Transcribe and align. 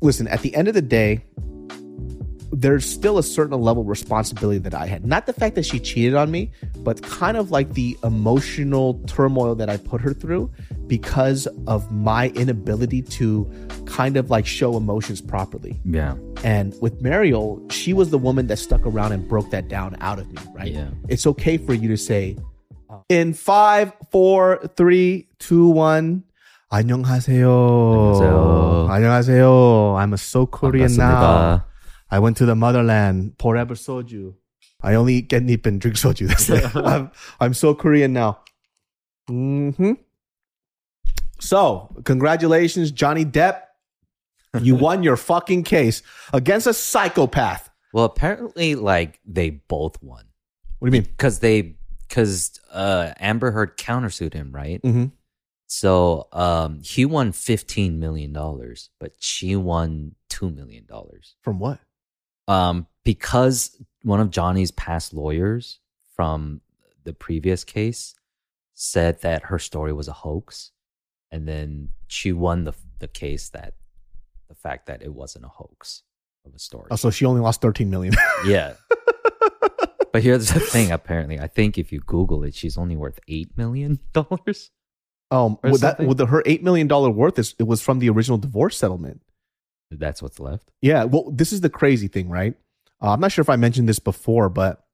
listen, 0.00 0.28
at 0.28 0.42
the 0.42 0.54
end 0.54 0.68
of 0.68 0.74
the 0.74 0.82
day, 0.82 1.24
there's 2.52 2.84
still 2.84 3.16
a 3.16 3.22
certain 3.22 3.58
level 3.60 3.82
of 3.82 3.88
responsibility 3.88 4.58
that 4.58 4.74
I 4.74 4.86
had. 4.86 5.06
Not 5.06 5.26
the 5.26 5.32
fact 5.32 5.54
that 5.54 5.64
she 5.64 5.78
cheated 5.78 6.14
on 6.14 6.30
me, 6.30 6.50
but 6.78 7.00
kind 7.02 7.36
of 7.36 7.50
like 7.50 7.74
the 7.74 7.96
emotional 8.02 8.94
turmoil 9.06 9.54
that 9.54 9.70
I 9.70 9.76
put 9.76 10.00
her 10.00 10.12
through 10.12 10.50
because 10.86 11.46
of 11.66 11.90
my 11.92 12.30
inability 12.30 13.02
to 13.02 13.50
kind 13.86 14.16
of 14.16 14.30
like 14.30 14.46
show 14.46 14.76
emotions 14.76 15.20
properly. 15.20 15.80
Yeah. 15.84 16.16
And 16.42 16.74
with 16.82 17.00
Mariel, 17.00 17.64
she 17.70 17.92
was 17.92 18.10
the 18.10 18.18
woman 18.18 18.48
that 18.48 18.58
stuck 18.58 18.84
around 18.84 19.12
and 19.12 19.28
broke 19.28 19.50
that 19.50 19.68
down 19.68 19.96
out 20.00 20.18
of 20.18 20.30
me, 20.30 20.42
right? 20.52 20.72
Yeah. 20.72 20.88
It's 21.08 21.26
okay 21.28 21.56
for 21.56 21.72
you 21.72 21.88
to 21.88 21.96
say, 21.96 22.36
uh, 22.88 22.98
in 23.08 23.32
five, 23.32 23.92
four, 24.10 24.60
three, 24.76 25.28
two, 25.38 25.68
one. 25.68 26.24
안녕하세요. 26.69 27.49
안녕하세요. 27.49 28.87
안녕하세요. 28.89 29.95
I'm 29.97 30.13
a 30.13 30.17
so 30.17 30.45
Korean 30.45 30.91
now. 30.95 31.61
반갑습니다. 31.61 31.65
I 32.11 32.19
went 32.19 32.37
to 32.37 32.45
the 32.45 32.55
motherland. 32.55 33.33
Forever 33.39 33.75
soju. 33.75 34.33
I 34.81 34.95
only 34.95 35.15
eat 35.15 35.29
getnip 35.29 35.65
and 35.65 35.79
drink 35.81 35.97
soju. 35.97 36.27
That's 36.27 36.49
it. 36.49 36.75
I'm, 36.75 37.11
I'm 37.39 37.53
so 37.53 37.73
Korean 37.73 38.13
now. 38.13 38.39
hmm 39.27 39.93
So, 41.39 41.89
congratulations, 42.03 42.91
Johnny 42.91 43.25
Depp. 43.25 43.61
You 44.61 44.75
won 44.75 45.03
your 45.03 45.17
fucking 45.17 45.63
case 45.63 46.01
against 46.31 46.65
a 46.65 46.73
psychopath. 46.73 47.69
Well, 47.93 48.05
apparently, 48.05 48.75
like 48.75 49.19
they 49.25 49.49
both 49.67 50.01
won 50.01 50.23
What 50.79 50.89
do 50.91 50.95
you 50.95 51.01
mean? 51.03 51.09
because 51.11 51.39
they 51.39 51.75
because 52.07 52.59
uh, 52.71 53.11
Amber 53.19 53.51
Heard 53.51 53.77
countersued 53.77 54.33
him, 54.33 54.51
right? 54.53 54.81
Mm-hmm. 54.81 55.05
So 55.72 56.26
um, 56.32 56.80
he 56.82 57.04
won 57.04 57.30
fifteen 57.30 58.00
million 58.00 58.32
dollars, 58.32 58.90
but 58.98 59.12
she 59.20 59.54
won 59.54 60.16
two 60.28 60.50
million 60.50 60.84
dollars. 60.84 61.36
From 61.42 61.60
what? 61.60 61.78
Um, 62.48 62.88
because 63.04 63.80
one 64.02 64.18
of 64.18 64.30
Johnny's 64.30 64.72
past 64.72 65.14
lawyers 65.14 65.78
from 66.16 66.60
the 67.04 67.12
previous 67.12 67.62
case 67.62 68.16
said 68.74 69.20
that 69.20 69.44
her 69.44 69.60
story 69.60 69.92
was 69.92 70.08
a 70.08 70.12
hoax, 70.12 70.72
and 71.30 71.46
then 71.46 71.90
she 72.08 72.32
won 72.32 72.64
the 72.64 72.72
the 72.98 73.06
case 73.06 73.50
that 73.50 73.74
the 74.48 74.56
fact 74.56 74.86
that 74.86 75.02
it 75.02 75.14
wasn't 75.14 75.44
a 75.44 75.48
hoax 75.48 76.02
of 76.44 76.52
a 76.52 76.58
story. 76.58 76.88
Oh, 76.90 76.96
so 76.96 77.10
she 77.10 77.24
only 77.24 77.42
lost 77.42 77.60
13 77.60 77.88
million. 77.88 78.12
Yeah. 78.44 78.72
but 80.12 80.20
here's 80.24 80.48
the 80.48 80.58
thing, 80.58 80.90
apparently. 80.90 81.38
I 81.38 81.46
think 81.46 81.78
if 81.78 81.92
you 81.92 82.00
Google 82.00 82.42
it, 82.42 82.56
she's 82.56 82.76
only 82.76 82.96
worth 82.96 83.20
eight 83.28 83.56
million 83.56 84.00
dollars. 84.12 84.72
Um, 85.30 85.58
with 85.62 85.80
that, 85.82 85.98
with 86.00 86.18
the, 86.18 86.26
her 86.26 86.42
$8 86.42 86.62
million 86.62 86.88
worth, 86.88 87.38
is, 87.38 87.54
it 87.58 87.64
was 87.64 87.80
from 87.80 87.98
the 87.98 88.10
original 88.10 88.38
divorce 88.38 88.76
settlement. 88.76 89.22
That's 89.90 90.22
what's 90.22 90.38
left. 90.38 90.70
Yeah, 90.80 91.04
well, 91.04 91.30
this 91.30 91.52
is 91.52 91.60
the 91.60 91.70
crazy 91.70 92.08
thing, 92.08 92.28
right? 92.28 92.54
Uh, 93.02 93.12
I'm 93.12 93.20
not 93.20 93.32
sure 93.32 93.42
if 93.42 93.48
I 93.48 93.56
mentioned 93.56 93.88
this 93.88 93.98
before, 93.98 94.48
but 94.48 94.84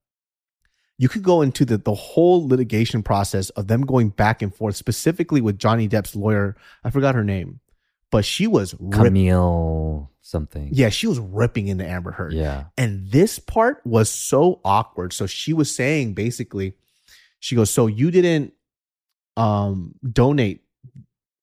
you 0.98 1.08
could 1.08 1.22
go 1.22 1.42
into 1.42 1.64
the 1.64 1.76
the 1.76 1.94
whole 1.94 2.48
litigation 2.48 3.02
process 3.02 3.50
of 3.50 3.68
them 3.68 3.82
going 3.82 4.08
back 4.10 4.40
and 4.40 4.54
forth, 4.54 4.76
specifically 4.76 5.40
with 5.40 5.58
Johnny 5.58 5.88
Depp's 5.88 6.16
lawyer. 6.16 6.56
I 6.82 6.90
forgot 6.90 7.14
her 7.14 7.24
name, 7.24 7.60
but 8.10 8.24
she 8.24 8.46
was. 8.46 8.74
Camille 8.90 10.10
something. 10.22 10.70
Yeah, 10.72 10.88
she 10.88 11.06
was 11.06 11.18
ripping 11.18 11.68
into 11.68 11.86
Amber 11.86 12.12
Heard. 12.12 12.32
Yeah. 12.32 12.64
And 12.76 13.10
this 13.10 13.38
part 13.38 13.80
was 13.84 14.10
so 14.10 14.60
awkward. 14.64 15.12
So 15.12 15.26
she 15.26 15.52
was 15.52 15.74
saying 15.74 16.14
basically, 16.14 16.74
She 17.38 17.54
goes, 17.54 17.70
"So 17.70 17.86
you 17.86 18.10
didn't 18.10 18.54
um 19.36 19.94
donate 20.10 20.62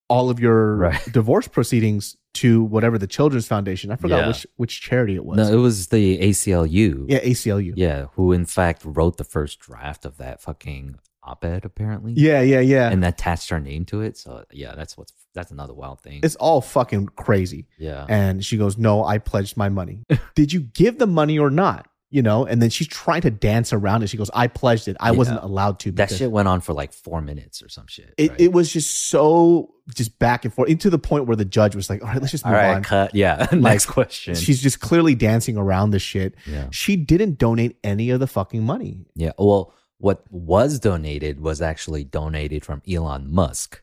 all 0.10 0.30
of 0.30 0.40
your 0.40 0.76
Right. 0.76 1.02
divorce 1.12 1.48
proceedings 1.48 2.18
to 2.36 2.64
whatever 2.64 2.98
the 2.98 3.08
Children's 3.08 3.48
Foundation. 3.48 3.92
I 3.92 3.96
forgot 3.96 4.22
Yeah. 4.22 4.28
which 4.28 4.48
which 4.56 4.82
charity 4.82 5.16
it 5.16 5.26
was. 5.26 5.38
No, 5.38 5.48
it 5.52 5.62
was 5.62 5.88
the 5.88 6.18
ACLU. 6.20 7.06
yeah, 7.08 7.20
ACLU. 7.20 7.74
Yeah, 7.76 8.08
who 8.16 8.32
in 8.32 8.46
fact 8.46 8.82
wrote 8.86 9.18
the 9.18 9.24
first 9.24 9.60
draft 9.60 10.06
of 10.06 10.18
that 10.18 10.42
fucking 10.42 10.98
op-ed 11.26 11.64
apparently. 11.64 12.14
yeah, 12.18 12.42
yeah, 12.42 12.60
yeah. 12.60 12.90
And 12.92 13.06
attached 13.06 13.50
her 13.50 13.60
name 13.60 13.86
to 13.86 14.02
it. 14.02 14.18
So 14.18 14.44
yeah, 14.52 14.76
that's 14.76 14.98
what's 14.98 15.14
that's 15.34 15.52
another 15.52 15.74
wild 15.74 16.00
thing. 16.02 16.20
it's 16.24 16.36
all 16.36 16.60
fucking 16.62 17.08
crazy. 17.16 17.68
yeah. 17.80 18.06
And 18.10 18.44
she 18.44 18.58
goes, 18.58 18.78
"No, 18.78 19.04
I 19.04 19.18
pledged 19.20 19.56
my 19.58 19.70
money. 19.70 20.04
Did 20.36 20.52
you 20.54 20.60
give 20.62 20.98
the 21.00 21.08
money 21.08 21.40
or 21.40 21.50
not?" 21.50 21.88
You 22.14 22.22
know, 22.22 22.46
and 22.46 22.62
then 22.62 22.70
she's 22.70 22.88
trying 22.88 23.22
to 23.22 23.32
dance 23.32 23.74
around 23.74 24.04
it. 24.04 24.08
She 24.08 24.18
goes, 24.18 24.30
"I 24.36 24.46
pledged 24.48 24.88
it. 24.88 24.96
I 25.00 25.10
Yeah. 25.12 25.18
wasn't 25.18 25.44
allowed 25.44 25.80
to." 25.80 25.92
that 25.94 26.10
because-" 26.10 26.18
shit 26.20 26.32
went 26.32 26.48
on 26.48 26.62
for 26.62 26.72
like 26.72 26.94
four 26.94 27.22
minutes 27.22 27.64
or 27.64 27.70
some 27.70 27.88
shit. 27.88 28.14
It, 28.20 28.30
right? 28.30 28.40
it 28.40 28.54
was 28.54 28.72
just 28.72 29.10
so 29.10 29.72
just 29.96 30.20
back 30.20 30.46
and 30.46 30.54
forth, 30.54 30.70
into 30.70 30.90
the 30.92 31.00
point 31.00 31.26
where 31.26 31.36
the 31.36 31.44
judge 31.44 31.76
was 31.76 31.90
like, 31.90 32.04
"All 32.04 32.08
right, 32.10 32.22
let's 32.22 32.32
just 32.32 32.46
move 32.46 32.54
right, 32.54 32.76
on." 32.76 32.84
cut. 32.84 33.16
Yeah. 33.16 33.48
Next 33.52 33.88
question. 33.88 34.36
She's 34.36 34.62
just 34.62 34.80
clearly 34.80 35.16
dancing 35.16 35.58
around 35.58 35.90
the 35.90 35.98
shit. 36.00 36.36
yeah. 36.46 36.68
She 36.72 36.96
didn't 36.96 37.40
donate 37.40 37.78
any 37.84 38.12
of 38.12 38.20
the 38.20 38.28
fucking 38.28 38.64
money. 38.64 39.08
Yeah. 39.16 39.32
Well, 39.40 39.74
what 39.98 40.24
was 40.30 40.80
donated 40.80 41.40
was 41.42 41.62
actually 41.64 42.04
donated 42.04 42.64
from 42.64 42.84
Elon 42.88 43.34
Musk 43.34 43.82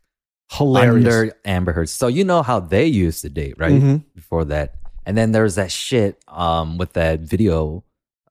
Hilarious. 0.52 1.04
under 1.06 1.36
Amber 1.44 1.72
Heard. 1.72 1.88
So 1.88 2.06
you 2.06 2.22
know 2.24 2.42
how 2.42 2.60
they 2.60 2.86
used 2.86 3.22
to 3.22 3.28
date, 3.28 3.54
right? 3.58 3.72
Mhm. 3.72 4.04
Before 4.14 4.44
that, 4.44 4.74
and 5.04 5.16
then 5.16 5.32
there's 5.32 5.56
that 5.56 5.72
shit 5.72 6.22
um 6.28 6.78
with 6.78 6.92
that 6.92 7.20
video 7.20 7.82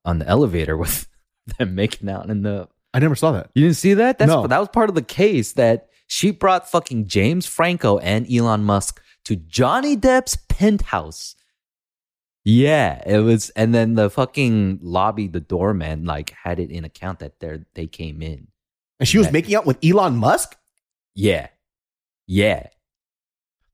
on 0.10 0.20
the 0.20 0.28
elevator 0.28 0.76
with 0.76 1.08
them 1.58 1.76
making 1.76 2.10
out 2.10 2.30
in 2.30 2.42
the. 2.42 2.68
I 2.94 3.00
never 3.00 3.16
saw 3.16 3.32
that. 3.34 3.50
You 3.54 3.64
didn't 3.66 3.78
see 3.78 3.94
that? 3.96 4.18
That's 4.18 4.30
No. 4.30 4.48
that 4.48 4.60
was 4.60 4.70
part 4.70 4.90
of 4.90 4.96
the 4.96 5.02
case 5.04 5.54
that 5.54 5.88
she 6.08 6.32
brought 6.32 6.70
fucking 6.70 7.06
James 7.08 7.46
Franco 7.46 8.00
and 8.00 8.26
Elon 8.32 8.64
Musk 8.64 9.02
to 9.26 9.36
Johnny 9.36 9.96
Depp's 9.96 10.36
penthouse. 10.48 11.36
Yeah, 12.44 13.04
it 13.06 13.20
was, 13.20 13.52
and 13.52 13.76
then 13.76 13.94
the 13.94 14.10
fucking 14.10 14.80
lobby, 14.82 15.28
the 15.28 15.40
doorman, 15.42 16.06
like 16.06 16.32
had 16.32 16.60
it 16.60 16.72
in 16.72 16.84
account 16.84 17.20
that 17.20 17.40
they 17.40 17.60
they 17.76 17.86
came 17.88 18.22
in. 18.24 18.48
And 19.00 19.08
she 19.08 19.18
was 19.20 19.32
making 19.32 19.54
out 19.56 19.66
with 19.68 19.78
Elon 19.86 20.16
Musk. 20.18 20.58
Yeah, 21.14 21.48
yeah. 22.26 22.68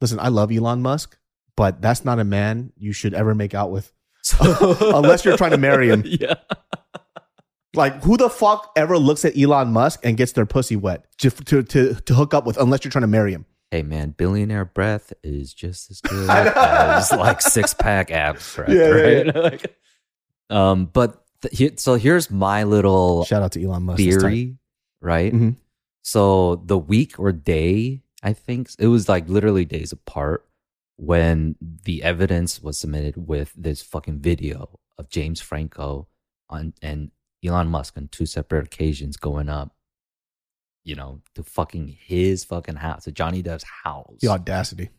Listen, 0.01 0.19
I 0.19 0.27
love 0.27 0.51
Elon 0.51 0.81
Musk, 0.81 1.17
but 1.55 1.81
that's 1.81 2.03
not 2.03 2.19
a 2.19 2.23
man 2.25 2.73
you 2.75 2.91
should 2.91 3.13
ever 3.13 3.33
make 3.33 3.53
out 3.53 3.71
with. 3.71 3.93
So, 4.25 4.75
Unless 4.97 5.23
you're 5.23 5.37
trying 5.37 5.51
to 5.51 5.57
marry 5.57 5.89
him. 5.89 6.03
Yeah. 6.19 6.33
Like, 7.75 8.01
who 8.03 8.15
the 8.17 8.29
fuck 8.29 8.71
ever 8.75 8.97
looks 8.97 9.23
at 9.25 9.37
Elon 9.37 9.73
Musk 9.73 9.99
and 10.03 10.15
gets 10.17 10.31
their 10.31 10.45
pussy 10.45 10.75
wet 10.77 11.05
just 11.17 11.45
to, 11.47 11.61
to, 11.61 11.93
to 11.93 12.13
hook 12.13 12.33
up 12.33 12.45
with, 12.45 12.57
unless 12.57 12.83
you're 12.85 12.91
trying 12.91 13.01
to 13.03 13.07
marry 13.07 13.33
him? 13.33 13.45
Hey 13.71 13.83
man, 13.83 14.11
billionaire 14.11 14.63
breath 14.65 15.11
is 15.23 15.53
just 15.53 15.91
as 15.91 15.99
good 16.09 16.29
as 16.29 17.11
like 17.11 17.41
six 17.41 17.73
pack 17.73 18.11
abs 18.11 18.55
breath, 18.55 18.69
Yeah, 18.69 18.75
yeah, 18.77 18.89
right? 18.89 19.35
Like, 19.35 19.77
um, 20.49 20.85
but 20.85 21.21
th- 21.41 21.77
so 21.79 21.95
here's 21.95 22.31
my 22.31 22.63
little 22.63 23.25
Shout 23.25 23.43
out 23.43 23.51
to 23.53 23.63
Elon 23.63 23.83
Musk. 23.83 23.97
Theory, 23.97 24.55
right? 25.01 25.33
Mhm. 25.33 25.55
So 26.03 26.57
the 26.65 26.77
week 26.77 27.19
or 27.19 27.31
day, 27.33 28.03
I 28.23 28.31
think 28.33 28.69
it 28.79 28.87
was 28.87 29.09
like 29.09 29.27
literally 29.27 29.65
days 29.65 29.91
apart 29.91 30.45
when 30.97 31.55
the 31.83 32.03
evidence 32.03 32.61
was 32.61 32.77
submitted 32.77 33.15
with 33.27 33.51
this 33.55 33.81
fucking 33.81 34.19
video 34.19 34.79
of 34.97 35.09
James 35.09 35.41
Franco 35.41 36.07
on 36.49 36.73
and 36.81 37.11
Elon 37.43 37.67
Musk 37.67 37.97
on 37.97 38.07
two 38.07 38.25
separate 38.25 38.65
occasions 38.65 39.17
going 39.17 39.49
up, 39.49 39.75
you 40.83 40.95
know, 40.95 41.21
to 41.35 41.43
fucking 41.43 41.87
his 41.99 42.43
fucking 42.45 42.75
house, 42.77 43.03
to 43.03 43.11
Johnny 43.11 43.43
Depp's 43.43 43.65
house, 43.83 44.19
The 44.21 44.29
audacity. 44.29 44.89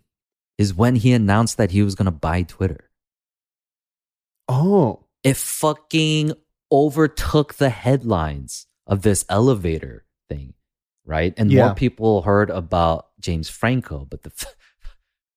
is 0.59 0.75
when 0.75 0.97
he 0.97 1.13
announced 1.13 1.57
that 1.57 1.71
he 1.71 1.83
was 1.83 1.95
gonna 1.95 2.11
buy 2.13 2.43
Twitter. 2.43 2.91
Oh, 4.49 5.05
It 5.25 5.37
fucking 5.37 6.33
overtook 6.71 7.55
the 7.55 7.71
headlines 7.71 8.67
of 8.87 9.03
this 9.03 9.25
elevator 9.29 10.05
thing, 10.29 10.55
right? 11.05 11.35
And 11.37 11.51
Yeah. 11.51 11.67
more 11.67 11.75
people 11.75 12.23
heard 12.23 12.51
about 12.51 13.09
James 13.19 13.49
Franco, 13.49 14.05
but 14.05 14.23
the 14.23 14.31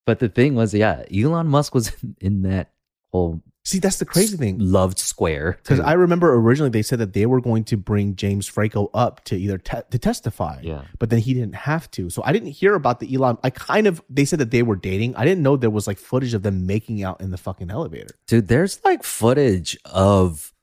but 0.10 0.18
the 0.18 0.28
thing 0.28 0.56
was, 0.56 0.74
yeah, 0.74 1.04
Elon 1.16 1.46
Musk 1.46 1.76
was 1.76 1.92
in, 2.02 2.16
in 2.20 2.42
that 2.42 2.72
whole 3.12 3.44
see, 3.64 3.78
that's 3.78 3.98
the 3.98 4.06
crazy 4.06 4.38
thing. 4.38 4.58
loved 4.58 4.98
square. 4.98 5.60
Because. 5.62 5.80
I 5.80 5.94
remember 5.94 6.34
originally 6.34 6.72
they 6.72 6.82
said 6.82 6.98
that 6.98 7.14
they 7.14 7.28
were 7.28 7.40
going 7.40 7.64
to 7.66 7.78
bring 7.78 8.16
James 8.16 8.48
Franco 8.48 8.90
up 8.96 9.24
to 9.26 9.36
either 9.36 9.60
te- 9.60 9.84
to 9.92 10.00
testify, 10.00 10.62
yeah, 10.64 10.82
but 10.98 11.12
then 11.12 11.20
he 11.20 11.36
didn't 11.36 11.54
have 11.54 11.92
to. 11.92 12.10
So 12.10 12.24
I 12.26 12.34
didn't 12.34 12.50
hear 12.50 12.74
about 12.74 13.00
the 13.00 13.14
Elon. 13.14 13.38
I 13.44 13.52
kind 13.52 13.86
of 13.86 14.02
they 14.10 14.26
said 14.26 14.40
that 14.40 14.50
they 14.50 14.64
were 14.64 14.76
dating. 14.76 15.16
I 15.16 15.26
didn't 15.26 15.44
know 15.44 15.56
there 15.56 15.70
was 15.70 15.86
like 15.86 16.00
footage 16.00 16.34
of 16.34 16.42
them 16.42 16.66
making 16.66 17.04
out 17.04 17.22
in 17.22 17.30
the 17.30 17.38
fucking 17.38 17.70
elevator. 17.70 18.16
dude, 18.26 18.48
there's 18.48 18.84
like 18.84 19.04
footage 19.04 19.78
of 19.86 20.56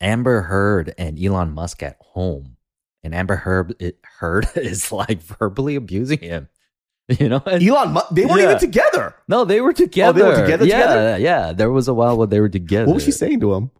Amber 0.00 0.42
Heard 0.42 0.94
and 0.96 1.20
Elon 1.20 1.50
Musk 1.50 1.82
at 1.82 1.96
home, 1.98 2.58
and 3.02 3.12
Amber 3.12 3.34
Heard 3.34 3.74
it, 3.80 3.98
Heard 4.20 4.46
is 4.54 4.92
like 4.92 5.20
verbally 5.20 5.74
abusing 5.74 6.20
him. 6.20 6.48
You 7.20 7.28
know, 7.28 7.42
and- 7.46 7.62
Elon, 7.62 7.98
they 8.12 8.24
weren't 8.24 8.40
Yeah. 8.40 8.46
even 8.48 8.58
together. 8.58 9.14
No, 9.28 9.44
they 9.44 9.60
were 9.60 9.72
together. 9.74 10.20
Oh, 10.22 10.22
they 10.24 10.28
were 10.36 10.42
together, 10.42 10.64
Yeah, 10.64 10.78
together? 10.86 11.18
yeah. 11.18 11.52
There 11.52 11.70
was 11.70 11.86
a 11.88 11.92
while 11.94 12.16
where 12.16 12.26
they 12.26 12.40
were 12.40 12.48
together. 12.48 12.86
What 12.86 12.94
was 12.94 13.04
she 13.04 13.10
saying 13.12 13.40
to 13.40 13.52
him? 13.54 13.70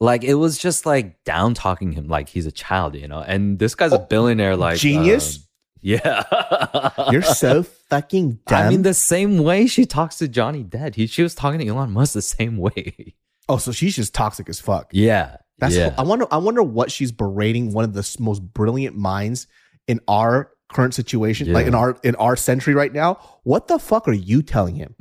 Like 0.00 0.22
it 0.22 0.34
was 0.34 0.58
just 0.58 0.84
like 0.86 1.24
down 1.24 1.54
talking 1.54 1.92
him 1.92 2.08
like 2.08 2.28
he's 2.28 2.46
a 2.46 2.52
child, 2.52 2.94
you 2.94 3.08
know. 3.08 3.20
And 3.20 3.58
this 3.58 3.74
guy's 3.74 3.92
a 3.92 4.00
Oh, 4.00 4.06
billionaire, 4.08 4.54
like 4.56 4.76
genius? 4.78 5.36
um, 5.38 5.42
yeah, 5.80 6.90
You're 7.10 7.22
so 7.22 7.62
fucking 7.90 8.40
dumb. 8.46 8.66
I 8.66 8.68
mean, 8.68 8.82
the 8.82 8.94
same 8.94 9.38
way 9.38 9.66
she 9.66 9.86
talks 9.86 10.16
to 10.18 10.28
Johnny 10.28 10.62
Depp, 10.62 10.94
he 10.94 11.06
she 11.06 11.22
was 11.22 11.34
talking 11.34 11.58
to 11.60 11.66
Elon 11.66 11.90
Musk 11.92 12.12
the 12.14 12.22
same 12.22 12.56
way. 12.66 13.14
oh, 13.48 13.56
so 13.58 13.72
she's 13.72 13.96
just 13.96 14.12
toxic 14.14 14.48
as 14.48 14.60
fuck. 14.60 14.90
yeah, 14.92 15.38
That's 15.58 15.74
yeah. 15.74 15.94
I 15.96 16.02
wonder. 16.02 16.26
I 16.30 16.36
wonder 16.36 16.62
what 16.62 16.92
she's 16.92 17.10
berating 17.12 17.72
one 17.72 17.84
of 17.84 17.92
the 17.94 18.16
most 18.20 18.40
brilliant 18.40 18.96
minds 18.96 19.46
in 19.86 20.00
our 20.06 20.50
current 20.68 20.94
situation, 20.94 21.52
like 21.52 21.66
in 21.66 21.74
our 21.74 21.98
in 22.02 22.14
our 22.16 22.36
century 22.36 22.74
right 22.74 22.92
now. 22.92 23.18
What 23.42 23.68
the 23.68 23.78
fuck 23.78 24.06
are 24.06 24.12
you 24.12 24.42
telling 24.42 24.74
him? 24.74 24.94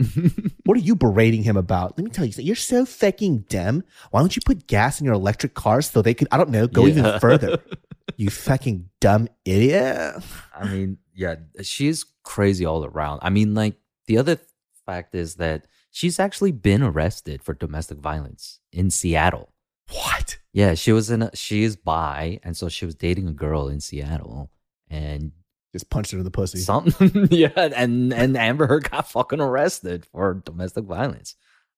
what 0.65 0.77
are 0.77 0.81
you 0.81 0.95
berating 0.95 1.43
him 1.43 1.57
about? 1.57 1.97
Let 1.97 2.05
me 2.05 2.11
tell 2.11 2.25
you, 2.25 2.31
something. 2.31 2.45
you're 2.45 2.55
so 2.55 2.85
fucking 2.85 3.45
dumb. 3.49 3.83
Why 4.11 4.21
don't 4.21 4.35
you 4.35 4.41
put 4.45 4.67
gas 4.67 4.99
in 4.99 5.05
your 5.05 5.13
electric 5.13 5.53
cars 5.53 5.89
so 5.89 6.01
they 6.01 6.13
could, 6.13 6.27
I 6.31 6.37
don't 6.37 6.49
know, 6.49 6.67
go 6.67 6.87
even 6.87 7.19
further? 7.19 7.59
You 8.15 8.31
fucking 8.31 8.89
dumb 8.99 9.27
idiot. 9.45 10.23
I 10.55 10.65
mean, 10.65 10.97
yeah, 11.13 11.35
she's 11.61 12.05
crazy 12.23 12.65
all 12.65 12.83
around. 12.83 13.19
I 13.21 13.29
mean, 13.29 13.53
like 13.53 13.75
the 14.07 14.17
other 14.17 14.39
fact 14.85 15.13
is 15.13 15.35
that 15.35 15.67
she's 15.91 16.19
actually 16.19 16.51
been 16.51 16.81
arrested 16.81 17.43
for 17.43 17.53
domestic 17.53 17.99
violence 17.99 18.59
in 18.71 18.89
Seattle. 18.89 19.49
What? 19.91 20.39
Yeah, 20.51 20.73
she 20.73 20.91
was 20.91 21.11
in. 21.11 21.21
A, 21.21 21.35
she 21.35 21.63
is 21.63 21.75
bi, 21.75 22.39
and 22.43 22.57
so 22.57 22.69
she 22.69 22.85
was 22.85 22.95
dating 22.95 23.27
a 23.27 23.33
girl 23.33 23.67
in 23.67 23.79
Seattle, 23.79 24.49
and 24.89 25.31
Just 25.77 25.89
punched 25.89 26.11
her 26.11 26.17
in 26.17 26.23
the 26.23 26.31
pussy. 26.31 26.59
something. 26.59 27.27
yeah, 27.31 27.49
and 27.55 28.13
and 28.13 28.35
Amber 28.35 28.67
Heard 28.67 28.89
got 28.89 29.09
fucking 29.11 29.39
arrested 29.39 30.05
for 30.05 30.41
domestic 30.45 30.85
violence. 30.85 31.35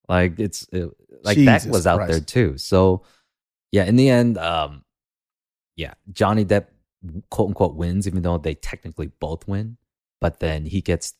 Like 0.07 0.39
it's 0.39 0.67
it, 0.71 0.89
like 1.23 1.37
that 1.45 1.65
was 1.65 1.85
out 1.85 1.97
Christ. 1.97 2.11
there 2.11 2.21
too. 2.21 2.57
So 2.57 3.03
yeah, 3.71 3.85
in 3.85 3.95
the 3.95 4.09
end, 4.09 4.37
um, 4.37 4.83
yeah, 5.75 5.93
Johnny 6.11 6.45
Depp 6.45 6.67
quote 7.29 7.49
unquote 7.49 7.75
wins, 7.75 8.07
even 8.07 8.21
though 8.21 8.37
they 8.37 8.55
technically 8.55 9.07
both 9.19 9.47
win. 9.47 9.77
But 10.21 10.39
then 10.39 10.65
he 10.65 10.81
gets, 10.81 11.13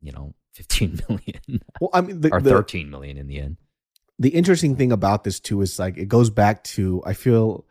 you 0.00 0.12
know, 0.12 0.34
fifteen 0.54 1.00
million 1.08 1.60
well, 1.80 1.90
I 1.92 2.00
mean, 2.02 2.20
the, 2.20 2.30
or 2.32 2.40
the- 2.40 2.50
thirteen 2.50 2.90
million 2.90 3.16
in 3.18 3.26
the 3.26 3.40
end. 3.40 3.56
the 4.18 4.30
interesting 4.30 4.76
thing 4.76 4.92
about 4.92 5.24
this 5.24 5.40
too 5.40 5.60
is 5.62 5.78
like 5.78 5.96
it 5.98 6.08
goes 6.08 6.30
back 6.30 6.64
to 6.64 7.02
I 7.04 7.14
feel 7.14 7.66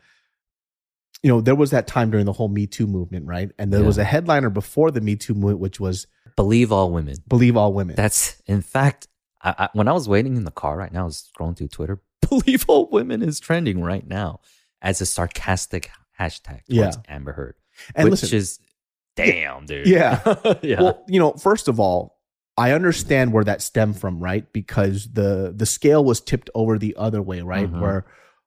you 1.25 1.31
know 1.31 1.41
there 1.41 1.55
was 1.55 1.71
that 1.71 1.87
time 1.87 2.11
during 2.11 2.27
the 2.27 2.33
whole 2.33 2.49
Me 2.49 2.67
Too 2.67 2.85
movement, 2.85 3.25
right? 3.25 3.49
And 3.57 3.73
there 3.73 3.83
was 3.83 3.97
a 3.97 4.03
headliner 4.03 4.51
before 4.51 4.91
the 4.91 5.01
Me 5.01 5.15
Too 5.15 5.33
movement 5.33 5.59
which 5.59 5.79
was 5.79 6.05
Believe 6.35 6.71
all 6.71 6.91
women. 6.91 7.15
believe 7.27 7.57
all 7.57 7.73
women. 7.73 7.95
That's 7.95 8.39
in 8.45 8.61
fact, 8.61 9.07
I, 9.41 9.55
I, 9.57 9.69
when 9.73 9.87
I 9.87 9.93
was 9.93 10.07
waiting 10.07 10.37
in 10.37 10.43
the 10.43 10.51
car 10.51 10.77
right 10.77 10.93
now, 10.93 11.01
I 11.01 11.05
was 11.05 11.31
scrolling 11.35 11.57
through 11.57 11.69
Twitter. 11.69 11.99
Believe 12.29 12.65
all 12.67 12.89
women 12.91 13.23
is 13.23 13.39
trending 13.39 13.81
right 13.81 14.05
now 14.07 14.39
as 14.83 15.01
a 15.01 15.05
sarcastic 15.07 15.89
hashtag 16.19 16.61
towards 16.69 16.69
Yeah. 16.69 16.91
Amber 17.07 17.31
Heard, 17.33 17.55
and 17.95 18.05
which 18.05 18.21
listen, 18.21 18.37
is 18.37 18.59
damn, 19.15 19.65
dude. 19.65 19.87
Yeah. 19.87 20.21
yeah. 20.61 20.81
well, 20.81 21.03
you 21.07 21.19
know, 21.19 21.33
first 21.33 21.67
of 21.67 21.79
all, 21.79 22.19
I 22.57 22.71
understand 22.71 23.33
where 23.33 23.43
that 23.45 23.61
stemmed 23.63 23.99
from, 23.99 24.19
right? 24.19 24.45
Because 24.53 25.11
the 25.11 25.53
the 25.55 25.65
scale 25.65 26.03
was 26.03 26.21
tipped 26.21 26.49
over 26.53 26.77
the 26.77 26.95
other 26.97 27.21
way, 27.21 27.41
right? 27.41 27.71
Mhm. 27.71 27.79
Where 27.81 28.05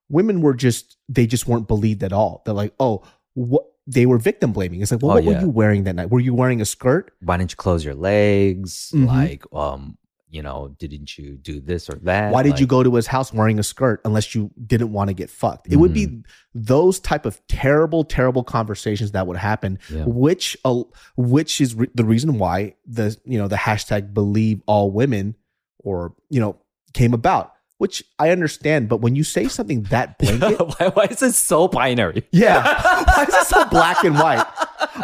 women 0.09 0.41
were 0.41 0.53
just 0.53 0.97
they 1.07 1.25
just 1.27 1.47
weren't 1.47 1.67
believed 1.67 2.03
at 2.03 2.13
all. 2.13 2.41
They're 2.45 2.53
like, 2.53 2.73
oh, 2.79 3.03
what 3.33 3.65
they 3.87 4.05
were 4.05 4.17
victim 4.19 4.51
blaming. 4.51 4.81
It's 4.81 4.91
like, 4.91 5.01
well, 5.01 5.11
Oh, 5.11 5.15
what 5.15 5.23
yeah. 5.23 5.33
were 5.33 5.41
you 5.41 5.49
wearing 5.49 5.83
that 5.85 5.95
night? 5.95 6.11
Were 6.11 6.19
you 6.19 6.33
wearing 6.35 6.61
a 6.61 6.65
skirt? 6.65 7.11
Why 7.21 7.37
didn't 7.37 7.51
you 7.51 7.57
close 7.57 7.83
your 7.83 7.95
legs? 7.95 8.91
Mhm. 8.93 9.07
Like, 9.07 9.43
um, 9.51 9.97
you 10.29 10.43
know, 10.43 10.75
didn't 10.77 11.17
you 11.17 11.37
do 11.37 11.59
this 11.59 11.89
or 11.89 11.95
that? 12.03 12.31
Why 12.31 12.43
did 12.43 12.59
you 12.59 12.67
go 12.67 12.83
to 12.83 12.93
his 12.93 13.07
house 13.07 13.33
wearing 13.33 13.57
a 13.57 13.63
skirt 13.63 13.99
unless 14.05 14.35
you 14.35 14.51
didn't 14.63 14.91
want 14.93 15.07
to 15.07 15.15
get 15.15 15.31
fucked? 15.31 15.71
It 15.71 15.77
would 15.77 15.91
be 15.91 16.05
Mm-hmm. 16.05 16.19
those 16.53 16.99
type 16.99 17.25
of 17.25 17.41
terrible, 17.47 18.03
terrible 18.03 18.43
conversations 18.43 19.11
that 19.13 19.25
would 19.25 19.37
happen, 19.37 19.79
Yeah. 19.91 20.03
which 20.05 20.55
uh, 20.65 20.83
which 21.17 21.59
is 21.59 21.73
re- 21.73 21.89
the 21.95 22.05
reason 22.05 22.37
why 22.37 22.75
the 22.85 23.17
you 23.25 23.39
know 23.39 23.47
the 23.47 23.55
hashtag 23.55 24.13
believe 24.13 24.61
all 24.67 24.91
women 24.91 25.33
or 25.79 26.13
you 26.29 26.39
know 26.39 26.57
came 26.93 27.15
about. 27.15 27.53
Which 27.79 28.03
I 28.19 28.29
understand, 28.31 28.87
but 28.89 28.97
when 29.01 29.15
you 29.15 29.23
say 29.23 29.47
something 29.47 29.83
that 29.83 30.17
blanket, 30.19 30.59
why, 30.59 30.89
why 30.93 31.03
is 31.05 31.21
it 31.23 31.33
so 31.33 31.67
binary? 31.67 32.23
yeah, 32.31 32.61
why 33.15 33.23
is 33.27 33.33
it 33.33 33.47
so 33.47 33.65
black 33.69 34.03
and 34.03 34.15
white? 34.15 34.45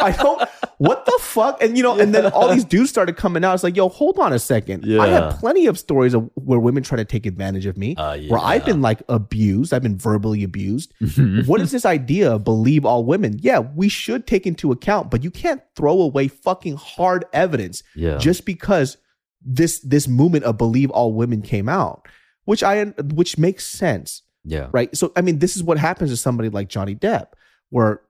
I 0.01 0.11
don't. 0.11 0.41
What 0.77 1.05
the 1.05 1.17
fuck? 1.21 1.63
And 1.63 1.77
you 1.77 1.83
know, 1.83 1.97
and 1.97 2.13
then 2.13 2.25
all 2.33 2.49
these 2.53 2.65
dudes 2.65 2.89
started 2.89 3.15
coming 3.15 3.45
out. 3.45 3.53
It's 3.53 3.63
like, 3.63 3.77
yo, 3.77 3.87
hold 3.87 4.19
on 4.19 4.33
a 4.33 4.39
second. 4.39 4.83
Yeah. 4.85 4.99
I 5.01 5.07
have 5.07 5.39
plenty 5.39 5.67
of 5.67 5.79
stories 5.79 6.13
of 6.13 6.29
where 6.35 6.59
women 6.59 6.83
try 6.83 6.97
to 6.97 7.05
take 7.05 7.25
advantage 7.25 7.65
of 7.65 7.77
me, 7.77 7.95
Uh, 7.95 8.17
where 8.27 8.41
I've 8.43 8.65
been 8.65 8.81
like 8.81 9.01
abused. 9.07 9.73
I've 9.73 9.81
been 9.83 9.97
verbally 9.97 10.43
abused. 10.43 10.93
Mm-hmm. 11.01 11.49
what 11.49 11.61
is 11.61 11.71
this 11.71 11.85
idea 11.85 12.29
of 12.33 12.43
believe 12.43 12.83
all 12.83 13.05
women? 13.05 13.39
Yeah, 13.41 13.59
we 13.59 13.87
should 13.87 14.27
take 14.27 14.45
into 14.45 14.73
account, 14.73 15.09
but 15.09 15.23
you 15.23 15.31
can't 15.31 15.61
throw 15.77 16.01
away 16.01 16.27
fucking 16.27 16.75
hard 16.75 17.23
evidence 17.31 17.83
Yeah. 17.95 18.17
just 18.17 18.45
because 18.45 18.97
this 19.41 19.79
this 19.79 20.09
movement 20.09 20.43
of 20.43 20.57
believe 20.57 20.89
all 20.91 21.13
women 21.13 21.41
came 21.41 21.69
out, 21.69 22.05
which 22.45 22.63
I 22.63 22.85
which 22.85 23.37
makes 23.37 23.65
sense 23.65 24.21
Yeah. 24.43 24.67
right? 24.71 24.95
So 24.95 25.11
i 25.15 25.21
mean 25.21 25.39
this 25.39 25.55
is 25.55 25.63
what 25.63 25.77
happens 25.77 26.09
to 26.11 26.17
somebody 26.17 26.49
like 26.49 26.69
johnny 26.69 26.95
depp 26.95 27.27
where 27.69 28.01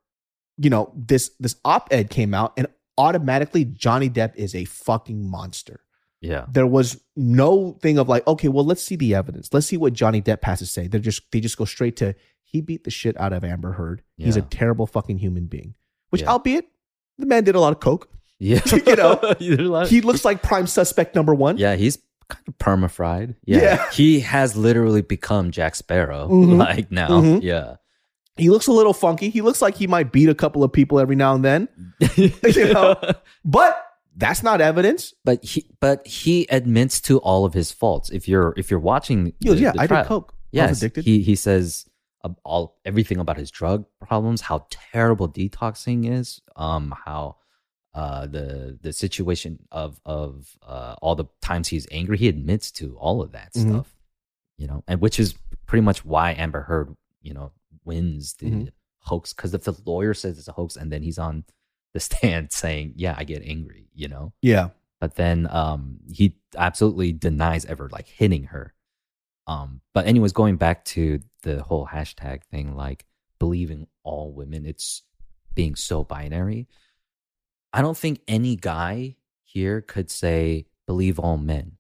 you 0.58 0.70
know 0.70 0.92
this 0.96 1.32
this 1.40 1.56
op-ed 1.66 2.10
came 2.10 2.34
out 2.34 2.54
and 2.58 2.68
automatically 2.98 3.66
johnny 3.66 4.10
depp 4.10 4.36
is 4.36 4.56
a 4.56 4.66
fucking 4.66 5.30
monster. 5.30 5.82
Yeah. 6.22 6.46
there 6.52 6.66
was 6.66 7.00
no 7.16 7.74
thing 7.82 8.00
of 8.00 8.10
like 8.10 8.26
okay 8.26 8.48
well 8.48 8.66
let's 8.66 8.82
see 8.82 8.96
the 8.96 9.14
evidence. 9.14 9.50
Let's 9.54 9.68
see 9.68 9.78
what 9.78 9.94
johnny 9.94 10.22
depp 10.22 10.44
has 10.44 10.60
to 10.60 10.66
say. 10.66 10.88
They 10.88 11.00
just 11.00 11.22
they 11.32 11.40
just 11.40 11.58
go 11.58 11.66
straight 11.66 11.96
to 11.98 12.16
he 12.44 12.62
beat 12.62 12.84
the 12.84 12.90
shit 12.92 13.20
out 13.20 13.34
of 13.34 13.44
amber 13.44 13.74
heard. 13.74 14.02
He's 14.18 14.38
a 14.38 14.42
terrible 14.42 14.88
fucking 14.88 15.18
human 15.20 15.46
being 15.46 15.76
which 16.10 16.22
Yeah. 16.22 16.30
albeit 16.30 16.66
the 17.18 17.26
man 17.26 17.44
did 17.44 17.56
a 17.56 17.60
lot 17.60 17.74
of 17.74 17.80
coke. 17.80 18.10
Yeah. 18.40 18.62
You 18.86 18.96
know, 18.96 19.86
he 19.88 20.02
looks 20.02 20.26
like 20.26 20.42
prime 20.42 20.68
suspect 20.68 21.16
number 21.16 21.34
one. 21.36 21.58
Yeah, 21.58 21.76
he's 21.76 21.98
kind 22.30 22.48
of 22.48 22.58
perma-fried. 22.58 23.36
Yeah. 23.46 23.62
Yeah. 23.62 23.92
He 23.92 24.20
has 24.22 24.56
literally 24.56 25.02
become 25.02 25.52
Jack 25.52 25.76
Sparrow. 25.76 26.28
Mhm. 26.30 26.58
Like 26.58 26.92
now. 26.92 27.10
Mhm. 27.10 27.42
Yeah. 27.44 27.76
he 28.38 28.50
looks 28.50 28.68
a 28.68 28.72
little 28.74 28.92
funky 28.94 29.30
he 29.30 29.42
looks 29.42 29.62
like 29.62 29.76
he 29.76 29.88
might 29.88 30.12
beat 30.12 30.28
a 30.28 30.36
couple 30.36 30.62
of 30.62 30.70
people 30.74 31.00
every 31.00 31.16
now 31.16 31.34
and 31.36 31.46
then 31.46 31.70
you 32.18 32.74
know 32.74 32.96
but 33.46 33.82
that's 34.18 34.44
not 34.44 34.60
evidence 34.60 35.14
but 35.24 35.42
he 35.42 35.66
but 35.80 36.06
he 36.06 36.46
admits 36.50 37.00
to 37.00 37.18
all 37.20 37.46
of 37.46 37.54
his 37.54 37.72
faults. 37.72 38.10
If 38.10 38.28
you're 38.28 38.54
if 38.58 38.70
you're 38.70 38.80
watching 38.82 39.32
He 39.40 39.50
the- 39.50 39.56
yeah, 39.58 39.72
the 39.72 39.82
I 39.82 39.88
trial- 39.88 40.04
did 40.04 40.08
coke. 40.10 40.34
Yes, 40.52 40.82
he 40.82 41.22
he 41.22 41.36
says 41.36 41.86
all 42.44 42.78
everything 42.86 43.20
about 43.20 43.38
his 43.38 43.52
drug 43.52 43.86
problems, 44.02 44.42
how 44.42 44.66
terrible 44.70 45.30
detoxing 45.30 46.10
is, 46.12 46.42
um, 46.58 46.94
how 47.06 47.38
uh 47.96 48.28
the 48.28 48.78
the 48.82 48.92
situation 48.94 49.58
of 49.72 50.00
of 50.06 50.50
uh 50.62 50.96
all 51.02 51.16
the 51.16 51.26
times 51.42 51.68
he's 51.70 51.88
angry, 51.92 52.18
he 52.18 52.28
admits 52.28 52.72
to 52.72 52.96
all 52.98 53.22
of 53.22 53.32
that 53.32 53.54
Mhm. 53.54 53.62
stuff, 53.70 53.96
you 54.58 54.68
know, 54.68 54.84
and 54.88 55.02
which 55.02 55.20
is 55.20 55.34
pretty 55.66 55.82
much 55.82 56.04
why 56.06 56.34
Amber 56.34 56.62
Heard, 56.62 56.96
you 57.22 57.34
know, 57.34 57.52
wins 57.86 58.34
the 58.36 58.50
Mhm. 58.52 58.72
hoax 59.00 59.34
because 59.34 59.54
if 59.54 59.64
the 59.64 59.76
lawyer 59.86 60.14
says 60.14 60.38
it's 60.38 60.48
a 60.48 60.52
hoax 60.52 60.76
and 60.76 60.92
then 60.92 61.02
he's 61.04 61.18
on 61.18 61.46
the 61.94 62.00
stand 62.10 62.52
saying, 62.52 62.94
"Yeah, 62.98 63.16
I 63.18 63.24
get 63.24 63.42
angry," 63.44 63.88
you 63.94 64.08
know, 64.10 64.34
yeah. 64.42 64.70
but 65.00 65.16
then 65.16 65.48
um 65.50 66.00
he 66.12 66.38
absolutely 66.58 67.14
denies 67.14 67.66
ever 67.66 67.88
like 67.90 68.08
hitting 68.08 68.46
her 68.46 68.74
um 69.48 69.82
but 69.94 70.06
anyways 70.08 70.32
going 70.34 70.56
back 70.58 70.84
to 70.86 71.20
the 71.44 71.62
whole 71.62 71.86
hashtag 71.86 72.44
thing 72.46 72.76
like 72.76 73.06
believing 73.40 73.88
all 74.04 74.32
women 74.34 74.66
it's 74.66 75.04
being 75.54 75.76
so 75.76 76.04
binary 76.04 76.68
i 77.76 77.82
don't 77.82 77.98
think 77.98 78.20
any 78.28 78.56
guy 78.56 79.16
here 79.44 79.82
could 79.82 80.10
say 80.10 80.66
believe 80.88 81.20
all 81.20 81.38
men 81.38 81.74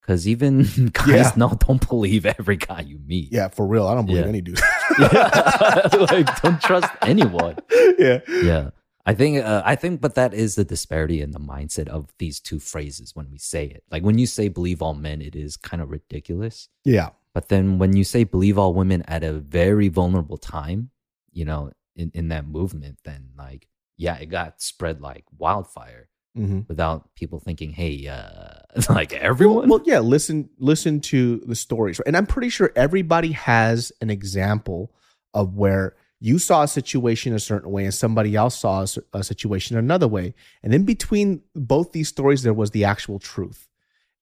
because 0.00 0.26
even 0.26 0.62
guys 0.92 1.08
Yeah. 1.08 1.32
know 1.36 1.50
don't 1.66 1.86
believe 1.88 2.24
every 2.26 2.56
guy 2.56 2.80
you 2.80 2.98
meet 2.98 3.28
Yeah, 3.32 3.48
for 3.48 3.66
real. 3.66 3.86
I 3.86 3.94
don't 3.94 4.06
believe 4.06 4.24
Yeah. 4.24 4.28
any 4.34 4.40
dude. 4.40 4.60
Yeah. 4.98 5.88
like 6.10 6.28
don't 6.42 6.60
trust 6.60 6.90
anyone 7.02 7.56
yeah. 7.98 8.18
yeah 8.50 8.70
i 9.06 9.14
think 9.14 9.44
uh, 9.44 9.62
i 9.64 9.74
think 9.76 10.00
but 10.00 10.14
that 10.16 10.32
is 10.34 10.54
the 10.56 10.64
disparity 10.64 11.20
in 11.22 11.30
the 11.30 11.38
mindset 11.54 11.88
of 11.88 12.02
these 12.18 12.40
two 12.40 12.58
phrases 12.58 13.14
when 13.14 13.30
we 13.30 13.38
say 13.38 13.64
it 13.66 13.84
like 13.92 14.02
when 14.02 14.18
you 14.18 14.26
say 14.26 14.48
believe 14.48 14.80
all 14.82 14.94
men 14.94 15.20
it 15.22 15.36
is 15.36 15.56
kind 15.56 15.80
of 15.82 15.90
ridiculous 15.90 16.68
Yeah. 16.84 17.10
but 17.34 17.48
then 17.48 17.78
when 17.78 17.94
you 17.94 18.02
say 18.04 18.24
believe 18.24 18.58
all 18.58 18.74
women 18.74 19.02
at 19.06 19.22
a 19.22 19.32
very 19.34 19.88
vulnerable 19.88 20.38
time 20.38 20.90
you 21.32 21.44
know 21.44 21.70
in, 21.94 22.10
in 22.14 22.28
that 22.34 22.44
movement 22.48 22.98
then 23.04 23.30
like 23.38 23.68
yeah 23.98 24.16
it 24.16 24.26
got 24.26 24.62
spread 24.62 25.02
like 25.02 25.24
wildfire 25.36 26.08
hmm 26.34 26.60
without 26.68 27.14
people 27.14 27.38
thinking 27.38 27.72
hey 27.72 28.06
uh 28.06 28.58
like 28.88 29.12
everyone 29.12 29.68
Well, 29.68 29.82
yeah. 29.84 30.00
Listen, 30.00 30.50
listen 30.58 31.00
to 31.00 31.38
the 31.46 31.54
stories, 31.54 32.00
and 32.00 32.16
I'm 32.16 32.26
pretty 32.26 32.50
sure 32.50 32.72
everybody 32.76 33.32
has 33.32 33.92
an 34.00 34.10
example 34.10 34.92
of 35.34 35.54
where 35.54 35.96
you 36.20 36.38
saw 36.38 36.62
a 36.62 36.68
situation 36.68 37.32
a 37.34 37.40
certain 37.40 37.70
way 37.70 37.84
and 37.84 37.94
somebody 37.94 38.34
else 38.34 38.58
saw 38.58 38.84
a 39.12 39.24
situation 39.24 39.76
another 39.76 40.08
way, 40.08 40.34
and 40.62 40.74
in 40.74 40.84
between 40.84 41.42
both 41.54 41.92
these 41.92 42.08
stories, 42.08 42.42
there 42.42 42.54
was 42.54 42.72
the 42.72 42.84
actual 42.84 43.18
truth, 43.18 43.68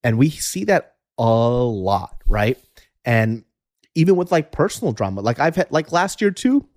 and 0.04 0.18
we 0.18 0.30
see 0.30 0.64
that 0.64 0.94
a 1.18 1.24
lot, 1.24 2.22
right? 2.26 2.58
And 3.04 3.44
even 3.94 4.16
with 4.16 4.30
like 4.30 4.52
personal 4.52 4.92
drama, 4.92 5.22
like 5.22 5.40
I've 5.40 5.56
had 5.56 5.70
like 5.70 5.90
last 5.92 6.20
year 6.20 6.30
too. 6.30 6.68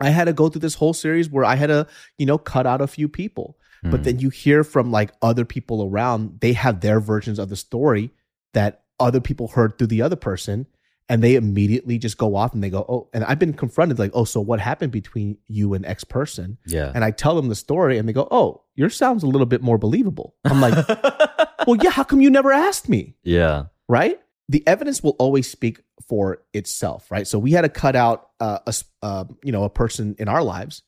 I 0.00 0.10
had 0.10 0.24
to 0.24 0.32
go 0.32 0.48
through 0.48 0.60
this 0.60 0.74
whole 0.74 0.92
series 0.94 1.30
where 1.30 1.44
I 1.44 1.54
had 1.56 1.68
to, 1.68 1.86
you 2.18 2.26
know, 2.26 2.38
cut 2.38 2.66
out 2.66 2.80
a 2.80 2.86
few 2.86 3.08
people. 3.08 3.56
But 3.82 3.98
Hmm. 4.00 4.02
then 4.02 4.18
you 4.18 4.30
hear 4.30 4.64
from 4.64 4.90
like 4.90 5.12
other 5.22 5.44
people 5.44 5.82
around, 5.84 6.38
they 6.40 6.52
have 6.54 6.80
their 6.80 6.98
versions 7.00 7.38
of 7.38 7.48
the 7.50 7.56
story 7.56 8.10
that 8.54 8.82
other 8.98 9.20
people 9.20 9.48
heard 9.48 9.76
through 9.78 9.86
the 9.88 10.02
other 10.02 10.16
person. 10.16 10.66
And 11.08 11.22
they 11.22 11.36
immediately 11.36 11.98
just 11.98 12.18
go 12.18 12.34
off 12.34 12.52
and 12.52 12.64
they 12.64 12.70
go, 12.70 12.84
Oh, 12.88 13.08
and 13.14 13.22
I've 13.22 13.38
been 13.38 13.52
confronted 13.52 13.98
like, 13.98 14.10
Oh, 14.12 14.24
so 14.24 14.40
what 14.40 14.58
happened 14.58 14.90
between 14.90 15.38
you 15.46 15.72
and 15.74 15.86
X 15.86 16.02
person? 16.02 16.58
yeah 16.66 16.90
And 16.94 17.04
I 17.04 17.12
tell 17.12 17.36
them 17.36 17.48
the 17.48 17.54
story 17.54 17.96
and 17.96 18.08
they 18.08 18.12
go, 18.12 18.26
Oh, 18.30 18.62
yours 18.74 18.96
sounds 18.96 19.22
a 19.22 19.26
little 19.28 19.46
bit 19.46 19.62
more 19.62 19.78
believable. 19.78 20.34
I'm 20.44 20.60
like, 20.60 20.74
Well, 21.66 21.76
yeah, 21.76 21.90
how 21.90 22.02
come 22.02 22.20
you 22.20 22.30
never 22.30 22.50
asked 22.52 22.88
me? 22.88 23.14
yeah 23.22 23.66
right? 23.88 24.18
The 24.48 24.66
evidence 24.66 25.02
will 25.02 25.16
always 25.18 25.50
speak 25.50 25.82
for 26.08 26.42
itself, 26.54 27.10
right? 27.10 27.26
So 27.26 27.38
we 27.38 27.50
had 27.52 27.62
to 27.62 27.68
cut 27.68 27.96
out 27.96 28.28
uh, 28.40 28.58
a 28.66 28.68
s- 28.68 28.84
uh, 29.02 29.24
you 29.42 29.50
know 29.52 29.64
a 29.64 29.70
person 29.70 30.14
in 30.18 30.28
our 30.28 30.42
lives, 30.42 30.82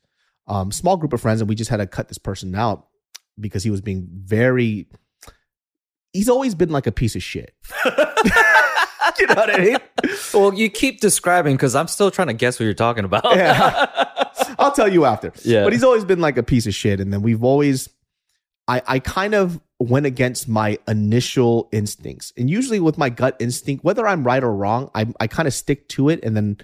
um, 0.46 0.70
small 0.70 0.96
group 0.96 1.12
of 1.12 1.20
friends, 1.20 1.40
and 1.40 1.48
we 1.48 1.54
just 1.56 1.70
had 1.70 1.78
to 1.78 1.86
cut 1.86 2.08
this 2.08 2.18
person 2.18 2.54
out 2.54 2.86
because 3.40 3.62
he 3.64 3.70
was 3.70 3.80
being 3.80 4.06
very. 4.12 4.86
He's 6.12 6.28
always 6.28 6.54
been 6.54 6.70
like 6.70 6.86
a 6.86 6.92
piece 6.92 7.16
of 7.16 7.22
shit. 7.22 7.54
you 7.84 9.26
know 9.26 9.34
what 9.34 9.54
I 9.54 9.58
mean? 9.58 9.76
well 10.32 10.54
you 10.54 10.68
keep 10.70 11.00
describing 11.00 11.56
because 11.56 11.74
i'm 11.74 11.88
still 11.88 12.10
trying 12.10 12.28
to 12.28 12.32
guess 12.34 12.58
what 12.60 12.64
you're 12.64 12.74
talking 12.74 13.04
about 13.04 13.24
Yeah. 13.24 13.86
I'll 14.58 14.70
tell 14.72 14.88
you 14.92 15.04
after. 15.04 15.32
Yeah. 15.44 15.64
But 15.64 15.72
he's 15.72 15.82
always 15.84 16.04
been 16.04 16.20
like 16.20 16.36
a 16.38 16.42
piece 16.42 16.66
of 16.66 16.74
shit. 16.74 17.00
And 17.00 17.12
then 17.12 17.22
we've 17.22 17.42
always, 17.44 17.88
I, 18.68 18.82
I 18.86 18.98
kind 18.98 19.34
of 19.34 19.60
went 19.80 20.06
against 20.06 20.48
my 20.48 20.78
initial 20.86 21.68
instincts. 21.72 22.32
And 22.36 22.50
usually 22.50 22.80
with 22.80 22.98
my 22.98 23.08
gut 23.08 23.36
instinct, 23.40 23.82
whether 23.84 24.06
I'm 24.06 24.24
right 24.24 24.44
or 24.44 24.54
wrong, 24.54 24.90
I, 24.94 25.06
I 25.18 25.26
kind 25.26 25.48
of 25.48 25.54
stick 25.54 25.88
to 25.90 26.10
it 26.10 26.22
and 26.22 26.36
then 26.36 26.58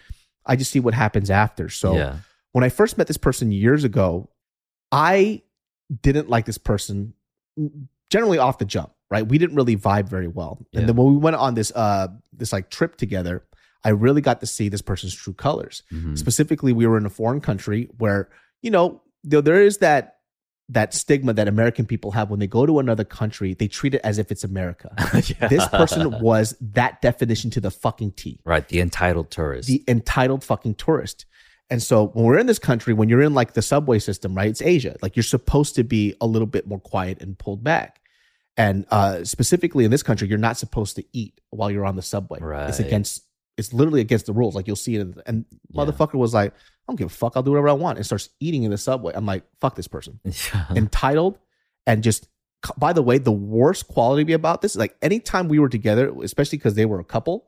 I 0.44 0.56
just 0.56 0.70
see 0.70 0.80
what 0.80 0.94
happens 0.94 1.30
after. 1.30 1.68
So 1.68 1.96
yeah 1.96 2.16
when 2.54 2.62
I 2.62 2.68
first 2.68 2.96
met 2.96 3.08
this 3.08 3.16
person 3.16 3.50
years 3.50 3.82
ago, 3.82 4.30
I 4.92 5.42
didn't 6.02 6.30
like 6.30 6.46
this 6.46 6.56
person 6.56 7.12
generally 8.10 8.38
off 8.38 8.58
the 8.58 8.64
jump, 8.64 8.92
right? 9.10 9.26
We 9.26 9.38
didn't 9.38 9.56
really 9.56 9.76
vibe 9.76 10.08
very 10.08 10.28
well. 10.28 10.64
Yeah. 10.70 10.80
And 10.80 10.88
then 10.88 10.94
when 10.94 11.08
we 11.08 11.18
went 11.18 11.34
on 11.34 11.54
this 11.54 11.72
uh 11.74 12.08
this 12.32 12.52
like 12.52 12.70
trip 12.70 12.96
together, 12.96 13.44
I 13.82 13.88
really 13.88 14.20
got 14.20 14.38
to 14.40 14.46
see 14.46 14.68
this 14.68 14.82
person's 14.82 15.16
true 15.16 15.34
colors. 15.34 15.82
Mhm. 15.92 16.16
Specifically, 16.16 16.72
we 16.72 16.86
were 16.86 16.96
in 16.96 17.06
a 17.06 17.10
foreign 17.10 17.40
country 17.40 17.88
where, 17.98 18.28
you 18.62 18.70
know, 18.70 19.02
there, 19.24 19.42
there 19.42 19.60
is 19.60 19.78
that 19.78 20.18
that 20.70 20.94
stigma 20.94 21.32
that 21.34 21.46
American 21.46 21.84
people 21.84 22.12
have 22.12 22.30
when 22.30 22.40
they 22.40 22.46
go 22.46 22.64
to 22.64 22.78
another 22.78 23.04
country, 23.04 23.52
they 23.54 23.68
treat 23.68 23.94
it 23.94 24.00
as 24.02 24.18
if 24.18 24.32
it's 24.32 24.44
America. 24.44 24.94
Yeah. 25.40 25.48
This 25.48 25.66
person 25.68 26.20
was 26.20 26.56
that 26.60 27.00
definition 27.02 27.50
to 27.50 27.60
the 27.60 27.70
fucking 27.70 28.12
T 28.12 28.40
right 28.44 28.66
the 28.68 28.80
entitled 28.80 29.30
tourist 29.30 29.68
the 29.68 29.82
entitled 29.88 30.42
fucking 30.42 30.74
tourist. 30.76 31.26
And 31.70 31.82
so 31.82 32.08
when 32.08 32.24
we're 32.26 32.38
in 32.38 32.46
this 32.46 32.58
country, 32.58 32.92
when 32.92 33.08
you're 33.08 33.22
in 33.22 33.32
like 33.34 33.54
the 33.54 33.62
subway 33.62 33.98
system, 33.98 34.34
right? 34.34 34.48
It's 34.48 34.60
Asia. 34.60 34.96
Like 35.00 35.16
you're 35.16 35.22
supposed 35.22 35.74
to 35.76 35.84
be 35.84 36.14
a 36.20 36.26
little 36.26 36.46
bit 36.46 36.66
more 36.66 36.78
quiet 36.80 37.22
and 37.22 37.38
pulled 37.38 37.64
back. 37.64 38.00
And 38.56 38.84
uh, 38.90 39.24
specifically 39.24 39.84
in 39.84 39.90
this 39.90 40.02
country, 40.02 40.28
you're 40.28 40.38
not 40.38 40.56
supposed 40.58 40.96
to 40.96 41.04
eat 41.12 41.40
while 41.50 41.70
you're 41.70 41.86
on 41.86 41.96
the 41.96 42.02
subway. 42.02 42.38
Right. 42.40 42.68
It's 42.68 42.80
against. 42.80 43.24
It's 43.56 43.72
literally 43.72 44.00
against 44.00 44.26
the 44.26 44.32
rules. 44.32 44.54
Like 44.54 44.66
you'll 44.66 44.76
see 44.76 44.96
it. 44.96 45.06
And 45.26 45.44
Yeah. 45.70 45.84
motherfucker 45.84 46.14
was 46.14 46.34
like, 46.34 46.52
"I 46.86 46.92
don't 46.92 46.96
give 46.96 47.06
a 47.06 47.10
fuck. 47.10 47.32
I'll 47.36 47.42
do 47.42 47.50
whatever 47.52 47.68
I 47.68 47.72
want," 47.72 47.98
and 47.98 48.06
starts 48.06 48.30
eating 48.40 48.62
in 48.64 48.70
the 48.70 48.78
subway. 48.78 49.12
I'm 49.14 49.26
like, 49.26 49.44
"Fuck 49.60 49.74
this 49.76 49.88
person." 49.88 50.20
Yeah. 50.24 50.66
entitled 50.74 51.38
and 51.86 52.02
just 52.02 52.28
by 52.78 52.92
the 52.92 53.02
way, 53.02 53.18
the 53.18 53.32
worst 53.32 53.88
quality 53.88 54.32
about 54.32 54.62
this 54.62 54.72
is 54.72 54.78
like 54.78 54.96
anytime 55.02 55.48
we 55.48 55.58
were 55.58 55.68
together, 55.68 56.10
especially 56.22 56.58
because 56.58 56.74
they 56.74 56.86
were 56.86 56.98
a 56.98 57.04
couple, 57.04 57.46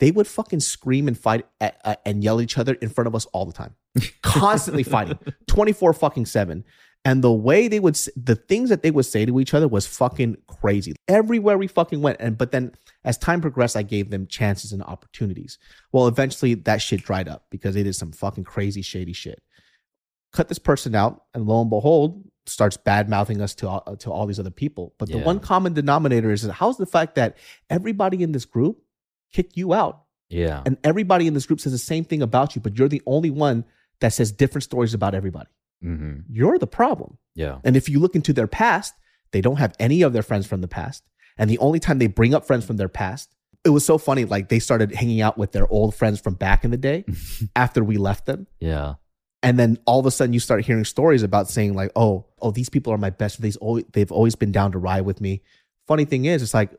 they 0.00 0.10
would 0.10 0.26
fucking 0.26 0.60
scream 0.60 1.06
and 1.08 1.16
fight 1.16 1.46
at, 1.60 1.80
uh, 1.84 1.94
and 2.04 2.24
yell 2.24 2.38
at 2.38 2.42
each 2.42 2.58
other 2.58 2.74
in 2.74 2.88
front 2.88 3.06
of 3.06 3.14
us 3.14 3.26
all 3.26 3.46
the 3.46 3.52
time, 3.52 3.74
constantly 4.22 4.82
fighting, 4.82 5.18
twenty 5.46 5.72
four 5.72 5.92
fucking 5.92 6.26
seven. 6.26 6.64
And 7.06 7.22
the 7.22 7.32
way 7.32 7.68
they 7.68 7.78
would, 7.78 7.94
the 8.16 8.34
things 8.34 8.68
that 8.68 8.82
they 8.82 8.90
would 8.90 9.06
say 9.06 9.24
to 9.24 9.38
each 9.38 9.54
other 9.54 9.68
was 9.68 9.86
fucking 9.86 10.38
crazy. 10.48 10.96
Everywhere 11.06 11.56
we 11.56 11.68
fucking 11.68 12.02
went, 12.02 12.16
and 12.18 12.36
but 12.36 12.50
then 12.50 12.72
as 13.04 13.16
time 13.16 13.40
progressed, 13.40 13.76
I 13.76 13.82
gave 13.82 14.10
them 14.10 14.26
chances 14.26 14.72
and 14.72 14.82
opportunities. 14.82 15.56
Well, 15.92 16.08
eventually 16.08 16.54
that 16.54 16.82
shit 16.82 17.04
dried 17.04 17.28
up 17.28 17.46
because 17.48 17.76
they 17.76 17.84
did 17.84 17.94
some 17.94 18.10
fucking 18.10 18.42
crazy, 18.42 18.82
shady 18.82 19.12
shit. 19.12 19.40
Cut 20.32 20.48
this 20.48 20.58
person 20.58 20.96
out, 20.96 21.22
and 21.32 21.46
lo 21.46 21.60
and 21.60 21.70
behold, 21.70 22.24
starts 22.46 22.76
bad 22.76 23.08
mouthing 23.08 23.40
us 23.40 23.54
to 23.54 23.68
all, 23.68 23.96
to 23.98 24.10
all 24.10 24.26
these 24.26 24.40
other 24.40 24.50
people. 24.50 24.92
But 24.98 25.08
the 25.08 25.18
one 25.18 25.38
common 25.38 25.74
denominator 25.74 26.32
is 26.32 26.42
how's 26.42 26.76
the 26.76 26.86
fact 26.86 27.14
that 27.14 27.36
everybody 27.70 28.20
in 28.24 28.32
this 28.32 28.44
group 28.44 28.82
kicked 29.32 29.56
you 29.56 29.74
out, 29.74 30.02
Yeah. 30.28 30.64
and 30.66 30.76
everybody 30.82 31.28
in 31.28 31.34
this 31.34 31.46
group 31.46 31.60
says 31.60 31.70
the 31.70 31.78
same 31.78 32.02
thing 32.02 32.20
about 32.20 32.56
you, 32.56 32.60
but 32.60 32.76
you're 32.76 32.88
the 32.88 33.02
only 33.06 33.30
one 33.30 33.64
that 34.00 34.12
says 34.12 34.32
different 34.32 34.64
stories 34.64 34.92
about 34.92 35.14
everybody. 35.14 35.48
Hmm 35.82 36.20
You're 36.30 36.58
the 36.58 36.66
problem. 36.66 37.18
Yeah. 37.34 37.58
And 37.64 37.76
if 37.76 37.88
you 37.88 37.98
look 37.98 38.14
into 38.14 38.32
their 38.32 38.46
past, 38.46 38.94
they 39.32 39.40
don't 39.40 39.56
have 39.56 39.74
any 39.78 40.02
of 40.02 40.12
their 40.12 40.22
friends 40.22 40.46
from 40.46 40.60
the 40.60 40.68
past. 40.68 41.04
And 41.38 41.50
the 41.50 41.58
only 41.58 41.78
time 41.78 41.98
they 41.98 42.06
bring 42.06 42.34
up 42.34 42.46
friends 42.46 42.64
from 42.64 42.76
their 42.76 42.88
past, 42.88 43.34
it 43.64 43.70
was 43.70 43.84
so 43.84 43.98
funny. 43.98 44.24
Like 44.24 44.48
they 44.48 44.58
started 44.58 44.94
hanging 44.94 45.20
out 45.20 45.36
with 45.36 45.52
their 45.52 45.68
old 45.68 45.94
friends 45.94 46.20
from 46.20 46.34
back 46.34 46.64
in 46.64 46.70
the 46.70 46.76
day 46.76 47.04
after 47.56 47.84
we 47.84 47.96
left 47.96 48.26
them. 48.26 48.46
Yeah. 48.60 48.94
And 49.42 49.58
then 49.58 49.78
all 49.86 50.00
of 50.00 50.06
a 50.06 50.10
sudden 50.10 50.32
you 50.32 50.40
start 50.40 50.64
hearing 50.64 50.84
stories 50.84 51.22
about 51.22 51.48
saying 51.48 51.74
like, 51.74 51.92
oh, 51.94 52.26
oh, 52.40 52.50
these 52.50 52.68
people 52.68 52.92
are 52.92 52.98
my 52.98 53.10
best. 53.10 53.44
Always, 53.60 53.84
they've 53.92 54.10
always 54.10 54.34
been 54.34 54.52
down 54.52 54.72
to 54.72 54.78
ride 54.78 55.02
with 55.02 55.20
me. 55.20 55.42
Funny 55.86 56.04
thing 56.04 56.24
is, 56.24 56.42
it's 56.42 56.54
like, 56.54 56.72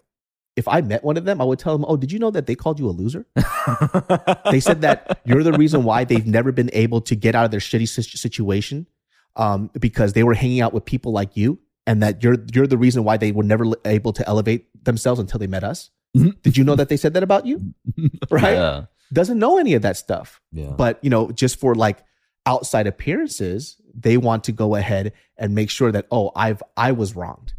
if 0.57 0.67
I 0.67 0.81
met 0.81 1.03
one 1.03 1.15
of 1.17 1.23
them, 1.25 1.39
I 1.39 1.45
would 1.45 1.59
tell 1.59 1.77
them, 1.77 1.85
oh, 1.87 1.95
did 1.97 2.11
you 2.11 2.19
know 2.19 2.31
that 2.31 2.47
they 2.47 2.55
called 2.55 2.79
you 2.79 2.89
a 2.89 2.91
loser? 2.91 3.25
they 4.51 4.59
said 4.59 4.81
that 4.81 5.21
you're 5.25 5.43
the 5.43 5.53
reason 5.53 5.83
why 5.83 6.03
they've 6.03 6.25
never 6.27 6.51
been 6.51 6.69
able 6.73 7.01
to 7.01 7.15
get 7.15 7.35
out 7.35 7.45
of 7.45 7.51
their 7.51 7.59
shitty 7.59 7.87
situation 7.87 8.87
um, 9.35 9.69
because 9.79 10.13
they 10.13 10.23
were 10.23 10.33
hanging 10.33 10.61
out 10.61 10.73
with 10.73 10.83
people 10.85 11.11
like 11.11 11.37
you 11.37 11.59
and 11.85 12.01
that 12.03 12.23
you're 12.23 12.37
you're 12.53 12.67
the 12.67 12.77
reason 12.77 13.03
why 13.03 13.17
they 13.17 13.31
were 13.31 13.43
never 13.43 13.65
able 13.85 14.11
to 14.13 14.27
elevate 14.27 14.65
themselves 14.83 15.19
until 15.19 15.39
they 15.39 15.47
met 15.47 15.63
us 15.63 15.89
did 16.43 16.57
you 16.57 16.63
know 16.63 16.75
that 16.75 16.89
they 16.89 16.97
said 16.97 17.13
that 17.13 17.23
about 17.23 17.45
you 17.45 17.73
right 18.31 18.53
Yeah. 18.53 18.85
doesn't 19.13 19.37
know 19.39 19.57
any 19.57 19.73
of 19.75 19.83
that 19.83 19.95
stuff 19.95 20.41
Yeah. 20.51 20.71
but 20.71 20.99
you 21.03 21.09
know 21.09 21.31
just 21.31 21.59
for 21.59 21.75
like 21.75 22.03
outside 22.45 22.87
appearances 22.87 23.77
they 23.93 24.17
want 24.17 24.43
to 24.45 24.51
go 24.51 24.75
ahead 24.75 25.13
and 25.37 25.53
make 25.55 25.69
sure 25.69 25.91
that 25.91 26.07
oh 26.11 26.31
i've 26.35 26.61
i 26.75 26.91
was 26.91 27.15
wronged 27.15 27.53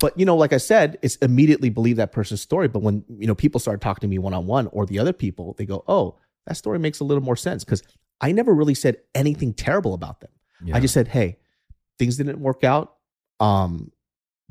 but 0.00 0.18
you 0.18 0.24
know 0.24 0.36
like 0.36 0.52
i 0.52 0.56
said 0.56 0.98
it's 1.02 1.16
immediately 1.16 1.68
believe 1.68 1.96
that 1.96 2.10
person's 2.10 2.40
story. 2.40 2.66
But 2.66 2.82
when 2.82 3.04
you 3.08 3.28
know 3.28 3.36
people 3.36 3.60
start 3.60 3.80
talking 3.80 4.00
to 4.00 4.08
me 4.08 4.18
one-on-one 4.18 4.66
or 4.68 4.86
the 4.86 4.98
other 4.98 5.12
people 5.12 5.54
they 5.56 5.66
go 5.66 5.84
oh 5.86 6.18
that 6.46 6.56
story 6.56 6.80
makes 6.80 6.98
a 6.98 7.04
little 7.04 7.22
more 7.22 7.36
sense. 7.36 7.62
Because 7.62 7.82
i 8.20 8.32
never 8.32 8.52
really 8.52 8.74
said 8.74 8.96
anything 9.14 9.54
terrible 9.54 9.94
about 9.94 10.20
them. 10.20 10.30
Yeah. 10.64 10.76
i 10.76 10.80
just 10.80 10.94
said 10.94 11.06
hey 11.08 11.38
things 11.98 12.16
didn't 12.16 12.40
work 12.40 12.64
out. 12.64 12.96
Um 13.38 13.92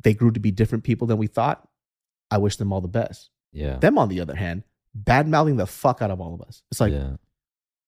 they 0.02 0.14
grew 0.14 0.32
to 0.32 0.40
be 0.40 0.52
different 0.52 0.86
people 0.86 1.08
than 1.08 1.18
we 1.18 1.28
thought. 1.28 1.68
I 2.32 2.38
wish 2.38 2.56
them 2.56 2.72
all 2.72 2.80
the 2.80 2.88
best. 2.88 3.30
Yeah. 3.52 3.78
them 3.78 3.98
on 3.98 4.10
the 4.10 4.22
other 4.22 4.36
hand 4.36 4.64
bad 4.94 5.28
mouthing 5.28 5.58
the 5.58 5.68
fuck 5.68 6.02
out 6.02 6.12
of 6.12 6.22
all 6.22 6.34
of 6.34 6.42
us. 6.42 6.64
It's 6.72 6.80
like 6.80 6.94
yeah. 6.94 7.16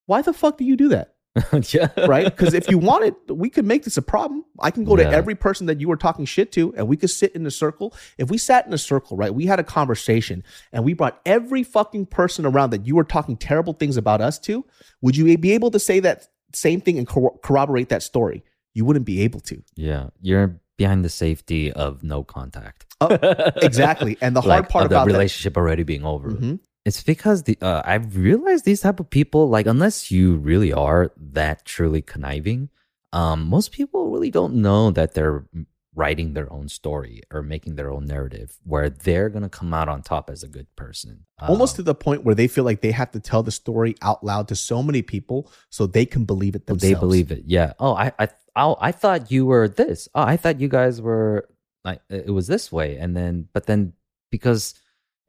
why 0.08 0.22
the 0.22 0.34
fuck 0.34 0.58
do 0.58 0.66
you 0.66 0.76
do 0.76 0.90
that 0.90 1.16
yeah. 1.74 1.88
right? 2.08 2.26
Because 2.26 2.54
if 2.54 2.70
you 2.70 2.78
wanted, 2.78 3.16
we 3.30 3.50
could 3.50 3.66
make 3.66 3.84
this 3.84 3.96
a 3.98 4.02
problem. 4.02 4.44
I 4.60 4.70
can 4.72 4.84
go 4.84 4.96
to 4.96 5.08
every 5.10 5.36
person 5.36 5.66
that 5.68 5.80
you 5.80 5.88
were 5.88 5.96
talking 5.96 6.26
shit 6.26 6.52
to, 6.54 6.74
and 6.76 6.88
we 6.88 6.98
could 6.98 7.10
sit 7.10 7.34
in 7.36 7.46
a 7.46 7.52
circle. 7.52 7.96
If 8.18 8.30
we 8.30 8.38
sat 8.38 8.68
in 8.68 8.74
a 8.74 8.78
circle, 8.78 9.16
right, 9.16 9.34
we 9.34 9.46
had 9.46 9.60
a 9.60 9.64
conversation, 9.64 10.44
and 10.74 10.84
we 10.84 10.94
brought 10.94 11.22
every 11.26 11.64
fucking 11.64 12.08
person 12.08 12.46
around 12.46 12.72
that 12.72 12.86
you 12.86 12.96
were 12.96 13.04
talking 13.06 13.38
terrible 13.38 13.74
things 13.74 13.96
about 13.98 14.20
us 14.22 14.38
to. 14.40 14.66
Would 15.02 15.16
you 15.16 15.38
be 15.38 15.54
able 15.54 15.72
to 15.72 15.80
say 15.80 16.00
that 16.02 16.28
same 16.54 16.82
thing 16.82 16.98
and 16.98 17.08
corro- 17.08 17.42
corroborate 17.42 17.90
that 17.90 18.04
story? 18.04 18.44
You 18.74 18.84
wouldn't 18.86 19.06
be 19.06 19.22
able 19.22 19.40
to. 19.42 19.62
Yeah. 19.76 20.10
You're 20.22 20.60
behind 20.78 21.06
the 21.06 21.10
safety 21.10 21.72
of 21.72 22.04
no 22.04 22.24
contact. 22.24 22.86
Oh, 23.02 23.18
exactly. 23.62 24.18
And 24.22 24.36
the 24.36 24.42
hard 24.42 24.64
Like, 24.64 24.70
part 24.70 24.84
of 24.86 24.90
the 24.90 24.96
about 24.98 25.08
that- 25.08 25.14
relationship 25.14 25.56
already 25.58 25.84
being 25.84 26.04
over. 26.06 26.30
Mhm. 26.32 26.60
It's 26.86 27.04
because 27.04 27.44
the 27.44 27.58
uh, 27.62 27.82
I've 27.86 28.16
realized 28.18 28.66
these 28.66 28.82
type 28.82 29.00
of 29.00 29.10
people, 29.10 29.48
like 29.50 29.68
unless 29.68 30.10
you 30.12 30.36
really 30.38 30.74
are 30.74 31.12
that 31.18 31.64
truly 31.66 32.02
conniving, 32.02 32.70
um, 33.14 33.46
most 33.48 33.72
people 33.72 34.10
really 34.10 34.32
don't 34.32 34.56
know 34.56 34.90
that 34.92 35.14
they're 35.14 35.46
writing 35.94 36.34
their 36.34 36.52
own 36.52 36.70
story 36.70 37.22
or 37.34 37.44
making 37.44 37.76
their 37.76 37.92
own 37.92 38.06
narrative 38.06 38.58
where 38.64 38.90
they're 38.90 39.28
gonna 39.30 39.50
come 39.50 39.74
out 39.74 39.90
on 39.90 40.02
top 40.02 40.30
as 40.30 40.42
a 40.42 40.48
good 40.48 40.66
person. 40.78 41.26
almost 41.40 41.76
to 41.76 41.82
Um, 41.82 41.86
the 41.86 41.96
point 41.96 42.24
where 42.24 42.34
they 42.34 42.48
feel 42.48 42.64
like 42.64 42.80
they 42.82 42.92
have 42.92 43.12
to 43.12 43.20
tell 43.20 43.44
the 43.44 43.52
story 43.52 43.96
out 44.02 44.24
loud 44.24 44.48
to 44.48 44.56
so 44.56 44.82
many 44.82 45.02
people 45.02 45.52
so 45.70 45.86
they 45.86 46.06
can 46.06 46.24
believe 46.26 46.56
it 46.56 46.66
themselves. 46.66 46.94
they 46.94 47.00
believe 47.00 47.30
it. 47.32 47.44
Yeah. 47.46 47.74
Oh, 47.78 47.94
I 47.94 48.12
I 48.18 48.30
oh, 48.56 48.78
I 48.80 48.92
thought 48.92 49.30
you 49.32 49.46
were 49.46 49.68
this. 49.68 50.08
Oh, 50.16 50.24
I 50.24 50.38
thought 50.38 50.62
you 50.62 50.68
guys 50.70 51.02
were 51.02 51.48
like 51.84 52.02
it 52.10 52.32
was 52.32 52.48
this 52.48 52.72
way, 52.72 52.98
and 52.98 53.16
then 53.16 53.50
but 53.54 53.66
then 53.66 53.94
because 54.32 54.74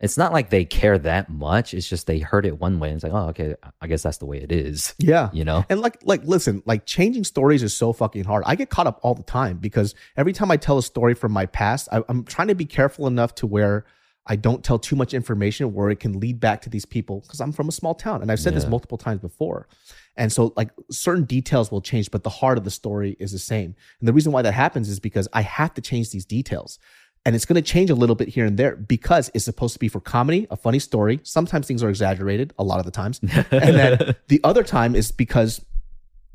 it's 0.03 0.19
not 0.19 0.33
like 0.33 0.51
they 0.51 0.65
care 0.65 0.99
that 0.99 1.31
much. 1.31 1.73
It's 1.73 1.89
just 1.89 2.09
they 2.09 2.19
heard 2.19 2.45
it 2.45 2.59
one 2.61 2.81
way 2.81 2.89
and 2.89 2.97
it's 2.97 3.05
like, 3.05 3.13
oh, 3.13 3.29
okay, 3.29 3.55
I 3.81 3.87
guess 3.87 4.03
that's 4.03 4.19
the 4.19 4.27
way 4.27 4.39
it 4.39 4.51
is. 4.51 4.95
Yeah. 4.99 5.31
You 5.33 5.45
know? 5.45 5.65
And 5.71 5.81
like, 5.81 5.99
like, 6.03 6.25
listen, 6.25 6.63
like 6.67 6.87
changing 6.87 7.23
stories 7.25 7.63
is 7.63 7.73
so 7.73 7.93
fucking 7.93 8.25
hard. 8.25 8.43
I 8.45 8.57
get 8.57 8.69
caught 8.69 8.89
up 8.89 8.99
all 9.03 9.15
the 9.15 9.23
time 9.23 9.59
because 9.59 9.95
every 10.17 10.33
time 10.33 10.51
I 10.51 10.57
tell 10.57 10.77
a 10.77 10.83
story 10.83 11.15
from 11.15 11.31
my 11.31 11.47
past, 11.47 11.89
I, 11.93 12.03
I'm 12.09 12.25
trying 12.25 12.49
to 12.49 12.57
be 12.57 12.65
careful 12.65 13.07
enough 13.07 13.35
to 13.37 13.47
where 13.47 13.87
I 14.27 14.37
don't 14.37 14.63
tell 14.65 14.79
too 14.79 14.97
much 14.97 15.15
information 15.15 15.73
where 15.73 15.91
it 15.91 16.01
can 16.01 16.19
lead 16.19 16.39
back 16.39 16.63
to 16.63 16.71
these 16.71 16.85
people 16.85 17.21
because 17.21 17.41
I'm 17.41 17.53
from 17.53 17.69
a 17.69 17.73
small 17.73 17.95
town 17.95 18.23
and 18.23 18.31
I've 18.31 18.41
said 18.41 18.55
this 18.55 18.67
multiple 18.67 18.99
times 18.99 19.21
before. 19.21 19.69
And 20.17 20.31
so, 20.31 20.53
like, 20.57 20.71
certain 20.91 21.25
details 21.25 21.73
will 21.73 21.81
change, 21.81 22.11
but 22.11 22.23
the 22.23 22.31
heart 22.31 22.59
of 22.59 22.65
the 22.65 22.71
story 22.71 23.17
is 23.19 23.33
the 23.33 23.39
same. 23.39 23.75
And 23.99 24.09
the 24.09 24.13
reason 24.13 24.31
why 24.31 24.43
that 24.43 24.53
happens 24.53 24.89
is 24.89 25.01
because 25.01 25.27
I 25.33 25.41
have 25.43 25.75
to 25.75 25.81
change 25.81 26.11
these 26.11 26.27
details. 26.27 26.79
And 27.25 27.37
it's 27.37 27.45
going 27.45 27.55
to 27.55 27.63
change 27.63 27.89
a 27.89 27.95
little 27.95 28.17
bit 28.17 28.29
here 28.29 28.45
and 28.45 28.59
there 28.59 28.75
because 28.75 29.31
it's 29.33 29.45
supposed 29.45 29.75
to 29.75 29.79
be 29.79 29.89
for 29.89 30.01
comedy, 30.01 30.47
a 30.51 30.57
funny 30.57 30.81
story. 30.81 31.21
Sometimes 31.23 31.69
things 31.69 31.83
are 31.83 31.89
exaggerated, 31.89 32.53
a 32.59 32.65
lot 32.65 32.81
of 32.81 32.85
the 32.85 32.91
times. 32.91 33.21
and 33.23 33.47
then 33.51 34.17
the 34.27 34.41
other 34.43 34.65
time 34.65 34.97
is 34.97 35.13
because 35.13 35.65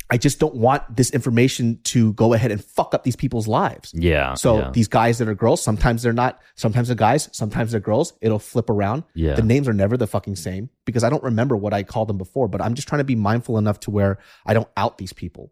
I 0.10 0.18
just 0.18 0.40
don't 0.40 0.56
want 0.56 0.96
this 0.96 1.10
information 1.12 1.80
to 1.86 2.14
go 2.14 2.34
ahead 2.34 2.52
and 2.52 2.64
fuck 2.64 2.94
up 2.94 3.04
these 3.04 3.18
people's 3.18 3.48
lives. 3.48 3.94
Yeah. 3.94 4.36
So 4.36 4.60
yeah. 4.60 4.72
these 4.72 4.88
guys 4.88 5.18
that 5.18 5.28
are 5.28 5.36
girls, 5.36 5.62
sometimes 5.62 6.02
they're 6.02 6.14
not, 6.14 6.40
sometimes 6.56 6.88
they're 6.88 6.96
guys, 6.96 7.28
sometimes 7.34 7.72
they're 7.72 7.82
girls. 7.82 8.14
It'll 8.22 8.40
flip 8.40 8.70
around. 8.70 9.04
Yeah. 9.14 9.34
The 9.34 9.42
names 9.42 9.68
are 9.68 9.74
never 9.74 9.98
the 9.98 10.08
fucking 10.08 10.38
same 10.38 10.70
because 10.86 11.04
I 11.04 11.10
don't 11.10 11.24
remember 11.24 11.58
what 11.58 11.74
I 11.74 11.84
called 11.84 12.08
them 12.08 12.18
before, 12.18 12.48
but 12.48 12.62
I'm 12.62 12.74
just 12.74 12.88
trying 12.88 13.00
to 13.00 13.06
be 13.06 13.16
mindful 13.16 13.58
enough 13.58 13.82
to 13.82 13.92
where 13.92 14.20
I 14.46 14.54
don't 14.54 14.70
out 14.78 14.98
these 14.98 15.12
people. 15.12 15.52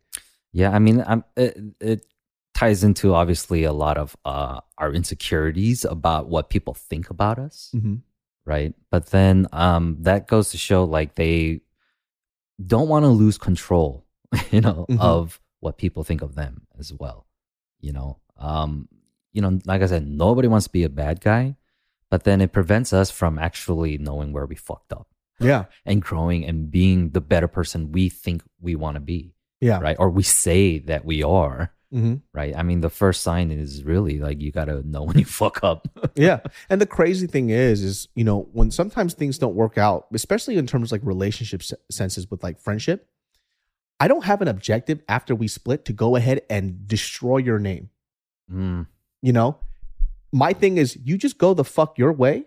Yeah, 0.54 0.72
I 0.72 0.80
mean, 0.80 1.04
I'm, 1.06 1.24
it, 1.36 1.58
it 1.82 2.06
ties 2.54 2.84
into 2.84 3.14
obviously 3.16 3.64
a 3.64 3.74
lot 3.74 3.98
of 3.98 4.16
uh, 4.24 4.60
our 4.78 4.94
insecurities 4.94 5.84
about 5.84 6.30
what 6.30 6.50
people 6.50 6.74
think 6.76 7.10
about 7.10 7.40
us, 7.40 7.72
Mm-hmm. 7.76 7.96
right? 8.46 8.74
But 8.92 9.08
then 9.08 9.48
um, 9.52 9.98
that 10.02 10.28
goes 10.28 10.52
to 10.52 10.58
show 10.58 10.84
like 10.84 11.16
they 11.16 11.62
don't 12.64 12.88
want 12.88 13.04
to 13.04 13.10
lose 13.10 13.38
control, 13.38 14.06
you 14.52 14.62
know, 14.62 14.86
Mhm. 14.90 15.00
of 15.00 15.40
what 15.60 15.78
people 15.78 16.04
think 16.04 16.22
of 16.22 16.36
them 16.36 16.68
as 16.78 16.94
well. 16.94 17.26
You 17.80 17.94
know, 17.94 18.20
um, 18.38 18.88
you 19.34 19.42
know, 19.42 19.60
like 19.66 19.82
I 19.82 19.88
said, 19.88 20.08
nobody 20.08 20.48
wants 20.48 20.66
to 20.68 20.72
be 20.72 20.84
a 20.84 20.90
bad 20.90 21.20
guy, 21.22 21.56
but 22.10 22.24
then 22.24 22.42
it 22.42 22.52
prevents 22.54 22.94
us 22.94 23.12
from 23.12 23.38
actually 23.40 23.98
knowing 23.98 24.32
where 24.34 24.46
we 24.46 24.56
fucked 24.56 24.92
up 24.94 25.08
Yeah. 25.40 25.66
and 25.86 26.02
growing 26.02 26.46
and 26.46 26.72
being 26.72 27.10
the 27.12 27.22
better 27.22 27.48
person 27.48 27.92
we 27.92 28.10
think 28.10 28.44
we 28.62 28.76
want 28.76 28.96
to 28.96 29.02
be, 29.02 29.34
Yeah. 29.62 29.80
right? 29.80 29.96
Or 30.00 30.10
we 30.10 30.24
say 30.24 30.80
that 30.80 31.06
we 31.06 31.24
are, 31.24 31.74
Mm-hmm. 31.94 32.16
right? 32.34 32.54
I 32.54 32.64
mean, 32.64 32.82
the 32.82 32.90
first 32.90 33.22
sign 33.24 33.50
is 33.50 33.86
really 33.86 34.20
like 34.20 34.42
you 34.42 34.52
got 34.52 34.66
to 34.66 34.86
know 34.86 35.04
when 35.04 35.18
you 35.18 35.24
fuck 35.42 35.64
up. 35.64 35.88
yeah 36.16 36.40
and 36.70 36.82
the 36.82 36.86
crazy 36.86 37.28
thing 37.28 37.50
is 37.50 37.82
is 37.82 38.10
you 38.14 38.26
know 38.26 38.50
when 38.52 38.72
sometimes 38.72 39.14
things 39.14 39.38
don't 39.38 39.56
work 39.56 39.78
out 39.78 40.08
especially 40.14 40.58
in 40.58 40.68
terms 40.68 40.90
of 40.90 40.92
like 40.98 41.08
relationship 41.08 41.62
senses 41.90 42.30
with 42.30 42.44
like 42.44 42.60
friendship 42.60 43.08
i 44.02 44.08
don't 44.08 44.26
have 44.26 44.42
an 44.42 44.48
objective 44.50 45.00
after 45.08 45.34
we 45.36 45.48
split 45.48 45.86
to 45.86 45.94
go 45.94 46.16
ahead 46.18 46.42
and 46.50 46.88
destroy 46.88 47.38
your 47.38 47.58
name 47.60 47.90
Mm, 48.52 48.88
you 49.22 49.32
know 49.32 49.58
my 50.38 50.54
thing 50.54 50.78
is 50.78 50.98
you 51.04 51.18
just 51.18 51.38
go 51.38 51.54
the 51.54 51.64
fuck 51.64 51.98
your 51.98 52.14
way 52.24 52.46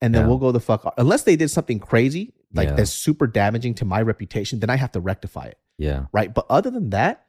and 0.00 0.14
then 0.14 0.22
Yeah. 0.22 0.28
we'll 0.28 0.38
go 0.46 0.52
the 0.52 0.60
fuck 0.60 0.80
unless 0.96 1.22
they 1.24 1.36
did 1.36 1.50
something 1.50 1.78
crazy 1.78 2.24
like 2.54 2.68
Yeah. 2.68 2.74
that's 2.76 2.90
super 2.92 3.26
damaging 3.26 3.74
to 3.80 3.84
my 3.84 4.00
reputation 4.12 4.60
then 4.60 4.70
i 4.70 4.76
have 4.76 4.92
to 4.92 5.00
rectify 5.00 5.44
it 5.46 5.58
yeah. 5.78 6.06
right 6.12 6.32
but 6.32 6.46
other 6.50 6.70
than 6.70 6.90
that 6.90 7.26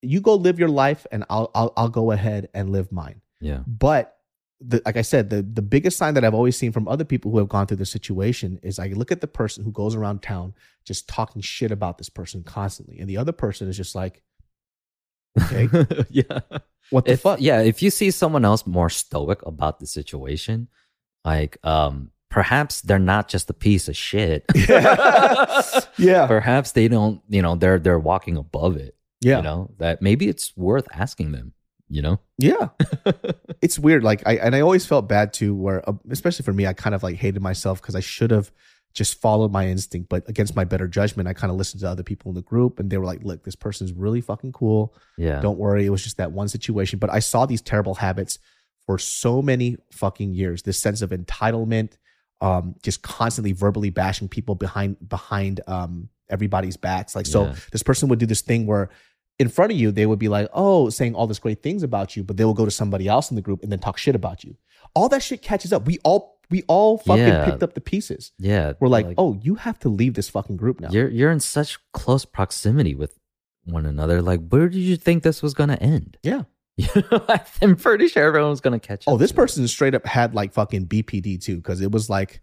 you 0.00 0.20
go 0.20 0.34
live 0.34 0.58
your 0.58 0.68
life 0.68 1.06
and 1.12 1.24
i'll 1.30 1.50
i'll, 1.54 1.72
I'll 1.76 1.88
go 2.00 2.10
ahead 2.10 2.48
and 2.54 2.70
live 2.70 2.90
mine 2.92 3.20
Yeah. 3.40 3.60
but 3.66 4.16
the, 4.64 4.80
like 4.86 4.96
I 4.96 5.02
said, 5.02 5.28
the, 5.28 5.42
the 5.42 5.60
biggest 5.60 5.98
sign 5.98 6.14
that 6.14 6.24
I've 6.24 6.34
always 6.34 6.56
seen 6.56 6.70
from 6.70 6.86
other 6.86 7.04
people 7.04 7.32
who 7.32 7.38
have 7.38 7.48
gone 7.48 7.66
through 7.66 7.78
this 7.78 7.90
situation 7.90 8.60
is 8.62 8.78
I 8.78 8.86
look 9.00 9.10
at 9.10 9.20
the 9.20 9.26
person 9.26 9.64
who 9.64 9.72
goes 9.72 9.96
around 9.96 10.22
town 10.22 10.54
just 10.84 11.08
talking 11.08 11.42
shit 11.42 11.72
about 11.72 11.98
this 11.98 12.08
person 12.08 12.44
constantly. 12.44 13.00
And 13.00 13.08
the 13.10 13.16
other 13.16 13.32
person 13.32 13.68
is 13.68 13.76
just 13.76 13.96
like, 13.96 14.22
okay, 15.40 15.68
yeah. 16.10 16.40
what 16.90 17.04
the 17.04 17.12
if, 17.12 17.20
fuck? 17.20 17.40
Yeah. 17.40 17.60
If 17.60 17.82
you 17.82 17.90
see 17.90 18.10
someone 18.10 18.44
else 18.44 18.66
more 18.66 18.90
stoic 18.90 19.44
about 19.46 19.78
the 19.78 19.86
situation, 19.86 20.68
like, 21.24 21.58
um, 21.64 22.10
perhaps 22.30 22.80
they're 22.80 22.98
not 22.98 23.28
just 23.28 23.50
a 23.50 23.54
piece 23.54 23.88
of 23.88 23.96
shit. 23.96 24.44
Yeah. 24.54 25.80
yeah. 25.98 26.26
Perhaps 26.26 26.72
they 26.72 26.88
don't, 26.88 27.20
you 27.28 27.42
know, 27.42 27.56
they're, 27.56 27.78
they're 27.78 27.98
walking 27.98 28.36
above 28.36 28.76
it. 28.76 28.96
Yeah. 29.20 29.38
You 29.38 29.42
know, 29.42 29.70
that 29.78 30.02
maybe 30.02 30.28
it's 30.28 30.56
worth 30.56 30.88
asking 30.92 31.32
them, 31.32 31.52
you 31.88 32.02
know? 32.02 32.18
Yeah. 32.38 32.68
it's 33.60 33.78
weird. 33.78 34.02
Like 34.02 34.22
I 34.26 34.36
and 34.36 34.56
I 34.56 34.60
always 34.60 34.84
felt 34.84 35.08
bad 35.08 35.32
too, 35.32 35.54
where 35.54 35.88
uh, 35.88 35.92
especially 36.10 36.44
for 36.44 36.52
me, 36.52 36.66
I 36.66 36.72
kind 36.72 36.94
of 36.94 37.04
like 37.04 37.16
hated 37.16 37.40
myself 37.40 37.80
because 37.80 37.94
I 37.94 38.00
should 38.00 38.32
have 38.32 38.50
just 38.94 39.20
followed 39.20 39.50
my 39.52 39.66
instinct, 39.68 40.08
but 40.08 40.28
against 40.28 40.54
my 40.56 40.64
better 40.64 40.86
judgment, 40.86 41.28
I 41.28 41.32
kind 41.32 41.50
of 41.50 41.56
listened 41.56 41.80
to 41.80 41.88
other 41.88 42.02
people 42.02 42.30
in 42.30 42.34
the 42.34 42.42
group 42.42 42.78
and 42.78 42.90
they 42.90 42.98
were 42.98 43.04
like, 43.06 43.22
look, 43.22 43.42
this 43.44 43.54
person's 43.56 43.92
really 43.92 44.20
fucking 44.20 44.52
cool. 44.52 44.94
Yeah. 45.16 45.40
Don't 45.40 45.58
worry. 45.58 45.86
It 45.86 45.90
was 45.90 46.02
just 46.02 46.18
that 46.18 46.32
one 46.32 46.48
situation. 46.48 46.98
But 46.98 47.10
I 47.10 47.20
saw 47.20 47.46
these 47.46 47.62
terrible 47.62 47.94
habits 47.94 48.38
for 48.86 48.98
so 48.98 49.40
many 49.42 49.76
fucking 49.92 50.34
years. 50.34 50.62
This 50.62 50.78
sense 50.78 51.02
of 51.02 51.10
entitlement, 51.10 51.96
um, 52.40 52.74
just 52.82 53.02
constantly 53.02 53.52
verbally 53.52 53.90
bashing 53.90 54.28
people 54.28 54.54
behind 54.54 54.96
behind 55.08 55.60
um 55.66 56.08
everybody's 56.28 56.76
backs. 56.76 57.14
Like 57.14 57.26
so 57.26 57.44
Yeah. 57.46 57.54
this 57.72 57.82
person 57.82 58.08
would 58.08 58.18
do 58.18 58.26
this 58.26 58.40
thing 58.40 58.66
where 58.66 58.90
in 59.38 59.48
front 59.48 59.72
of 59.72 59.78
you, 59.78 59.90
they 59.90 60.06
would 60.06 60.18
be 60.18 60.28
like, 60.28 60.48
oh, 60.52 60.88
saying 60.90 61.14
all 61.14 61.26
this 61.26 61.38
great 61.38 61.62
things 61.62 61.82
about 61.82 62.16
you, 62.16 62.22
but 62.22 62.36
they 62.36 62.44
will 62.44 62.54
go 62.54 62.64
to 62.64 62.70
somebody 62.70 63.08
else 63.08 63.30
in 63.30 63.36
the 63.36 63.42
group 63.42 63.62
and 63.62 63.72
then 63.72 63.78
talk 63.78 63.96
shit 63.98 64.14
about 64.14 64.44
you. 64.44 64.56
All 64.94 65.08
that 65.08 65.22
shit 65.22 65.40
catches 65.42 65.72
up. 65.72 65.86
We 65.86 65.98
all 66.04 66.38
we 66.52 66.62
all 66.68 66.98
fucking 66.98 67.18
Yeah. 67.26 67.44
picked 67.46 67.62
up 67.64 67.74
the 67.74 67.80
pieces. 67.80 68.30
Yeah. 68.38 68.74
We're 68.78 68.86
like, 68.88 69.06
oh, 69.18 69.34
you 69.42 69.56
have 69.56 69.78
to 69.80 69.88
leave 69.88 70.14
this 70.14 70.28
fucking 70.28 70.56
group 70.58 70.80
now. 70.80 70.90
You're 70.90 71.08
you're 71.08 71.32
in 71.32 71.40
such 71.40 71.78
close 71.92 72.24
proximity 72.24 72.94
with 72.94 73.18
one 73.64 73.86
another. 73.86 74.22
Like, 74.22 74.46
where 74.48 74.68
did 74.68 74.78
you 74.80 74.96
think 74.96 75.24
this 75.24 75.42
was 75.42 75.54
gonna 75.54 75.78
end? 75.80 76.18
yeah. 76.22 76.42
You 76.78 76.88
know, 77.10 77.24
I'm 77.60 77.76
pretty 77.76 78.08
sure 78.08 78.24
everyone's 78.24 78.60
gonna 78.62 78.80
catch. 78.80 79.04
Oh, 79.06 79.18
this 79.18 79.30
to 79.30 79.34
it. 79.34 79.36
person 79.36 79.68
straight 79.68 79.94
up 79.94 80.06
had 80.06 80.34
like 80.34 80.52
fucking 80.54 80.86
BPD 80.86 81.40
too, 81.42 81.56
because 81.56 81.80
it 81.82 81.90
was 81.92 82.08
like 82.08 82.40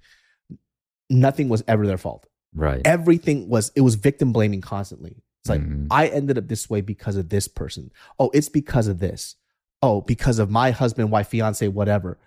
nothing 1.10 1.50
was 1.50 1.64
ever 1.68 1.86
their 1.88 1.98
fault. 1.98 2.26
right? 2.54 2.82
Everything 2.86 3.48
was 3.50 3.72
it 3.76 3.82
was 3.82 3.96
victim 3.96 4.32
blaming 4.34 4.62
constantly. 4.62 5.16
It's 5.44 5.50
like 5.50 5.62
Mhm. 5.62 5.88
I 5.92 6.08
ended 6.08 6.38
up 6.38 6.48
this 6.48 6.70
way 6.70 6.82
because 6.82 7.16
of 7.16 7.30
this 7.30 7.48
person. 7.48 7.92
Oh, 8.20 8.30
it's 8.34 8.50
because 8.50 8.88
of 8.88 9.00
this. 9.00 9.36
Oh, 9.82 10.02
because 10.02 10.40
of 10.40 10.50
my 10.50 10.72
husband, 10.72 11.12
wife, 11.12 11.28
fiance, 11.30 11.68
whatever. 11.68 12.18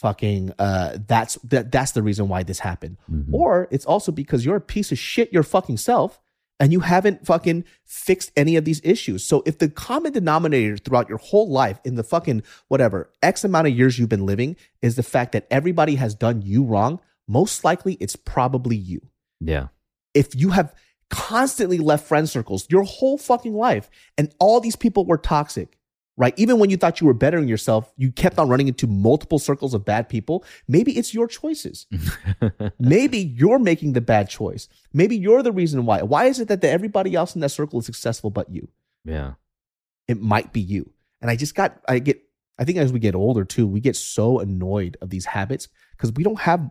Fucking 0.00 0.52
uh 0.58 0.98
that's 1.06 1.34
that 1.44 1.70
that's 1.70 1.92
the 1.92 2.02
reason 2.02 2.28
why 2.28 2.42
this 2.42 2.58
happened. 2.60 2.96
Mhm. 3.10 3.32
Or 3.32 3.68
it's 3.70 3.84
also 3.84 4.10
because 4.12 4.44
you're 4.44 4.56
a 4.56 4.60
piece 4.74 4.90
of 4.92 4.98
shit 4.98 5.32
your 5.32 5.42
fucking 5.42 5.76
self 5.76 6.18
and 6.58 6.72
you 6.72 6.80
haven't 6.80 7.26
fucking 7.26 7.64
fixed 7.84 8.32
any 8.36 8.56
of 8.56 8.64
these 8.64 8.80
issues. 8.84 9.24
So 9.24 9.42
if 9.46 9.58
the 9.58 9.68
common 9.68 10.12
denominator 10.12 10.76
throughout 10.78 11.08
your 11.08 11.18
whole 11.18 11.50
life 11.50 11.80
in 11.84 11.94
the 11.96 12.02
fucking 12.02 12.42
whatever 12.68 13.10
X 13.22 13.44
amount 13.44 13.66
of 13.68 13.76
years 13.76 13.98
you've 13.98 14.08
been 14.08 14.26
living 14.26 14.56
is 14.82 14.96
the 14.96 15.02
fact 15.02 15.32
that 15.32 15.46
everybody 15.50 15.94
has 15.96 16.14
done 16.14 16.42
you 16.42 16.64
wrong, 16.64 17.00
most 17.28 17.62
likely 17.64 17.94
it's 18.00 18.16
probably 18.16 18.76
you. 18.76 19.00
yeah, 19.40 19.68
If 20.14 20.34
you 20.34 20.50
have 20.50 20.74
constantly 21.10 21.78
left 21.78 22.06
friend 22.06 22.28
circles 22.28 22.66
your 22.70 22.84
whole 22.84 23.18
fucking 23.18 23.54
life 23.54 23.90
and 24.16 24.32
all 24.38 24.60
these 24.60 24.76
people 24.76 25.04
were 25.04 25.18
toxic, 25.18 25.76
right? 26.16 26.34
Even 26.36 26.58
when 26.58 26.70
you 26.70 26.76
thought 26.76 27.00
you 27.00 27.06
were 27.06 27.14
bettering 27.14 27.48
yourself, 27.48 27.92
you 27.96 28.12
kept 28.12 28.38
on 28.38 28.48
running 28.48 28.68
into 28.68 28.86
multiple 28.86 29.38
circles 29.38 29.72
of 29.74 29.84
bad 29.84 30.08
people. 30.08 30.44
Maybe 30.68 30.96
it's 30.98 31.14
your 31.14 31.26
choices. 31.26 31.86
Maybe 32.78 33.18
you're 33.18 33.58
making 33.58 33.92
the 33.94 34.00
bad 34.00 34.28
choice. 34.28 34.68
Maybe 34.92 35.16
you're 35.16 35.42
the 35.42 35.52
reason 35.52 35.86
why. 35.86 36.02
Why 36.02 36.26
is 36.26 36.40
it 36.40 36.48
that 36.48 36.60
the- 36.60 36.68
everybody 36.70 37.14
else 37.14 37.34
in 37.34 37.40
that 37.40 37.48
circle 37.50 37.78
is 37.80 37.86
successful 37.86 38.30
but 38.30 38.50
you? 38.50 38.68
yeah, 39.04 39.32
It 40.08 40.20
might 40.20 40.52
be 40.52 40.60
you. 40.60 40.92
And 41.22 41.30
I 41.30 41.36
just 41.36 41.54
got, 41.54 41.80
I 41.88 41.98
get, 42.00 42.20
I 42.58 42.64
think 42.64 42.78
as 42.78 42.92
we 42.92 42.98
get 42.98 43.14
older 43.14 43.44
too, 43.44 43.66
we 43.66 43.80
get 43.80 43.96
so 43.96 44.40
annoyed 44.40 44.96
of 45.00 45.08
these 45.10 45.24
habits 45.26 45.68
because 45.96 46.12
we 46.12 46.22
don't 46.24 46.40
have, 46.40 46.70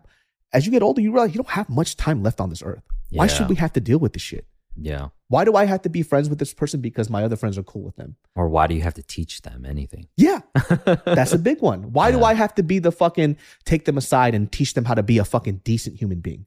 as 0.52 0.64
you 0.66 0.70
get 0.72 0.82
older, 0.82 1.00
you 1.00 1.10
realize 1.12 1.30
you 1.34 1.38
don't 1.42 1.50
have 1.50 1.68
much 1.68 1.96
time 1.96 2.22
left 2.22 2.40
on 2.40 2.50
this 2.50 2.62
earth. 2.62 2.82
Why 3.10 3.26
should 3.26 3.48
we 3.48 3.56
have 3.56 3.72
to 3.72 3.80
deal 3.80 3.98
with 3.98 4.12
this 4.12 4.22
shit? 4.22 4.46
Yeah. 4.82 5.08
Why 5.28 5.44
do 5.44 5.54
I 5.54 5.64
have 5.66 5.82
to 5.82 5.88
be 5.88 6.02
friends 6.02 6.28
with 6.28 6.38
this 6.38 6.52
person 6.54 6.80
because 6.80 7.08
my 7.10 7.22
other 7.22 7.36
friends 7.36 7.56
are 7.58 7.62
cool 7.62 7.82
with 7.82 7.96
them? 7.96 8.16
Or 8.34 8.48
why 8.48 8.66
do 8.66 8.74
you 8.74 8.80
have 8.82 8.94
to 8.94 9.02
teach 9.02 9.42
them 9.42 9.64
anything? 9.64 10.08
Yeah, 10.16 10.40
that's 11.04 11.32
a 11.32 11.38
big 11.38 11.60
one. 11.60 11.92
Why 11.92 12.10
do 12.10 12.24
I 12.24 12.34
have 12.34 12.54
to 12.56 12.62
be 12.62 12.78
the 12.80 12.90
fucking 12.90 13.36
take 13.64 13.84
them 13.84 13.96
aside 13.98 14.34
and 14.34 14.50
teach 14.50 14.74
them 14.74 14.84
how 14.86 14.94
to 14.94 15.02
be 15.02 15.18
a 15.18 15.24
fucking 15.24 15.60
decent 15.62 15.98
human 15.98 16.20
being? 16.20 16.46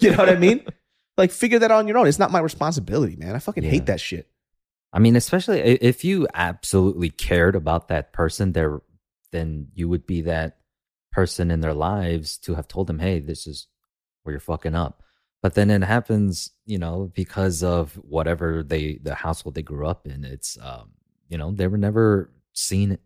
you 0.00 0.10
know 0.10 0.16
what 0.18 0.28
I 0.28 0.36
mean? 0.36 0.64
Like, 1.18 1.30
figure 1.30 1.58
that 1.58 1.70
out 1.70 1.78
on 1.80 1.86
your 1.88 1.98
own. 1.98 2.06
It's 2.06 2.18
not 2.18 2.32
my 2.32 2.40
responsibility, 2.40 3.16
man. 3.16 3.34
I 3.36 3.38
fucking 3.38 3.64
Yeah. 3.64 3.70
hate 3.70 3.84
that 3.86 4.00
shit. 4.00 4.30
I 4.94 4.98
mean, 4.98 5.14
especially 5.14 5.60
if 5.60 6.04
you 6.06 6.26
absolutely 6.32 7.10
cared 7.10 7.54
about 7.54 7.88
that 7.88 8.14
person, 8.14 8.52
there, 8.52 8.80
then 9.30 9.68
you 9.74 9.90
would 9.90 10.06
be 10.06 10.22
that 10.22 10.56
person 11.12 11.50
in 11.50 11.60
their 11.60 11.74
lives 11.74 12.38
to 12.38 12.54
have 12.54 12.66
told 12.66 12.86
them, 12.86 12.98
"Hey, 12.98 13.18
this 13.20 13.46
is 13.46 13.66
where 14.22 14.32
you're 14.32 14.40
fucking 14.40 14.74
up." 14.74 15.02
But 15.42 15.54
then 15.54 15.70
it 15.70 15.82
happens, 15.82 16.50
you 16.66 16.78
know, 16.78 17.10
because 17.14 17.62
of 17.64 17.94
whatever 17.94 18.62
they, 18.62 18.98
the 19.02 19.14
household 19.14 19.54
they 19.56 19.62
grew 19.62 19.86
up 19.88 20.06
in. 20.06 20.24
It's, 20.24 20.56
um, 20.62 20.90
you 21.28 21.36
know, 21.36 21.50
they 21.50 21.66
were 21.66 21.78
never 21.78 22.30
seen 22.52 22.98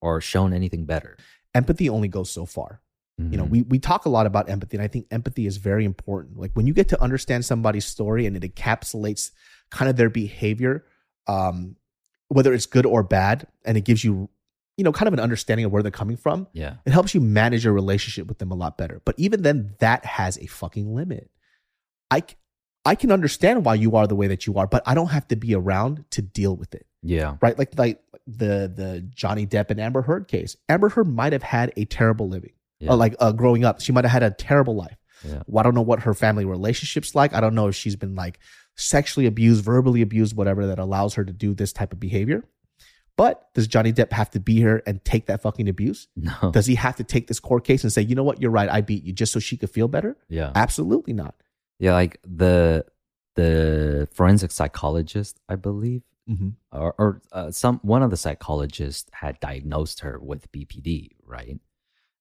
or 0.00 0.20
shown 0.20 0.52
anything 0.52 0.84
better. 0.86 1.16
Empathy 1.54 1.88
only 1.88 2.08
goes 2.08 2.30
so 2.30 2.44
far. 2.46 2.80
You 3.20 3.36
know, 3.36 3.46
Mhm. 3.46 3.50
we 3.50 3.62
we 3.62 3.78
talk 3.80 4.04
a 4.06 4.08
lot 4.08 4.26
about 4.26 4.48
empathy, 4.48 4.76
and 4.76 4.84
I 4.84 4.86
think 4.86 5.06
empathy 5.10 5.44
is 5.46 5.56
very 5.56 5.84
important. 5.84 6.38
Like 6.38 6.52
when 6.54 6.68
you 6.68 6.72
get 6.72 6.88
to 6.90 7.02
understand 7.02 7.44
somebody's 7.44 7.84
story 7.84 8.26
and 8.26 8.36
it 8.36 8.54
encapsulates 8.54 9.32
kind 9.70 9.88
of 9.90 9.96
their 9.96 10.08
behavior, 10.08 10.84
um, 11.26 11.74
whether 12.28 12.52
it's 12.54 12.66
good 12.66 12.86
or 12.86 13.02
bad, 13.02 13.48
and 13.64 13.76
it 13.76 13.80
gives 13.84 14.04
you, 14.04 14.28
you 14.76 14.84
know, 14.84 14.92
kind 14.92 15.08
of 15.08 15.14
an 15.14 15.18
understanding 15.20 15.66
of 15.66 15.72
where 15.72 15.82
they're 15.82 15.90
coming 15.90 16.16
from. 16.16 16.46
yeah, 16.52 16.76
It 16.86 16.92
helps 16.92 17.12
you 17.12 17.20
manage 17.20 17.64
your 17.64 17.72
relationship 17.74 18.28
with 18.28 18.38
them 18.38 18.52
a 18.52 18.54
lot 18.54 18.78
better. 18.78 19.02
But 19.04 19.16
even 19.18 19.42
then, 19.42 19.74
that 19.80 20.04
has 20.04 20.38
a 20.38 20.46
fucking 20.46 20.94
limit. 20.94 21.28
I 22.10 22.22
I 22.84 22.94
can 22.94 23.12
understand 23.12 23.64
why 23.64 23.74
you 23.74 23.96
are 23.96 24.06
the 24.06 24.16
way 24.16 24.28
that 24.28 24.46
you 24.46 24.54
are, 24.56 24.66
but 24.66 24.82
I 24.86 24.94
don't 24.94 25.08
have 25.08 25.28
to 25.28 25.36
be 25.36 25.54
around 25.54 26.04
to 26.12 26.22
deal 26.22 26.56
with 26.56 26.74
it 26.74 26.86
yeah, 27.02 27.36
right? 27.40 27.58
Like 27.58 27.78
like 27.78 28.00
the 28.26 28.72
the 28.74 29.06
Johnny 29.14 29.46
Depp 29.46 29.70
and 29.70 29.80
Amber 29.80 30.02
Heard 30.02 30.28
case. 30.28 30.56
Amber 30.68 30.88
Heard 30.88 31.08
might 31.08 31.32
have 31.32 31.42
had 31.42 31.72
a 31.76 31.84
terrible 31.84 32.28
living, 32.28 32.52
yeah, 32.80 32.92
uh, 32.92 32.96
like 32.96 33.14
uh, 33.20 33.32
growing 33.32 33.64
up. 33.64 33.80
She 33.80 33.92
might 33.92 34.04
have 34.04 34.12
had 34.12 34.22
a 34.22 34.30
terrible 34.30 34.74
life. 34.74 34.96
yeah, 35.24 35.42
Well, 35.46 35.60
I 35.60 35.62
don't 35.62 35.74
know 35.74 35.82
what 35.82 36.00
her 36.00 36.14
family 36.14 36.44
relationships 36.44 37.14
like. 37.14 37.34
I 37.34 37.40
don't 37.40 37.54
know 37.54 37.68
if 37.68 37.76
she's 37.76 37.96
been 37.96 38.14
like 38.14 38.38
sexually 38.76 39.26
abused, 39.26 39.64
verbally 39.64 40.02
abused, 40.02 40.36
whatever 40.36 40.66
that 40.66 40.78
allows 40.78 41.14
her 41.14 41.24
to 41.24 41.32
do 41.32 41.54
this 41.54 41.72
type 41.72 41.92
of 41.92 42.00
behavior. 42.00 42.44
But 43.16 43.52
does 43.52 43.66
Johnny 43.66 43.92
Depp 43.92 44.12
have 44.12 44.30
to 44.30 44.40
be 44.40 44.54
here 44.54 44.80
and 44.86 45.04
take 45.04 45.26
that 45.26 45.42
fucking 45.42 45.68
abuse? 45.68 46.06
no, 46.14 46.52
Does 46.52 46.66
he 46.66 46.76
have 46.76 46.94
to 46.96 47.04
take 47.04 47.26
this 47.26 47.40
court 47.40 47.64
case 47.64 47.82
and 47.82 47.92
say, 47.92 48.02
you 48.02 48.14
know 48.14 48.22
what, 48.22 48.40
you're 48.40 48.52
right, 48.52 48.68
I 48.70 48.80
beat 48.80 49.02
you, 49.02 49.12
just 49.12 49.32
so 49.32 49.40
she 49.40 49.56
could 49.56 49.70
feel 49.70 49.88
better? 49.88 50.16
yeah. 50.28 50.52
Absolutely 50.54 51.14
not. 51.14 51.34
Yeah, 51.78 51.92
like 51.92 52.18
the 52.24 52.84
the 53.36 54.08
forensic 54.12 54.50
psychologist, 54.50 55.38
I 55.48 55.56
believe, 55.56 56.02
Mm-hmm. 56.28 56.48
or, 56.72 56.94
or 56.98 57.22
uh, 57.32 57.50
some 57.50 57.78
one 57.82 58.02
of 58.02 58.10
the 58.10 58.16
psychologists 58.18 59.08
had 59.14 59.40
diagnosed 59.40 60.00
her 60.00 60.18
with 60.18 60.52
BPD, 60.52 61.12
right? 61.24 61.58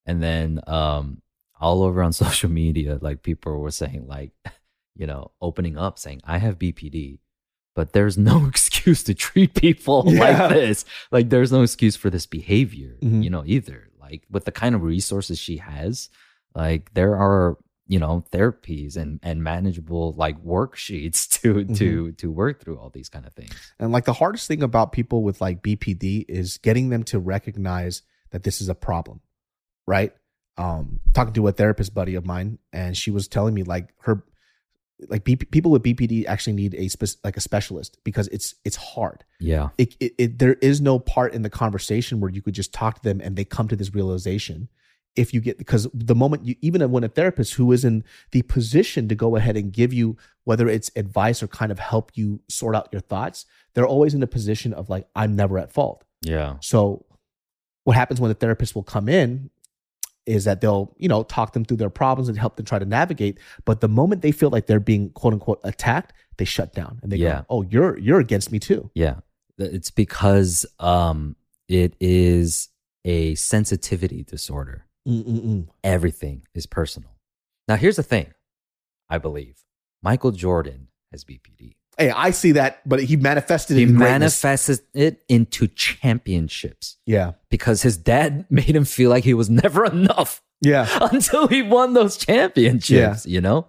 And 0.06 0.24
then 0.24 0.62
um, 0.66 1.22
all 1.60 1.84
over 1.84 2.02
on 2.02 2.14
social 2.26 2.50
media, 2.50 3.00
like 3.02 3.22
people 3.22 3.60
were 3.60 3.72
saying, 3.72 4.08
like, 4.08 4.32
you 4.96 5.08
know, 5.08 5.32
opening 5.42 5.78
up 5.78 6.00
saying, 6.00 6.22
"I 6.24 6.38
have 6.38 6.58
BPD." 6.58 7.20
But 7.76 7.92
there's 7.92 8.18
no 8.18 8.46
excuse 8.52 9.04
to 9.04 9.14
treat 9.14 9.56
people 9.56 10.04
Yeah. 10.08 10.20
like 10.22 10.50
this. 10.54 10.86
Like, 11.12 11.30
there's 11.30 11.52
no 11.52 11.62
excuse 11.64 11.98
for 11.98 12.10
this 12.10 12.26
behavior, 12.26 12.96
Mhm. 13.04 13.24
you 13.26 13.30
know, 13.30 13.44
either. 13.46 13.90
Like, 14.00 14.24
with 14.32 14.46
the 14.46 14.54
kind 14.54 14.74
of 14.74 14.84
resources 14.84 15.38
she 15.38 15.58
has, 15.58 16.10
like, 16.56 16.94
there 16.94 17.18
are 17.18 17.58
you 17.88 18.00
know 18.00 18.24
therapies 18.32 18.98
and 18.98 19.20
and 19.24 19.44
manageable 19.44 20.14
like 20.18 20.38
worksheets 20.44 21.28
to 21.42 21.64
to 21.76 22.12
to 22.14 22.32
work 22.32 22.62
through 22.62 22.78
all 22.78 22.90
these 22.90 23.10
kind 23.10 23.26
of 23.26 23.34
things 23.34 23.74
And 23.80 23.92
like 23.92 24.06
the 24.06 24.14
hardest 24.14 24.48
thing 24.48 24.64
about 24.64 24.92
people 24.92 25.24
with 25.24 25.42
like 25.42 25.62
BPD 25.62 26.26
is 26.28 26.58
getting 26.58 26.90
them 26.90 27.04
to 27.06 27.20
recognize 27.20 28.02
that 28.32 28.44
this 28.44 28.62
is 28.62 28.70
a 28.70 28.76
problem, 28.76 29.22
right? 29.86 30.14
Um, 30.58 31.00
talking 31.14 31.34
to 31.34 31.48
a 31.48 31.52
therapist 31.52 31.94
buddy 31.94 32.16
of 32.16 32.26
mine, 32.26 32.58
and 32.74 32.98
she 32.98 33.12
was 33.12 33.28
telling 33.28 33.54
me 33.54 33.64
like 33.64 33.94
her, 34.02 34.24
like 35.08 35.24
BP, 35.24 35.52
people 35.52 35.72
with 35.72 35.84
BPD 35.84 36.26
actually 36.26 36.54
need 36.54 36.74
a 36.76 36.88
spec- 36.88 37.22
like 37.24 37.38
a 37.38 37.42
specialist 37.42 37.98
because 38.04 38.28
it's 38.30 38.56
it's 38.66 38.76
hard. 38.76 39.24
yeah 39.40 39.70
It, 39.78 39.96
it, 40.00 40.14
it 40.18 40.40
there 40.40 40.56
is 40.56 40.82
no 40.82 41.00
part 41.00 41.34
in 41.34 41.44
the 41.44 41.50
conversation 41.50 42.20
where 42.20 42.32
you 42.32 42.42
could 42.42 42.56
just 42.56 42.74
talk 42.74 42.96
to 42.96 43.04
them 43.04 43.22
and 43.22 43.36
they 43.36 43.46
come 43.46 43.68
to 43.68 43.76
this 43.76 43.94
realization. 43.94 44.70
If 45.18 45.34
you 45.34 45.42
get 45.42 45.58
because 45.58 45.88
the 45.94 46.16
moment 46.16 46.46
you 46.46 46.56
even 46.62 46.90
when 46.92 47.04
a 47.04 47.10
therapist 47.10 47.56
who 47.56 47.72
is 47.72 47.84
in 47.84 48.04
the 48.32 48.44
position 48.44 49.08
to 49.10 49.16
go 49.16 49.36
ahead 49.36 49.58
and 49.58 49.74
give 49.74 49.92
you 49.92 50.16
whether 50.46 50.70
it's 50.70 50.90
advice 50.96 51.42
or 51.44 51.48
kind 51.48 51.72
of 51.72 51.80
help 51.80 52.12
you 52.16 52.40
sort 52.50 52.76
out 52.76 52.88
your 52.92 53.02
thoughts, 53.02 53.46
they're 53.74 53.88
always 53.88 54.14
in 54.14 54.22
a 54.24 54.28
position 54.28 54.74
of 54.74 54.90
like 54.90 55.08
I'm 55.16 55.36
never 55.36 55.58
at 55.58 55.72
fault. 55.72 56.04
yeah 56.22 56.56
So 56.62 57.06
what 57.84 57.96
happens 57.96 58.22
when 58.22 58.30
the 58.30 58.36
therapist 58.36 58.76
will 58.76 58.84
come 58.84 59.10
in 59.10 59.50
is 60.26 60.44
that 60.44 60.60
they'll, 60.62 60.94
you 60.98 61.08
know, 61.08 61.24
talk 61.24 61.54
them 61.54 61.64
through 61.64 61.78
their 61.78 61.90
problems 61.90 62.28
and 62.30 62.38
help 62.38 62.58
them 62.58 62.66
try 62.66 62.78
to 62.78 62.86
navigate. 62.86 63.40
But 63.64 63.80
the 63.80 63.88
moment 63.88 64.22
they 64.22 64.34
feel 64.34 64.50
like 64.50 64.66
they're 64.68 64.80
being 64.82 65.10
quote 65.12 65.34
unquote 65.34 65.62
attacked, 65.64 66.12
they 66.38 66.46
shut 66.46 66.74
down 66.74 67.00
and 67.02 67.12
they 67.12 67.18
Yeah. 67.18 67.40
go, 67.40 67.46
Oh, 67.50 67.62
you're 67.64 67.98
you're 67.98 68.20
against 68.20 68.52
me 68.52 68.60
too. 68.60 68.92
yeah 68.94 69.16
it's 69.58 69.90
because 69.90 70.66
um 70.80 71.36
it 71.68 71.96
is 72.00 72.70
a 73.06 73.34
sensitivity 73.36 74.22
disorder 74.24 74.86
Mm-mm-mm. 75.08 75.68
everything 75.84 76.44
is 76.54 76.66
personal 76.66 77.12
now 77.68 77.76
here's 77.76 77.96
the 77.96 78.04
thing 78.04 78.34
i 79.10 79.18
believe 79.18 79.58
michael 80.04 80.32
jordan 80.32 80.88
has 81.12 81.24
bpd 81.24 81.74
Hey, 82.00 82.12
I 82.12 82.30
see 82.30 82.52
that, 82.52 82.88
but 82.88 83.02
he 83.02 83.16
manifested 83.16 83.76
it 83.76 83.80
he 83.80 83.86
manifested 83.88 84.82
it 84.94 85.24
into 85.28 85.68
championships 85.68 86.98
Yeah. 87.08 87.32
because 87.50 87.82
his 87.82 87.98
dad 87.98 88.46
made 88.52 88.76
him 88.76 88.86
feel 88.86 89.10
like 89.10 89.24
he 89.24 89.34
was 89.34 89.50
never 89.50 89.84
enough 89.84 90.44
Yeah. 90.62 90.88
until 91.12 91.48
he 91.48 91.64
won 91.64 91.94
those 91.94 92.16
championships 92.18 93.26
yeah. 93.26 93.34
you 93.34 93.42
know 93.42 93.66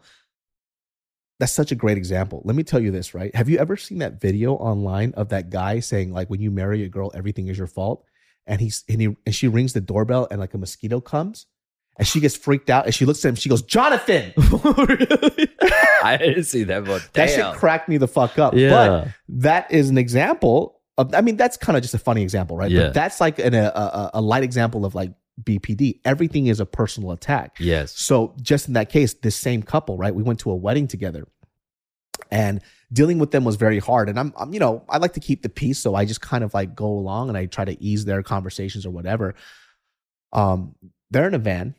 That's 1.41 1.53
such 1.53 1.73
a 1.73 1.75
great 1.77 1.97
example. 1.97 2.43
Let 2.45 2.55
me 2.57 2.65
tell 2.65 2.81
you 2.83 2.91
this, 2.91 3.15
right? 3.15 3.33
Have 3.35 3.49
you 3.49 3.59
ever 3.59 3.77
seen 3.79 3.99
that 3.99 4.21
video 4.21 4.55
online 4.57 5.15
of 5.15 5.29
that 5.31 5.49
guy 5.51 5.79
saying, 5.81 6.13
like, 6.13 6.29
when 6.29 6.41
you 6.43 6.51
marry 6.51 6.83
a 6.83 6.89
girl, 6.89 7.13
everything 7.15 7.47
is 7.49 7.57
your 7.57 7.69
fault? 7.69 8.05
And 8.49 8.61
he's 8.61 8.83
and 8.89 9.01
he 9.01 9.17
and 9.27 9.35
she 9.35 9.47
rings 9.47 9.75
the 9.75 9.81
doorbell 9.81 10.27
and 10.31 10.41
like 10.41 10.55
a 10.55 10.59
mosquito 10.59 11.01
comes 11.01 11.47
and 11.99 12.09
she 12.09 12.19
gets 12.19 12.35
freaked 12.35 12.71
out 12.71 12.87
and 12.87 12.95
she 12.95 13.05
looks 13.05 13.25
at 13.25 13.29
him, 13.29 13.35
she 13.35 13.49
goes, 13.49 13.61
Jonathan! 13.63 14.33
I 16.03 16.17
didn't 16.19 16.45
see 16.45 16.65
that, 16.65 16.85
but 16.85 17.03
That 17.15 17.27
damn. 17.29 17.53
shit 17.53 17.59
cracked 17.61 17.89
me 17.89 17.97
the 17.99 18.09
fuck 18.09 18.39
up. 18.39 18.55
Yeah. 18.55 18.71
But 18.71 19.09
that 19.41 19.71
is 19.73 19.91
an 19.91 19.99
example 19.99 20.81
of, 20.97 21.15
I 21.15 21.21
mean, 21.21 21.37
that's 21.37 21.57
kind 21.57 21.77
of 21.77 21.83
just 21.83 21.95
a 21.95 21.99
funny 21.99 22.23
example, 22.23 22.57
right? 22.57 22.71
Yeah. 22.71 22.85
But 22.85 22.95
that's 22.95 23.21
like 23.21 23.39
an, 23.39 23.55
a, 23.55 23.67
a, 23.75 24.11
a 24.15 24.21
light 24.21 24.43
example 24.45 24.85
of 24.85 24.95
like 24.95 25.13
BPD. 25.43 26.01
Everything 26.05 26.47
is 26.47 26.61
a 26.61 26.67
personal 26.67 27.11
attack. 27.13 27.57
yes. 27.61 27.93
So 27.99 28.35
just 28.41 28.69
in 28.69 28.75
that 28.75 28.89
case, 28.91 29.15
this 29.15 29.37
same 29.37 29.63
couple, 29.63 29.97
right? 29.97 30.15
We 30.15 30.23
went 30.23 30.41
to 30.41 30.51
a 30.51 30.57
wedding 30.57 30.89
together 30.89 31.27
and 32.31 32.61
dealing 32.93 33.19
with 33.19 33.31
them 33.31 33.45
was 33.45 33.57
very 33.57 33.79
hard. 33.79 34.09
And 34.09 34.19
I'm, 34.19 34.33
I'm, 34.37 34.53
you 34.55 34.61
know, 34.61 34.85
I 34.89 34.99
like 34.99 35.13
to 35.15 35.21
keep 35.21 35.43
the 35.43 35.49
peace. 35.49 35.79
So 35.79 35.95
I 35.95 36.05
just 36.05 36.21
kind 36.21 36.43
of 36.43 36.55
like 36.55 36.75
go 36.75 36.87
along 36.87 37.29
and 37.29 37.37
I 37.37 37.47
try 37.47 37.65
to 37.65 37.83
ease 37.83 38.05
their 38.05 38.23
conversations 38.23 38.87
or 38.87 38.91
whatever. 38.91 39.35
Um, 40.33 40.75
they're 41.11 41.29
in 41.29 41.35
a 41.35 41.39
van 41.39 41.75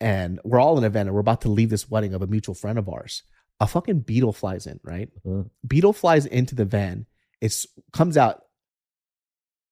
and 0.00 0.40
we're 0.44 0.60
all 0.60 0.78
in 0.78 0.84
a 0.84 0.90
van 0.90 1.06
and 1.06 1.14
we're 1.14 1.20
about 1.20 1.42
to 1.42 1.48
leave 1.50 1.70
this 1.70 1.90
wedding 1.90 2.14
of 2.14 2.22
a 2.22 2.26
mutual 2.26 2.54
friend 2.54 2.78
of 2.78 2.88
ours. 2.88 3.22
A 3.60 3.66
fucking 3.66 4.00
beetle 4.00 4.32
flies 4.32 4.66
in, 4.66 4.80
right? 4.82 5.10
Uh, 5.28 5.42
Beetle 5.66 5.92
flies 5.92 6.24
into 6.26 6.54
the 6.54 6.64
van. 6.64 7.06
It's 7.42 7.66
comes 7.92 8.16
out. 8.16 8.42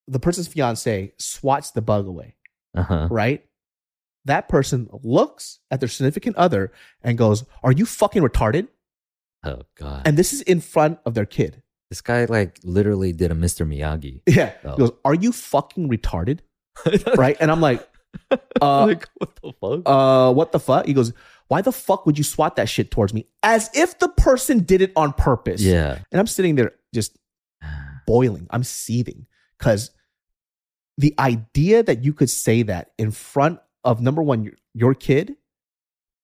The 0.07 0.21
person's 0.21 0.49
fiance 0.49 1.13
swats 1.19 1.71
the 1.73 1.83
bug 1.83 2.07
away 2.07 2.37
Uh-huh. 2.75 3.09
right? 3.11 3.45
That 4.25 4.49
person 4.49 4.89
looks 5.03 5.59
at 5.71 5.81
their 5.81 5.89
significant 5.89 6.37
other 6.37 6.73
and 7.03 7.17
goes, 7.17 7.45
Are 7.63 7.73
you 7.73 7.87
fucking 7.87 8.23
retarded? 8.23 8.69
Oh 9.45 9.63
god. 9.77 10.03
And 10.07 10.17
this 10.17 10.33
is 10.33 10.43
in 10.43 10.61
front 10.61 10.99
of 11.07 11.15
their 11.15 11.27
kid. 11.27 11.63
this 11.91 12.01
guy 12.01 12.25
like 12.27 12.59
literally 12.65 13.13
did 13.13 13.31
a 13.31 13.35
Mr. 13.35 13.67
Miyagi. 13.67 14.21
Yeah. 14.27 14.53
Oh. 14.65 14.73
He 14.73 14.79
goes, 14.79 14.93
Are 15.05 15.15
you 15.15 15.33
fucking 15.33 15.89
retarded? 15.89 16.41
right? 17.17 17.37
And 17.41 17.51
I'm 17.51 17.61
like, 17.61 17.89
uh, 18.61 18.87
like 18.87 19.09
what 19.17 19.37
the 19.37 19.53
fuck? 19.61 19.83
uh, 19.87 20.33
what 20.33 20.53
the 20.53 20.59
fuck? 20.61 20.87
He 20.87 20.93
goes, 20.93 21.13
Why 21.49 21.63
the 21.63 21.73
fuck 21.73 22.05
would 22.07 22.19
you 22.19 22.25
swat 22.25 22.57
that 22.57 22.69
shit 22.69 22.91
towards 22.91 23.15
me? 23.15 23.27
As 23.43 23.71
if 23.75 23.99
the 23.99 24.09
person 24.09 24.65
did 24.65 24.81
it 24.83 24.93
on 24.97 25.13
purpose. 25.13 25.63
yeah. 25.63 25.99
And 26.11 26.21
I'm 26.21 26.27
sitting 26.27 26.55
there 26.57 26.73
just 26.95 27.17
boiling. 28.07 28.47
I'm 28.51 28.65
seething 28.65 29.27
because 29.59 29.91
the 30.97 31.15
idea 31.19 31.83
that 31.85 32.03
you 32.05 32.13
could 32.13 32.31
say 32.31 32.63
that 32.65 32.91
in 32.99 33.13
front 33.13 33.61
of 33.85 34.01
number 34.01 34.23
one, 34.23 34.43
your, 34.43 34.55
your 34.75 34.95
kid, 34.95 35.37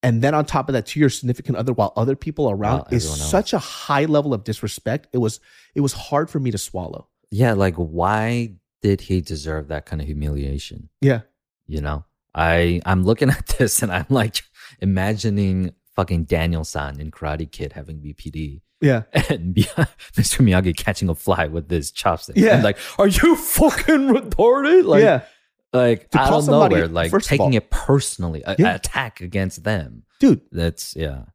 and 0.05 0.21
then 0.21 0.35
on 0.35 0.45
top 0.45 0.69
of 0.69 0.73
that 0.73 0.85
to 0.85 0.99
your 0.99 1.09
significant 1.09 1.57
other 1.57 1.73
while 1.73 1.91
other 1.95 2.15
people 2.15 2.47
around 2.47 2.81
While 2.81 2.87
is 2.91 3.09
such 3.09 3.53
a 3.53 3.57
high 3.57 4.05
level 4.05 4.35
of 4.35 4.43
disrespect. 4.43 5.07
It 5.13 5.17
was 5.17 5.39
it 5.73 5.81
was 5.81 5.93
hard 5.93 6.29
for 6.29 6.39
me 6.39 6.51
to 6.51 6.59
swallow. 6.59 7.07
Yeah, 7.31 7.53
like 7.53 7.73
why 7.75 8.53
did 8.83 9.01
he 9.01 9.19
deserve 9.19 9.67
that 9.69 9.87
kind 9.87 10.01
of 10.01 10.05
humiliation? 10.05 10.89
Yeah. 11.01 11.21
You 11.65 11.81
know? 11.81 12.05
I 12.35 12.81
I'm 12.85 13.03
looking 13.03 13.29
at 13.37 13.47
this 13.57 13.81
and 13.81 13.91
I'm 13.91 14.05
like 14.09 14.43
imagining 14.79 15.73
fucking 15.95 16.25
Daniel 16.25 16.63
San 16.63 16.99
in 16.99 17.09
Karate 17.09 17.51
Kid 17.51 17.73
having 17.73 17.99
BPD. 17.99 18.61
Yeah. 18.81 19.03
and 19.13 19.55
Mr. 20.15 20.45
Miyagi 20.45 20.75
catching 20.75 21.09
a 21.09 21.15
fly 21.15 21.47
with 21.47 21.69
this 21.69 21.91
chopstick. 21.91 22.33
Yeah. 22.35 22.55
And 22.55 22.63
like, 22.63 22.77
are 22.99 23.07
you 23.07 23.35
fucking 23.35 24.09
retarded? 24.09 24.85
Like, 24.85 25.01
yeah. 25.01 25.23
Like 25.75 26.09
To 26.11 26.17
out 26.19 26.33
of 26.33 26.43
somebody- 26.45 26.75
nowhere, 26.75 26.87
like 26.87 27.11
taking 27.23 27.41
all- 27.41 27.55
it 27.55 27.69
personally, 27.69 28.41
a, 28.45 28.55
Yeah. 28.57 28.75
attack 28.75 29.21
against 29.21 29.63
them. 29.63 30.03
Dude, 30.19 30.41
That's 30.51 30.95
yeah, 30.95 31.25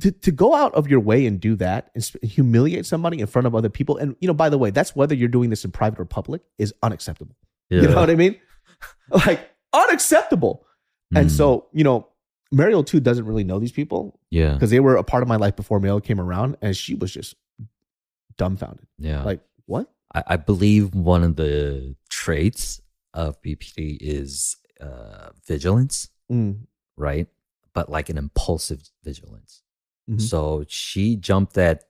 to, 0.00 0.10
to 0.12 0.30
go 0.32 0.54
out 0.54 0.74
of 0.74 0.88
your 0.88 1.00
way 1.00 1.24
and 1.26 1.40
do 1.40 1.54
that 1.56 1.90
and 1.94 2.04
humiliate 2.22 2.84
somebody 2.86 3.20
in 3.20 3.26
front 3.26 3.46
of 3.46 3.54
other 3.54 3.68
people. 3.68 3.96
And, 3.96 4.16
you 4.20 4.26
know, 4.28 4.34
by 4.34 4.48
the 4.48 4.58
way, 4.58 4.70
that's 4.70 4.94
whether 4.96 5.14
you're 5.14 5.28
doing 5.28 5.50
this 5.50 5.64
in 5.64 5.70
private 5.70 5.98
or 6.00 6.04
public 6.04 6.42
is 6.58 6.74
unacceptable. 6.82 7.36
yeah. 7.70 7.82
You 7.82 7.88
know 7.88 7.96
what 7.96 8.10
I 8.10 8.14
mean? 8.16 8.36
Like, 9.26 9.50
unacceptable. 9.72 10.66
And 11.14 11.28
Mm. 11.28 11.36
so, 11.36 11.66
you 11.72 11.84
know, 11.84 12.08
Mariel 12.52 12.84
too 12.84 13.00
doesn't 13.00 13.24
really 13.24 13.44
know 13.44 13.58
these 13.58 13.72
people 13.72 14.18
yeah, 14.30 14.52
because 14.54 14.70
they 14.70 14.80
were 14.80 14.96
a 14.96 15.02
part 15.04 15.22
of 15.22 15.28
my 15.28 15.36
life 15.36 15.56
before 15.56 15.78
Mariel 15.80 16.00
came 16.00 16.20
around 16.20 16.56
and 16.62 16.76
she 16.76 16.94
was 16.94 17.12
just 17.12 17.34
dumbfounded. 18.36 18.86
yeah. 18.98 19.22
Like, 19.22 19.40
what? 19.66 19.90
I, 20.14 20.22
I 20.28 20.36
believe 20.36 20.94
one 20.94 21.22
of 21.22 21.36
the 21.36 21.94
traits 22.10 22.80
of 23.14 23.40
BPD 23.42 23.96
is 24.00 24.56
uh, 24.80 25.30
vigilance, 25.46 26.08
Mm, 26.30 26.66
right? 26.96 27.26
But 27.74 27.88
like 27.90 28.08
an 28.10 28.18
impulsive 28.18 28.82
vigilance. 29.02 29.62
mhm. 30.10 30.20
So 30.20 30.64
she 30.68 31.16
jumped 31.16 31.56
at 31.56 31.84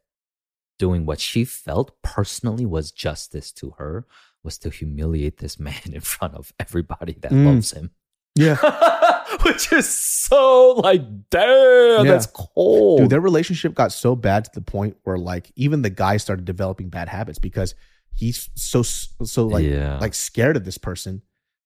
doing 0.79 1.07
what 1.07 1.21
she 1.21 1.45
felt 1.45 2.01
personally 2.03 2.67
was 2.67 2.91
justice 2.93 3.51
to 3.53 3.71
her, 3.79 4.07
was 4.43 4.59
to 4.59 4.71
humiliate 4.71 5.39
this 5.39 5.59
man 5.69 5.81
in 5.93 6.01
front 6.01 6.35
of 6.35 6.53
everybody 6.61 7.15
that 7.23 7.33
Mm. 7.33 7.47
loves 7.47 7.73
him. 7.73 7.91
Yeah. 8.37 8.57
Which 9.45 9.73
is 9.73 9.89
so 9.89 10.73
like, 10.73 11.03
damn, 11.31 12.05
Yeah. 12.05 12.13
that's 12.13 12.27
cold. 12.27 13.01
Dude, 13.01 13.11
their 13.11 13.21
relationship 13.21 13.75
got 13.75 13.93
so 13.93 14.17
bad 14.17 14.45
to 14.47 14.51
the 14.55 14.61
point 14.61 14.97
where 15.05 15.17
like 15.19 15.53
even 15.57 15.83
the 15.83 15.91
guy 15.91 16.17
started 16.19 16.45
developing 16.45 16.89
bad 16.89 17.09
habits 17.09 17.39
because 17.39 17.75
he's 18.17 18.49
so 18.55 18.83
so 18.83 19.47
like 19.47 19.65
Yeah. 19.65 19.99
like 19.99 20.15
scared 20.15 20.57
of 20.57 20.65
this 20.65 20.79
person 20.79 21.23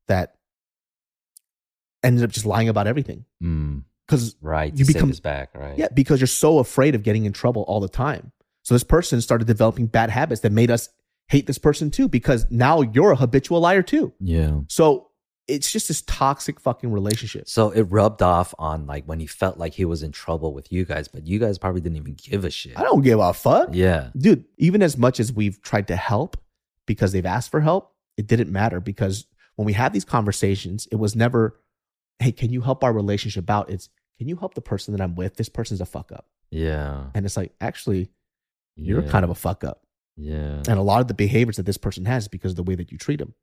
that 0.08 0.34
ended 2.02 2.24
up 2.24 2.30
just 2.30 2.46
lying 2.46 2.68
about 2.68 2.86
everything. 2.86 3.24
Mm, 3.42 3.82
Because 4.06 4.36
right. 4.40 4.74
You 4.76 4.84
become- 4.86 5.08
his 5.08 5.20
back, 5.20 5.50
right? 5.54 5.76
yeah, 5.78 5.88
because 5.92 6.20
you're 6.20 6.26
so 6.26 6.58
afraid 6.58 6.94
of 6.94 7.02
getting 7.02 7.24
in 7.24 7.32
trouble 7.32 7.62
all 7.68 7.80
the 7.80 7.88
time. 7.88 8.32
So 8.62 8.74
this 8.74 8.84
person 8.84 9.20
started 9.20 9.46
developing 9.46 9.86
bad 9.86 10.10
habits 10.10 10.40
that 10.42 10.52
made 10.52 10.70
us 10.70 10.88
hate 11.28 11.46
this 11.46 11.58
person 11.58 11.90
too 11.90 12.08
because 12.08 12.46
now 12.50 12.80
you're 12.80 13.12
a 13.12 13.16
habitual 13.16 13.60
liar 13.60 13.82
too. 13.82 14.12
Yeah. 14.20 14.60
So 14.68 15.07
it's 15.48 15.72
just 15.72 15.88
this 15.88 16.02
toxic 16.02 16.60
fucking 16.60 16.92
relationship. 16.92 17.48
So 17.48 17.70
it 17.70 17.82
rubbed 17.84 18.22
off 18.22 18.54
on 18.58 18.86
like 18.86 19.06
when 19.06 19.18
he 19.18 19.26
felt 19.26 19.56
like 19.56 19.72
he 19.72 19.86
was 19.86 20.02
in 20.02 20.12
trouble 20.12 20.52
with 20.52 20.70
you 20.70 20.84
guys, 20.84 21.08
but 21.08 21.26
you 21.26 21.38
guys 21.38 21.56
probably 21.58 21.80
didn't 21.80 21.96
even 21.96 22.14
give 22.14 22.44
a 22.44 22.50
shit. 22.50 22.78
I 22.78 22.82
don't 22.82 23.02
give 23.02 23.18
a 23.18 23.32
fuck. 23.32 23.70
Yeah. 23.72 24.10
dude, 24.16 24.44
even 24.58 24.82
as 24.82 24.98
much 24.98 25.18
as 25.18 25.32
we've 25.32 25.60
tried 25.62 25.88
to 25.88 25.96
help 25.96 26.36
because 26.86 27.12
they've 27.12 27.26
asked 27.26 27.50
for 27.50 27.60
help, 27.60 27.94
it 28.18 28.26
didn't 28.26 28.52
matter 28.52 28.78
because 28.78 29.26
when 29.56 29.64
we 29.64 29.72
had 29.72 29.92
these 29.92 30.04
conversations, 30.04 30.86
it 30.92 30.96
was 30.96 31.16
never, 31.16 31.58
hey, 32.18 32.30
can 32.30 32.50
you 32.50 32.60
help 32.60 32.84
our 32.84 32.92
relationship 32.92 33.48
out? 33.48 33.70
It's, 33.70 33.88
can 34.18 34.28
you 34.28 34.36
help 34.36 34.54
the 34.54 34.60
person 34.60 34.92
that 34.92 35.02
I'm 35.02 35.14
with? 35.14 35.36
This 35.36 35.48
person's 35.48 35.80
a 35.80 35.86
fuck 35.86 36.12
up. 36.12 36.26
Yeah. 36.50 37.06
And 37.14 37.24
it's 37.24 37.36
like, 37.36 37.54
actually, 37.60 38.10
you're 38.76 39.02
yeah, 39.02 39.10
kind 39.10 39.24
of 39.24 39.30
a 39.30 39.34
fuck 39.34 39.64
up. 39.64 39.82
Yeah. 40.16 40.62
And 40.68 40.68
a 40.68 40.82
lot 40.82 41.00
of 41.00 41.08
the 41.08 41.14
behaviors 41.14 41.56
that 41.56 41.66
this 41.66 41.78
person 41.78 42.04
has 42.04 42.28
because 42.28 42.52
of 42.52 42.56
the 42.56 42.62
way 42.64 42.74
that 42.74 42.92
you 42.92 42.98
treat 42.98 43.18
them. 43.18 43.34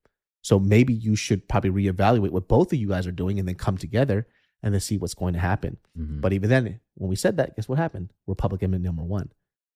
So 0.45 0.59
maybe 0.59 0.93
you 0.93 1.15
should 1.15 1.47
probably 1.47 1.71
reevaluate 1.71 2.29
what 2.29 2.47
both 2.47 2.71
of 2.71 2.77
you 2.77 2.87
guys 2.89 3.07
are 3.07 3.11
doing 3.23 3.39
and 3.39 3.47
then 3.47 3.55
come 3.55 3.77
together 3.79 4.27
and 4.61 4.71
then 4.73 4.79
see 4.79 4.95
what's 4.99 5.15
going 5.15 5.33
to 5.33 5.39
happen. 5.39 5.77
Mhm. 5.97 6.21
But 6.21 6.33
even 6.33 6.51
then, 6.51 6.79
when 6.93 7.09
we 7.09 7.15
said 7.15 7.37
that, 7.37 7.55
guess 7.55 7.67
what 7.67 7.79
happened? 7.79 8.13
We're 8.27 8.35
public 8.35 8.61
enemy 8.61 8.83
number 8.83 9.01
one. 9.03 9.31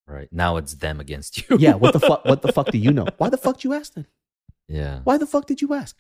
right. 0.06 0.30
Now 0.32 0.58
it's 0.58 0.76
them 0.76 1.00
against 1.00 1.32
you. 1.50 1.58
Yeah, 1.58 1.74
what 1.74 1.94
the 1.94 2.00
fuck? 2.00 2.22
What 2.32 2.42
the 2.44 2.52
fuck 2.52 2.68
do 2.72 2.78
you 2.78 2.92
know? 2.92 3.08
Why 3.18 3.30
the 3.30 3.38
fuck 3.38 3.56
did 3.58 3.64
you 3.64 3.74
ask 3.74 3.94
then? 3.96 4.06
yeah. 4.68 5.00
Why 5.06 5.18
the 5.18 5.26
fuck 5.34 5.46
did 5.48 5.60
you 5.64 5.74
ask? 5.74 5.96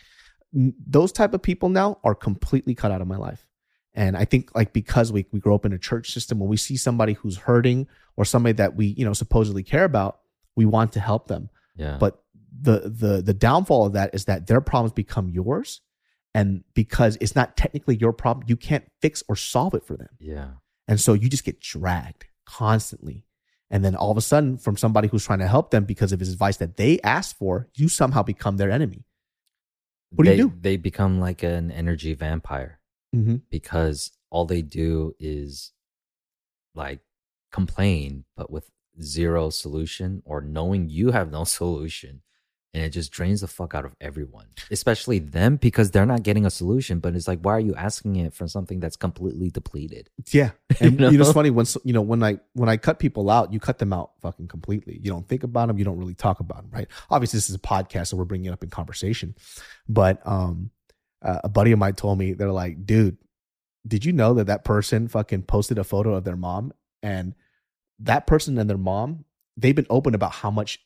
Those 0.53 1.11
type 1.11 1.33
of 1.33 1.41
people 1.41 1.69
now 1.69 1.97
are 2.03 2.15
completely 2.15 2.73
cut 2.75 2.91
out 2.91 3.01
of 3.01 3.07
my 3.07 3.17
life. 3.17 3.45
And 3.95 4.15
I 4.15 4.25
think 4.25 4.55
like 4.55 4.71
because 4.73 5.11
we, 5.11 5.25
we 5.31 5.39
grow 5.39 5.55
up 5.55 5.65
in 5.65 5.73
a 5.73 5.77
church 5.79 6.11
system, 6.11 6.39
when 6.39 6.49
we 6.49 6.57
see 6.57 6.77
somebody 6.77 7.13
who's 7.13 7.37
hurting 7.37 7.87
or 8.17 8.23
somebody 8.25 8.53
that 8.53 8.75
we, 8.75 8.85
you 8.99 9.05
know, 9.05 9.13
supposedly 9.13 9.63
care 9.63 9.83
about, 9.83 10.19
we 10.55 10.65
want 10.65 10.91
to 10.93 10.99
help 10.99 11.27
them. 11.27 11.49
Yeah. 11.75 11.97
But 11.99 12.21
the 12.61 12.89
the 12.89 13.21
the 13.21 13.33
downfall 13.33 13.85
of 13.85 13.93
that 13.93 14.13
is 14.13 14.25
that 14.25 14.47
their 14.47 14.61
problems 14.61 14.93
become 14.93 15.29
yours. 15.29 15.81
And 16.35 16.63
because 16.75 17.17
it's 17.21 17.35
not 17.35 17.57
technically 17.57 17.95
your 17.97 18.13
problem, 18.13 18.45
you 18.47 18.55
can't 18.55 18.85
fix 19.01 19.23
or 19.27 19.35
solve 19.35 19.73
it 19.73 19.83
for 19.83 19.97
them. 19.97 20.09
yeah. 20.19 20.49
And 20.87 20.99
so 20.99 21.13
you 21.13 21.27
just 21.29 21.43
get 21.43 21.59
dragged 21.59 22.25
constantly. 22.45 23.25
And 23.71 23.83
then 23.85 23.95
all 23.95 24.09
of 24.11 24.17
a 24.17 24.21
sudden, 24.21 24.57
from 24.57 24.77
somebody 24.77 25.07
who's 25.07 25.25
trying 25.25 25.39
to 25.39 25.47
help 25.47 25.69
them 25.71 25.85
because 25.85 26.11
of 26.11 26.19
his 26.19 26.31
advice 26.33 26.57
that 26.57 26.77
they 26.77 26.99
asked 27.01 27.37
for, 27.37 27.67
you 27.75 27.87
somehow 27.89 28.23
become 28.23 28.57
their 28.57 28.71
enemy. 28.71 29.05
What 30.11 30.25
do 30.25 30.31
they, 30.31 30.37
you 30.37 30.49
do? 30.49 30.55
They 30.59 30.77
become 30.77 31.19
like 31.19 31.43
an 31.43 31.71
energy 31.71 32.13
vampire 32.13 32.79
Mm-hmm. 33.15 33.37
because 33.49 34.11
all 34.29 34.45
they 34.45 34.61
do 34.61 35.15
is 35.19 35.71
like 36.75 36.99
complain, 37.51 38.25
but 38.37 38.51
with 38.51 38.69
zero 39.01 39.49
solution 39.49 40.21
or 40.25 40.41
knowing 40.41 40.89
you 40.89 41.09
have 41.11 41.31
no 41.31 41.43
solution. 41.59 42.21
And 42.71 42.83
it 42.83 42.89
just 42.89 43.11
drains 43.11 43.41
the 43.41 43.47
fuck 43.47 43.73
out 43.73 43.83
of 43.83 43.95
everyone, 43.99 44.45
especially 44.69 45.17
them 45.17 45.55
because 45.55 45.89
they're 45.89 46.05
not 46.05 46.21
getting 46.21 46.45
a 46.45 46.51
solution. 46.51 46.99
But 46.99 47.15
it's 47.15 47.27
like, 47.27 47.39
why 47.41 47.53
are 47.53 47.59
you 47.59 47.73
asking 47.73 48.17
it 48.17 48.31
for 48.31 48.47
something 48.47 48.79
that's 48.79 48.95
completely 48.95 49.49
depleted? 49.49 50.09
Yeah, 50.31 50.51
and 50.79 50.99
You 50.99 51.09
you 51.09 51.17
know, 51.17 51.23
it's 51.23 51.33
funny 51.33 51.49
when 51.49 51.65
you 51.83 51.93
know 51.93 52.01
when 52.03 52.21
I 52.21 52.39
when 52.53 52.69
I 52.69 52.77
cut 52.77 52.99
people 52.99 53.31
out, 53.31 53.51
you 53.51 53.59
cut 53.59 53.79
them 53.79 53.91
out 53.91 54.11
fucking 54.21 54.47
completely. 54.49 54.99
You 55.01 55.09
don't 55.09 55.27
think 55.27 55.43
about 55.43 55.67
them. 55.67 55.79
You 55.79 55.83
don't 55.85 55.97
really 55.97 56.13
talk 56.13 56.39
about 56.39 56.61
them, 56.61 56.69
right? 56.71 56.87
Obviously, 57.09 57.37
this 57.37 57.49
is 57.49 57.55
a 57.55 57.59
podcast, 57.59 58.07
so 58.07 58.17
we're 58.17 58.25
bringing 58.25 58.45
it 58.45 58.53
up 58.53 58.63
in 58.63 58.69
conversation. 58.69 59.35
But 59.87 60.21
um, 60.27 60.69
uh, 61.23 61.39
a 61.43 61.49
buddy 61.49 61.71
of 61.71 61.79
mine 61.79 61.95
told 61.95 62.19
me 62.19 62.33
they're 62.33 62.51
like, 62.51 62.85
dude, 62.85 63.17
did 63.87 64.05
you 64.05 64.13
know 64.13 64.35
that 64.35 64.45
that 64.45 64.63
person 64.63 65.07
fucking 65.07 65.43
posted 65.43 65.79
a 65.79 65.83
photo 65.83 66.13
of 66.13 66.23
their 66.23 66.37
mom 66.37 66.71
and 67.01 67.33
that 67.97 68.27
person 68.27 68.59
and 68.59 68.69
their 68.69 68.77
mom 68.77 69.25
they've 69.59 69.75
been 69.75 69.87
open 69.89 70.15
about 70.15 70.31
how 70.31 70.51
much 70.51 70.79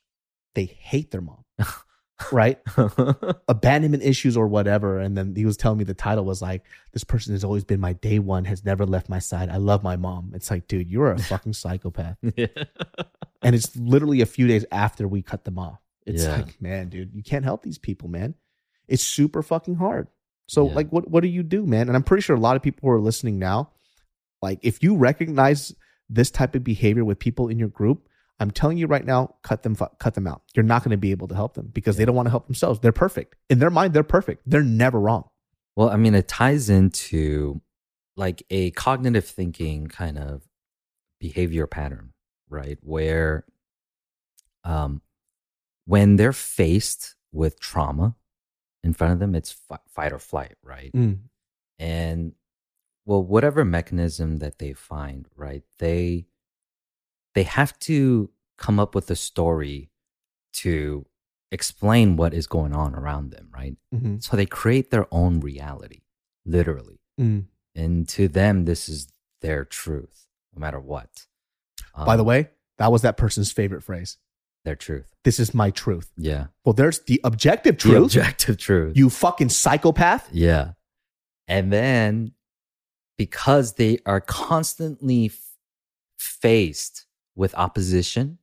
they 0.56 0.66
hate 0.66 1.12
their 1.12 1.22
mom, 1.22 1.43
right? 2.32 2.60
abandonment 3.48 4.04
issues 4.04 4.38
or 4.38 4.48
whatever. 4.48 5.00
And 5.00 5.18
then 5.18 5.36
he 5.36 5.46
was 5.46 5.58
telling 5.58 5.78
me 5.78 5.84
the 5.84 5.94
title 5.94 6.26
was 6.26 6.42
like, 6.42 6.64
This 6.92 7.04
person 7.04 7.34
has 7.34 7.44
always 7.44 7.64
been 7.64 7.80
my 7.80 7.94
day 7.94 8.20
one, 8.20 8.46
has 8.46 8.64
never 8.64 8.86
left 8.86 9.10
my 9.10 9.20
side. 9.20 9.50
I 9.50 9.58
love 9.58 9.84
my 9.84 9.96
mom. 9.96 10.32
It's 10.36 10.50
like, 10.52 10.68
dude, 10.68 10.90
you're 10.90 11.12
a 11.12 11.20
fucking 11.20 11.54
psychopath. 11.54 12.18
yeah. 12.36 12.48
And 13.42 13.56
it's 13.56 13.76
literally 13.76 14.22
a 14.22 14.26
few 14.26 14.48
days 14.48 14.66
after 14.72 15.08
we 15.08 15.22
cut 15.22 15.44
them 15.44 15.60
off. 15.60 15.80
It's 16.06 16.24
Yeah. 16.24 16.38
like, 16.38 16.62
man, 16.62 16.90
dude, 16.90 17.14
you 17.14 17.24
can't 17.24 17.46
help 17.46 17.64
these 17.64 17.78
people, 17.78 18.10
man. 18.10 18.36
It's 18.88 19.04
super 19.04 19.42
fucking 19.42 19.76
hard. 19.76 20.08
So, 20.48 20.68
Yeah. 20.68 20.76
like, 20.76 20.90
what 20.92 21.10
what 21.10 21.22
do 21.24 21.30
you 21.30 21.44
do, 21.44 21.66
man? 21.66 21.88
And 21.88 21.96
I'm 21.96 22.04
pretty 22.04 22.22
sure 22.22 22.36
a 22.36 22.40
lot 22.40 22.56
of 22.56 22.62
people 22.62 22.80
who 22.82 22.90
are 22.96 23.00
listening 23.02 23.40
now, 23.40 23.72
like, 24.42 24.60
if 24.62 24.84
you 24.84 24.96
recognize 24.96 25.74
this 26.10 26.30
type 26.30 26.54
of 26.56 26.64
behavior 26.64 27.06
with 27.06 27.18
people 27.20 27.48
in 27.48 27.58
your 27.58 27.70
group, 27.70 28.08
I'm 28.40 28.52
telling 28.52 28.78
you 28.78 28.88
right 28.88 29.06
now, 29.06 29.36
cut 29.44 29.64
them 29.64 29.76
cut 30.00 30.16
them 30.16 30.28
out. 30.28 30.42
You're 30.56 30.64
not 30.64 30.84
going 30.84 30.92
to 30.92 30.98
be 30.98 31.12
able 31.12 31.28
to 31.30 31.36
help 31.36 31.54
them 31.54 31.70
because 31.74 31.98
they 31.98 32.06
don't 32.06 32.16
want 32.16 32.26
to 32.26 32.32
help 32.32 32.48
themselves. 32.48 32.80
They're 32.80 32.92
perfect 32.92 33.36
in 33.50 33.60
their 33.60 33.70
mind. 33.70 33.94
They're 33.94 34.04
perfect. 34.04 34.44
They're 34.46 34.64
never 34.64 35.00
wrong. 35.00 35.30
Well, 35.76 35.90
I 35.90 35.96
mean, 35.98 36.14
it 36.16 36.28
ties 36.28 36.70
into 36.70 37.62
like 38.16 38.44
a 38.50 38.72
cognitive 38.72 39.26
thinking 39.26 39.88
kind 39.88 40.18
of 40.18 40.44
behavior 41.20 41.68
pattern, 41.68 42.14
right? 42.50 42.78
Where 42.82 43.46
um, 44.64 45.02
when 45.86 46.16
they're 46.18 46.34
faced 46.34 47.16
with 47.32 47.60
trauma 47.60 48.16
in 48.84 48.94
front 48.94 49.14
of 49.14 49.20
them, 49.20 49.36
it's 49.36 49.52
fi- 49.52 49.80
fight 49.88 50.12
or 50.12 50.20
flight, 50.20 50.56
right? 50.64 50.92
And 51.80 52.34
well, 53.06 53.24
whatever 53.24 53.66
mechanism 53.66 54.38
that 54.38 54.60
they 54.60 54.74
find, 54.74 55.28
right? 55.36 55.64
They 55.80 56.26
they 57.36 57.44
have 57.44 57.78
to 57.80 58.30
come 58.58 58.80
up 58.80 58.96
with 58.96 59.10
a 59.12 59.16
story 59.16 59.90
to 60.54 61.06
explain 61.52 62.16
what 62.16 62.34
is 62.34 62.48
going 62.48 62.74
on 62.74 62.96
around 62.96 63.32
them, 63.32 63.48
right? 63.54 63.76
Mm-hmm. 63.94 64.18
So 64.20 64.36
they 64.38 64.46
create 64.46 64.92
their 64.92 65.08
own 65.12 65.40
reality, 65.40 66.02
literally. 66.46 67.00
Mm. 67.20 67.46
And 67.76 68.08
to 68.10 68.28
them, 68.28 68.66
this 68.66 68.88
is 68.90 69.08
their 69.42 69.66
truth, 69.66 70.28
no 70.56 70.60
matter 70.60 70.80
what. 70.80 71.28
By 71.96 72.16
the 72.16 72.24
Um, 72.24 72.28
way, 72.28 72.50
that 72.78 72.92
was 72.92 73.02
that 73.04 73.18
person's 73.18 73.52
favorite 73.52 73.84
phrase. 73.84 74.18
their 74.66 74.76
truth. 74.78 75.06
This 75.26 75.42
is 75.42 75.54
my 75.54 75.72
truth. 75.72 76.10
Yeah. 76.16 76.48
Well, 76.64 76.72
there's 76.72 77.00
the 77.02 77.20
objective 77.26 77.76
The 77.76 77.82
truth. 77.90 78.04
objective 78.06 78.58
truth. 78.58 78.96
you 78.96 79.10
fucking 79.10 79.50
psychopath. 79.50 80.30
Yeah. 80.32 80.72
And 81.50 81.72
then 81.74 82.32
because 83.18 83.74
they 83.74 84.00
are 84.06 84.22
constantly 84.22 85.26
f- 85.26 85.58
faced 86.18 87.06
with 87.36 87.56
opposition, 87.56 88.38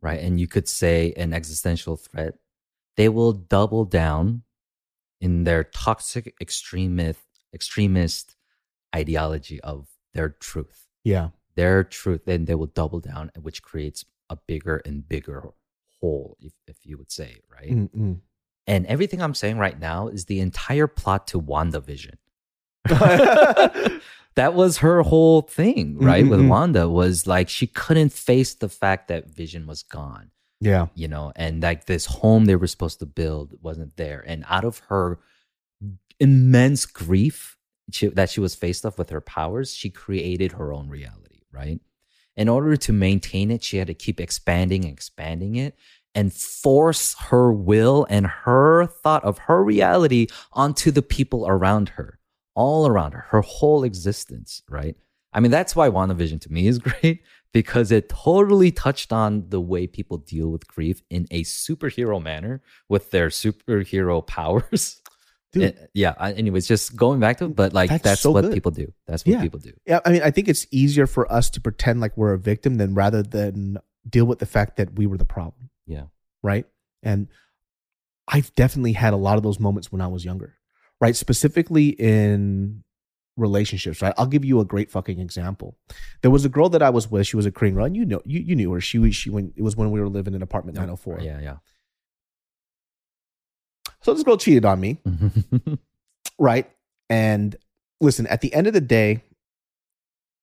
right? 0.00 0.20
And 0.20 0.38
you 0.40 0.46
could 0.46 0.68
say 0.68 1.12
an 1.16 1.32
existential 1.32 1.96
threat, 1.96 2.34
they 2.96 3.08
will 3.08 3.32
double 3.32 3.84
down 3.84 4.42
in 5.20 5.44
their 5.44 5.64
toxic 5.64 6.34
extremist 6.40 7.20
extremist 7.54 8.36
ideology 8.94 9.60
of 9.62 9.88
their 10.14 10.30
truth. 10.30 10.86
Yeah. 11.04 11.28
their 11.54 11.82
truth, 11.84 12.24
then 12.26 12.44
they 12.44 12.54
will 12.54 12.66
double 12.66 13.00
down, 13.00 13.30
which 13.40 13.62
creates 13.62 14.04
a 14.30 14.36
bigger 14.36 14.82
and 14.84 15.08
bigger 15.08 15.42
hole, 16.00 16.36
if, 16.40 16.52
if 16.66 16.76
you 16.84 16.98
would 16.98 17.10
say, 17.10 17.40
right? 17.52 17.70
Mm-mm. 17.70 18.20
And 18.66 18.86
everything 18.86 19.22
I'm 19.22 19.34
saying 19.34 19.58
right 19.58 19.78
now 19.78 20.08
is 20.08 20.26
the 20.26 20.40
entire 20.40 20.86
plot 20.86 21.28
to 21.28 21.40
WandaVision. 21.40 22.16
that 24.38 24.54
was 24.54 24.78
her 24.78 25.02
whole 25.02 25.42
thing, 25.42 25.98
right? 25.98 26.26
With 26.26 26.40
Mm-mm-mm. 26.40 26.48
Wanda 26.48 26.88
was 26.88 27.26
like 27.26 27.48
she 27.48 27.66
couldn't 27.66 28.12
face 28.12 28.54
the 28.54 28.68
fact 28.68 29.08
that 29.08 29.28
Vision 29.28 29.66
was 29.66 29.82
gone, 29.82 30.30
Yeah. 30.60 30.86
you 30.94 31.08
know, 31.08 31.32
and 31.36 31.62
like 31.62 31.86
this 31.86 32.06
home 32.06 32.44
they 32.46 32.56
were 32.56 32.66
supposed 32.68 33.00
to 33.00 33.06
build 33.06 33.54
wasn't 33.60 33.96
there. 33.96 34.24
And 34.26 34.44
out 34.48 34.64
of 34.64 34.78
her 34.88 35.18
immense 36.20 36.86
grief 36.86 37.56
she, 37.90 38.08
that 38.08 38.28
she 38.30 38.40
was 38.40 38.54
faced 38.54 38.84
off 38.84 38.98
with 38.98 39.10
her 39.10 39.20
powers, 39.20 39.74
she 39.74 39.88
created 39.90 40.52
her 40.52 40.72
own 40.72 40.88
reality, 40.88 41.40
right? 41.50 41.80
In 42.36 42.48
order 42.48 42.76
to 42.76 42.92
maintain 42.92 43.50
it, 43.50 43.62
she 43.64 43.78
had 43.78 43.86
to 43.86 43.94
keep 43.94 44.20
expanding 44.20 44.84
and 44.84 44.92
expanding 44.92 45.56
it 45.56 45.74
and 46.14 46.32
force 46.32 47.14
her 47.30 47.50
will 47.52 48.06
and 48.10 48.26
her 48.26 48.86
thought 48.86 49.24
of 49.24 49.38
her 49.38 49.64
reality 49.64 50.26
onto 50.52 50.90
the 50.90 51.02
people 51.02 51.46
around 51.48 51.88
her, 51.90 52.17
all 52.64 52.86
around 52.88 53.12
her, 53.12 53.24
her 53.30 53.40
whole 53.42 53.84
existence, 53.84 54.62
right? 54.68 54.96
I 55.32 55.40
mean, 55.40 55.50
that's 55.50 55.76
why 55.76 55.88
WandaVision 55.88 56.40
to 56.42 56.52
me 56.52 56.66
is 56.66 56.78
great 56.88 57.22
because 57.52 57.92
it 57.92 58.08
totally 58.08 58.70
touched 58.72 59.12
on 59.12 59.48
the 59.48 59.60
way 59.60 59.86
people 59.86 60.18
deal 60.18 60.48
with 60.48 60.66
grief 60.66 61.02
in 61.08 61.26
a 61.30 61.44
superhero 61.44 62.20
manner 62.20 62.60
with 62.88 63.10
their 63.10 63.28
superhero 63.28 64.26
powers. 64.36 65.00
Dude. 65.52 65.78
Uh, 65.78 65.86
yeah. 65.94 66.14
Anyways, 66.20 66.66
just 66.66 66.94
going 66.94 67.20
back 67.20 67.38
to 67.38 67.46
it, 67.46 67.56
but 67.56 67.72
like 67.72 67.88
That's 67.90 68.02
that's, 68.02 68.20
so 68.20 68.32
what 68.32 68.42
good. 68.42 68.52
people 68.52 68.70
do. 68.72 68.92
That's 69.06 69.24
what 69.24 69.32
Yeah. 69.32 69.40
people 69.42 69.60
do. 69.60 69.72
Yeah, 69.86 70.00
I 70.04 70.10
mean, 70.12 70.22
I 70.22 70.30
think 70.30 70.48
it's 70.48 70.66
easier 70.70 71.06
for 71.06 71.30
us 71.32 71.48
to 71.50 71.60
pretend 71.60 72.00
like 72.00 72.16
we're 72.18 72.34
a 72.34 72.38
victim 72.38 72.74
than 72.76 72.92
rather 72.94 73.22
than 73.22 73.78
deal 74.08 74.26
with 74.26 74.40
the 74.40 74.46
fact 74.46 74.76
that 74.76 74.94
we 74.98 75.06
were 75.06 75.16
the 75.16 75.24
problem, 75.24 75.70
Yeah. 75.86 76.06
right? 76.42 76.66
And 77.02 77.28
I've 78.26 78.54
definitely 78.56 78.92
had 78.92 79.14
a 79.14 79.16
lot 79.16 79.36
of 79.38 79.42
those 79.42 79.58
moments 79.58 79.90
when 79.90 80.02
I 80.02 80.06
was 80.08 80.22
younger, 80.24 80.57
right? 81.00 81.16
Specifically 81.16 81.88
in 81.90 82.82
relationships, 83.36 84.02
right? 84.02 84.12
I'll 84.18 84.26
give 84.26 84.44
you 84.44 84.60
a 84.60 84.64
great 84.64 84.90
fucking 84.90 85.20
example. 85.20 85.76
There 86.22 86.30
was 86.30 86.44
a 86.44 86.48
girl 86.48 86.68
that 86.70 86.82
I 86.82 86.90
was 86.90 87.10
with. 87.10 87.26
She 87.26 87.36
was 87.36 87.46
a 87.46 87.52
Korean 87.52 87.74
girl, 87.74 87.84
and 87.84 87.96
you 87.96 88.04
know, 88.04 88.20
you, 88.24 88.40
you 88.40 88.56
knew 88.56 88.72
her. 88.72 88.80
She 88.80 88.98
was 88.98 89.14
she 89.14 89.30
when 89.30 89.52
it 89.56 89.62
was 89.62 89.76
when 89.76 89.90
we 89.90 90.00
were 90.00 90.08
living 90.08 90.34
in 90.34 90.42
apartment 90.42 90.76
904. 90.76 91.20
Yeah. 91.20 91.40
Yeah. 91.40 91.56
So 94.02 94.14
this 94.14 94.22
girl 94.22 94.36
cheated 94.36 94.64
on 94.64 94.80
me, 94.80 94.98
right? 96.38 96.70
And 97.10 97.56
listen, 98.00 98.26
at 98.26 98.40
the 98.40 98.52
end 98.54 98.66
of 98.66 98.72
the 98.72 98.80
day, 98.80 99.22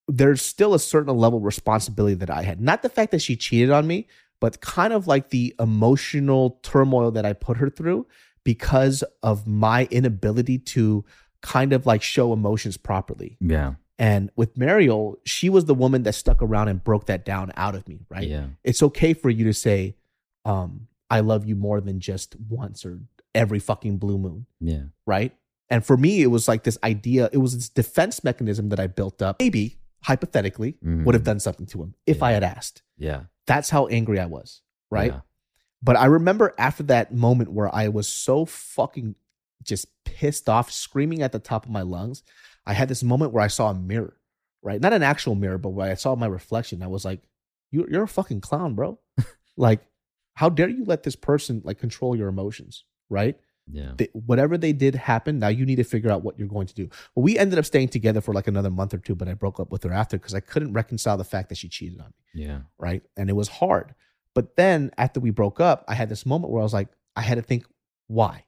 there's 0.07 0.41
still 0.41 0.73
a 0.73 0.79
certain 0.79 1.15
level 1.17 1.39
of 1.39 1.45
responsibility 1.45 2.15
that 2.15 2.29
I 2.29 2.43
had. 2.43 2.61
Not 2.61 2.83
the 2.83 2.89
fact 2.89 3.11
that 3.11 3.21
she 3.21 3.35
cheated 3.35 3.71
on 3.71 3.87
me, 3.87 4.07
but 4.39 4.61
kind 4.61 4.93
of 4.93 5.07
like 5.07 5.29
the 5.29 5.55
emotional 5.59 6.59
turmoil 6.63 7.11
that 7.11 7.25
I 7.25 7.33
put 7.33 7.57
her 7.57 7.69
through 7.69 8.05
because 8.45 9.03
of 9.21 9.45
my 9.45 9.89
inability 9.91 10.57
to 10.59 11.03
kind 11.41 11.73
of 11.73 11.85
like 11.85 12.01
show 12.01 12.31
emotions 12.31 12.77
properly. 12.77 13.37
yeah. 13.41 13.73
And 13.97 14.29
with 14.35 14.57
Mariel, 14.57 15.17
she 15.25 15.49
was 15.49 15.65
the 15.65 15.73
woman 15.73 16.03
that 16.03 16.15
stuck 16.15 16.41
around 16.41 16.67
and 16.67 16.83
broke 16.83 17.05
that 17.05 17.23
down 17.23 17.53
out 17.55 17.75
of 17.75 17.87
me, 17.87 18.01
right? 18.09 18.27
Yeah. 18.27 18.47
It's 18.61 18.83
okay 18.83 19.13
for 19.13 19.29
you 19.29 19.45
to 19.45 19.53
say, 19.53 19.95
um, 20.43 20.87
I 21.09 21.21
love 21.21 21.45
you 21.45 21.55
more 21.55 21.79
than 21.79 22.01
just 22.01 22.35
once 22.49 22.85
or 22.85 22.99
every 23.33 23.59
fucking 23.59 23.97
blue 23.97 24.17
moon 24.17 24.47
Yeah. 24.59 24.83
right? 25.05 25.33
And 25.69 25.85
for 25.85 25.95
me, 25.95 26.21
it 26.21 26.27
was 26.27 26.45
like 26.47 26.63
this 26.63 26.77
idea, 26.83 27.29
it 27.31 27.37
was 27.37 27.55
this 27.55 27.69
defense 27.69 28.21
mechanism 28.21 28.67
that 28.69 28.81
I 28.81 28.87
built 28.87 29.21
up. 29.21 29.37
Maybe, 29.39 29.77
hypothetically, 30.03 30.73
Mhm. 30.85 31.05
would 31.05 31.15
have 31.15 31.23
done 31.23 31.39
something 31.39 31.65
to 31.67 31.81
him 31.81 31.95
if 32.05 32.21
I 32.21 32.31
had 32.33 32.43
asked. 32.43 32.81
Yeah. 32.97 33.23
That's 33.47 33.69
how 33.69 33.87
angry 33.87 34.19
I 34.19 34.25
was, 34.25 34.61
right? 34.91 35.11
Yeah. 35.13 35.21
But 35.85 35.97
I 35.97 36.05
remember 36.05 36.55
after 36.57 36.81
that 36.83 37.13
moment 37.13 37.51
where 37.51 37.73
I 37.73 37.89
was 37.89 38.07
so 38.07 38.45
fucking 38.45 39.13
just 39.61 39.85
pissed 40.03 40.49
off, 40.49 40.71
screaming 40.71 41.21
at 41.21 41.31
the 41.31 41.37
top 41.37 41.63
of 41.63 41.71
my 41.71 41.83
lungs, 41.83 42.23
I 42.65 42.73
had 42.73 42.89
this 42.89 43.03
moment 43.03 43.33
where 43.33 43.43
I 43.43 43.47
saw 43.47 43.69
a 43.69 43.75
mirror, 43.75 44.17
right? 44.63 44.81
Not 44.81 44.93
an 44.93 45.03
actual 45.03 45.35
mirror, 45.35 45.59
but 45.59 45.69
where 45.69 45.91
I 45.91 45.93
saw 45.93 46.15
my 46.15 46.25
reflection. 46.25 46.81
I 46.81 46.87
was 46.87 47.05
like, 47.05 47.21
you, 47.69 47.85
you're 47.87 48.03
a 48.03 48.07
fucking 48.07 48.41
clown, 48.41 48.73
bro. 48.73 48.97
like, 49.57 49.81
how 50.33 50.49
dare 50.49 50.69
you 50.69 50.85
let 50.85 51.03
this 51.03 51.15
person 51.15 51.61
like 51.63 51.77
control 51.77 52.15
your 52.15 52.29
emotions, 52.29 52.83
right? 53.07 53.37
Yeah. 53.71 53.91
they, 53.95 54.09
whatever 54.13 54.57
they 54.57 54.73
did 54.73 54.95
happen. 54.95 55.39
Now 55.39 55.49
you 55.49 55.67
need 55.67 55.77
to 55.77 55.83
figure 55.83 56.11
out 56.11 56.23
what 56.23 56.39
you're 56.39 56.47
going 56.47 56.67
to 56.67 56.73
do. 56.73 56.89
Well, 57.15 57.23
we 57.23 57.37
ended 57.37 57.59
up 57.59 57.65
staying 57.65 57.89
together 57.89 58.21
for 58.21 58.33
like 58.33 58.47
another 58.47 58.71
month 58.71 58.95
or 58.95 58.97
two, 58.97 59.15
but 59.15 59.27
I 59.27 59.35
broke 59.35 59.59
up 59.59 59.71
with 59.71 59.83
her 59.83 59.93
after 59.93 60.17
because 60.17 60.33
I 60.33 60.39
couldn't 60.39 60.73
reconcile 60.73 61.17
the 61.17 61.23
fact 61.23 61.49
that 61.49 61.57
she 61.59 61.69
cheated 61.69 61.99
on 61.99 62.07
me. 62.07 62.43
Yeah. 62.43 62.59
Right. 62.79 63.03
And 63.15 63.29
it 63.29 63.33
was 63.33 63.47
hard. 63.47 63.93
But 64.35 64.55
then 64.57 64.91
after 64.97 65.19
we 65.19 65.31
broke 65.31 65.59
up, 65.59 65.83
I 65.87 65.95
had 65.95 66.09
this 66.09 66.25
moment 66.25 66.51
where 66.51 66.61
I 66.61 66.63
was 66.63 66.73
like, 66.73 66.89
I 67.15 67.21
had 67.21 67.35
to 67.35 67.41
think, 67.41 67.65
why? 68.07 68.45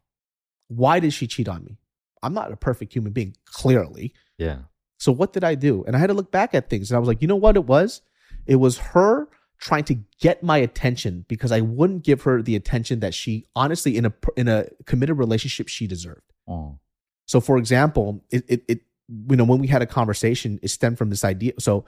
Why 0.67 0.99
did 0.99 1.13
she 1.13 1.25
cheat 1.25 1.47
on 1.47 1.63
me? 1.63 1.79
I'm 2.21 2.33
not 2.33 2.51
a 2.51 2.57
perfect 2.57 2.93
human 2.93 3.13
being, 3.13 3.35
clearly. 3.45 4.13
Yeah. 4.37 4.59
So 4.99 5.11
what 5.11 5.33
did 5.33 5.43
I 5.43 5.55
do? 5.55 5.83
And 5.85 5.95
I 5.95 5.99
had 5.99 6.07
to 6.07 6.13
look 6.13 6.31
back 6.31 6.53
at 6.53 6.69
things 6.69 6.91
and 6.91 6.97
I 6.97 6.99
was 6.99 7.07
like, 7.07 7.21
you 7.21 7.27
know 7.27 7.35
what 7.35 7.55
it 7.55 7.65
was? 7.65 8.01
It 8.45 8.57
was 8.57 8.77
her 8.77 9.29
trying 9.59 9.83
to 9.85 9.95
get 10.19 10.43
my 10.43 10.57
attention 10.57 11.25
because 11.27 11.51
I 11.51 11.61
wouldn't 11.61 12.03
give 12.03 12.23
her 12.23 12.41
the 12.41 12.55
attention 12.55 12.99
that 12.99 13.13
she 13.13 13.45
honestly 13.55 13.97
in 13.97 14.05
a 14.05 14.13
in 14.35 14.47
a 14.47 14.67
committed 14.85 15.17
relationship 15.17 15.67
she 15.67 15.87
deserved. 15.87 16.33
Oh. 16.47 16.79
So 17.25 17.39
for 17.39 17.57
example, 17.57 18.23
it 18.31 18.43
it, 18.47 18.63
it 18.67 18.81
you 19.29 19.35
know 19.35 19.45
when 19.45 19.59
we 19.59 19.67
had 19.67 19.81
a 19.81 19.87
conversation, 19.87 20.59
it 20.61 20.69
stemmed 20.69 20.97
from 20.97 21.09
this 21.09 21.23
idea. 21.23 21.53
So 21.59 21.85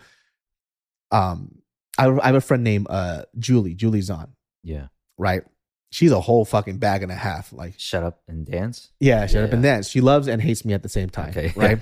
um 1.12 1.62
I 2.00 2.08
I 2.10 2.26
have 2.28 2.36
a 2.36 2.41
friend 2.41 2.64
named 2.64 2.88
uh 2.89 3.24
Julie, 3.38 3.76
Julie 3.76 4.02
Zahn, 4.02 4.34
Yeah. 4.64 4.88
right? 5.18 5.43
She's 5.91 6.12
a 6.12 6.22
whole 6.22 6.45
fucking 6.45 6.78
bag 6.78 7.02
and 7.04 7.12
a 7.12 7.16
half. 7.16 7.52
Like 7.52 7.74
Shut 7.78 8.04
up 8.04 8.22
and 8.28 8.45
dance. 8.45 8.91
yeah, 9.00 9.26
shut 9.28 9.43
up 9.43 9.54
and 9.54 9.62
dance. 9.64 9.89
She 9.89 10.02
loves 10.02 10.28
and 10.28 10.41
hates 10.41 10.64
me 10.64 10.74
at 10.74 10.84
the 10.84 10.89
same 10.89 11.10
time. 11.10 11.30
Okay. 11.30 11.52
Right. 11.56 11.80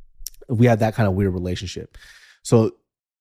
we 0.48 0.66
had 0.66 0.80
that 0.80 0.94
kind 0.94 1.06
of 1.08 1.14
weird 1.14 1.32
relationship. 1.32 1.96
So 2.42 2.74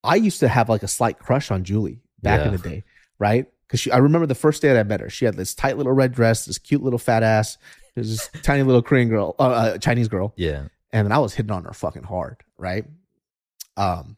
I 0.03 0.15
used 0.15 0.39
to 0.39 0.47
have 0.47 0.69
like 0.69 0.81
a 0.83 0.87
slight 0.87 1.19
crush 1.19 1.51
on 1.51 1.63
Julie 1.65 2.01
back 2.21 2.39
in 2.45 2.51
Yeah. 2.51 2.57
the 2.57 2.69
day, 2.69 2.83
right? 3.19 3.45
Because 3.67 3.87
I 3.91 3.97
remember 3.97 4.25
the 4.25 4.33
first 4.35 4.61
day 4.61 4.69
that 4.69 4.79
I 4.79 4.83
met 4.83 5.01
her, 5.01 5.09
she 5.09 5.25
had 5.25 5.35
this 5.35 5.53
tight 5.53 5.77
little 5.77 5.91
red 5.93 6.13
dress, 6.13 6.45
this 6.45 6.57
cute 6.57 6.81
little 6.81 6.97
fat 6.97 7.21
ass, 7.21 7.57
this 7.95 8.29
tiny 8.43 8.63
little 8.63 8.81
Korean 8.81 9.09
girl, 9.09 9.35
uh, 9.37 9.43
uh, 9.43 9.77
Chinese 9.77 10.07
girl, 10.07 10.33
Yeah. 10.37 10.63
and 10.91 11.05
then 11.05 11.11
I 11.11 11.19
was 11.19 11.35
hitting 11.35 11.51
on 11.51 11.65
her 11.65 11.73
fucking 11.73 12.03
hard, 12.03 12.37
right? 12.57 12.85
Um, 13.77 14.17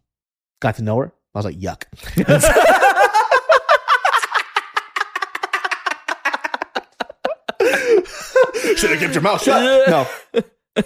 got 0.62 0.76
to 0.78 0.84
know 0.84 0.98
her. 1.00 1.12
I 1.34 1.40
was 1.40 1.46
like, 1.46 1.60
yuck. 1.60 1.84
Should 8.78 8.92
have 8.92 9.00
kept 9.00 9.14
your 9.14 9.22
mouth 9.22 9.42
shut. 9.44 9.90
No, 9.90 10.44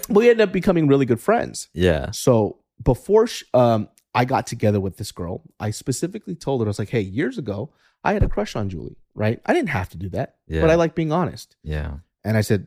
we 0.08 0.28
ended 0.28 0.48
up 0.48 0.52
becoming 0.52 0.88
really 0.88 1.06
good 1.06 1.20
friends. 1.20 1.68
Yeah. 1.72 2.10
So 2.10 2.58
before 2.82 3.26
sh- 3.26 3.44
um, 3.54 3.88
I 4.14 4.24
got 4.24 4.46
together 4.46 4.80
with 4.80 4.96
this 4.96 5.12
girl, 5.12 5.42
I 5.60 5.70
specifically 5.70 6.34
told 6.34 6.60
her, 6.60 6.66
I 6.66 6.68
was 6.68 6.78
like, 6.78 6.90
hey, 6.90 7.00
years 7.00 7.38
ago, 7.38 7.72
I 8.04 8.12
had 8.12 8.22
a 8.22 8.28
crush 8.28 8.56
on 8.56 8.68
Julie, 8.68 8.96
right? 9.14 9.40
I 9.46 9.54
didn't 9.54 9.70
have 9.70 9.88
to 9.90 9.96
do 9.96 10.08
that, 10.10 10.36
Yeah. 10.48 10.60
but 10.60 10.70
I 10.70 10.74
like 10.74 10.94
being 10.94 11.12
honest. 11.12 11.56
Yeah. 11.62 11.98
And 12.24 12.36
I 12.36 12.40
said, 12.42 12.66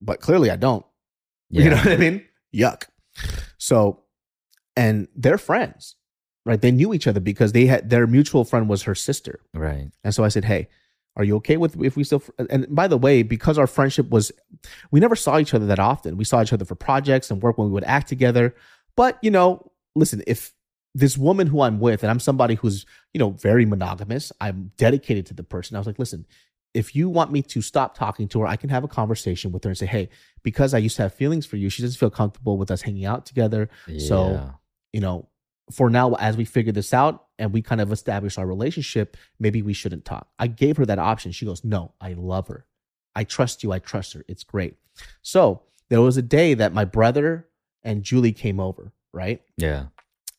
but 0.00 0.20
clearly 0.20 0.50
I 0.50 0.56
don't. 0.56 0.84
Yeah. 1.50 1.64
You 1.64 1.70
know 1.70 1.76
what 1.76 1.88
I 1.88 1.96
mean? 1.96 2.24
Yuck. 2.54 2.84
So, 3.58 4.02
and 4.76 5.08
they're 5.16 5.38
friends, 5.38 5.96
right? 6.44 6.60
They 6.60 6.70
knew 6.70 6.94
each 6.94 7.06
other 7.06 7.20
because 7.20 7.52
they 7.52 7.66
had 7.66 7.90
their 7.90 8.06
mutual 8.06 8.44
friend 8.44 8.68
was 8.68 8.82
her 8.82 8.94
sister. 8.94 9.40
Right. 9.54 9.90
And 10.04 10.14
so 10.14 10.24
I 10.24 10.28
said, 10.28 10.44
"Hey, 10.44 10.68
are 11.16 11.24
you 11.24 11.36
okay 11.36 11.56
with 11.56 11.80
if 11.82 11.96
we 11.96 12.04
still?" 12.04 12.22
And 12.50 12.66
by 12.74 12.88
the 12.88 12.98
way, 12.98 13.22
because 13.22 13.58
our 13.58 13.66
friendship 13.66 14.10
was, 14.10 14.32
we 14.90 15.00
never 15.00 15.16
saw 15.16 15.38
each 15.38 15.54
other 15.54 15.66
that 15.66 15.78
often. 15.78 16.16
We 16.16 16.24
saw 16.24 16.42
each 16.42 16.52
other 16.52 16.64
for 16.64 16.74
projects 16.74 17.30
and 17.30 17.42
work 17.42 17.58
when 17.58 17.68
we 17.68 17.72
would 17.74 17.84
act 17.84 18.08
together. 18.08 18.54
But 18.96 19.18
you 19.22 19.30
know, 19.30 19.70
listen, 19.94 20.22
if 20.26 20.52
this 20.94 21.16
woman 21.16 21.46
who 21.46 21.60
I'm 21.60 21.78
with, 21.78 22.02
and 22.02 22.10
I'm 22.10 22.20
somebody 22.20 22.54
who's 22.54 22.86
you 23.12 23.18
know 23.18 23.30
very 23.30 23.66
monogamous, 23.66 24.32
I'm 24.40 24.72
dedicated 24.76 25.26
to 25.26 25.34
the 25.34 25.44
person. 25.44 25.76
I 25.76 25.80
was 25.80 25.86
like, 25.86 25.98
listen. 25.98 26.26
If 26.72 26.94
you 26.94 27.08
want 27.08 27.32
me 27.32 27.42
to 27.42 27.62
stop 27.62 27.98
talking 27.98 28.28
to 28.28 28.42
her, 28.42 28.46
I 28.46 28.54
can 28.54 28.70
have 28.70 28.84
a 28.84 28.88
conversation 28.88 29.50
with 29.50 29.64
her 29.64 29.70
and 29.70 29.76
say, 29.76 29.86
"Hey, 29.86 30.08
because 30.44 30.72
I 30.72 30.78
used 30.78 30.94
to 30.96 31.02
have 31.02 31.12
feelings 31.12 31.44
for 31.44 31.56
you, 31.56 31.68
she 31.68 31.82
doesn't 31.82 31.98
feel 31.98 32.10
comfortable 32.10 32.58
with 32.58 32.70
us 32.70 32.82
hanging 32.82 33.06
out 33.06 33.26
together. 33.26 33.68
So 33.98 34.54
you 34.92 35.00
know, 35.00 35.28
for 35.72 35.90
now, 35.90 36.14
as 36.14 36.36
we 36.36 36.44
figure 36.44 36.72
this 36.72 36.92
out 36.94 37.26
and 37.38 37.52
we 37.52 37.62
kind 37.62 37.80
of 37.80 37.92
establish 37.92 38.38
our 38.38 38.46
relationship, 38.46 39.16
maybe 39.38 39.62
we 39.62 39.72
shouldn't 39.72 40.04
talk. 40.04 40.28
I 40.38 40.46
gave 40.46 40.76
her 40.76 40.86
that 40.86 40.98
option. 40.98 41.32
She 41.32 41.46
goes, 41.46 41.64
No, 41.64 41.92
I 42.00 42.12
love 42.14 42.48
her. 42.48 42.66
I 43.14 43.24
trust 43.24 43.62
you. 43.62 43.72
I 43.72 43.78
trust 43.78 44.12
her. 44.14 44.24
It's 44.28 44.44
great. 44.44 44.74
So 45.22 45.62
there 45.88 46.00
was 46.00 46.16
a 46.16 46.22
day 46.22 46.54
that 46.54 46.72
my 46.72 46.84
brother 46.84 47.48
and 47.82 48.02
Julie 48.02 48.32
came 48.32 48.60
over, 48.60 48.92
right? 49.12 49.42
Yeah. 49.56 49.86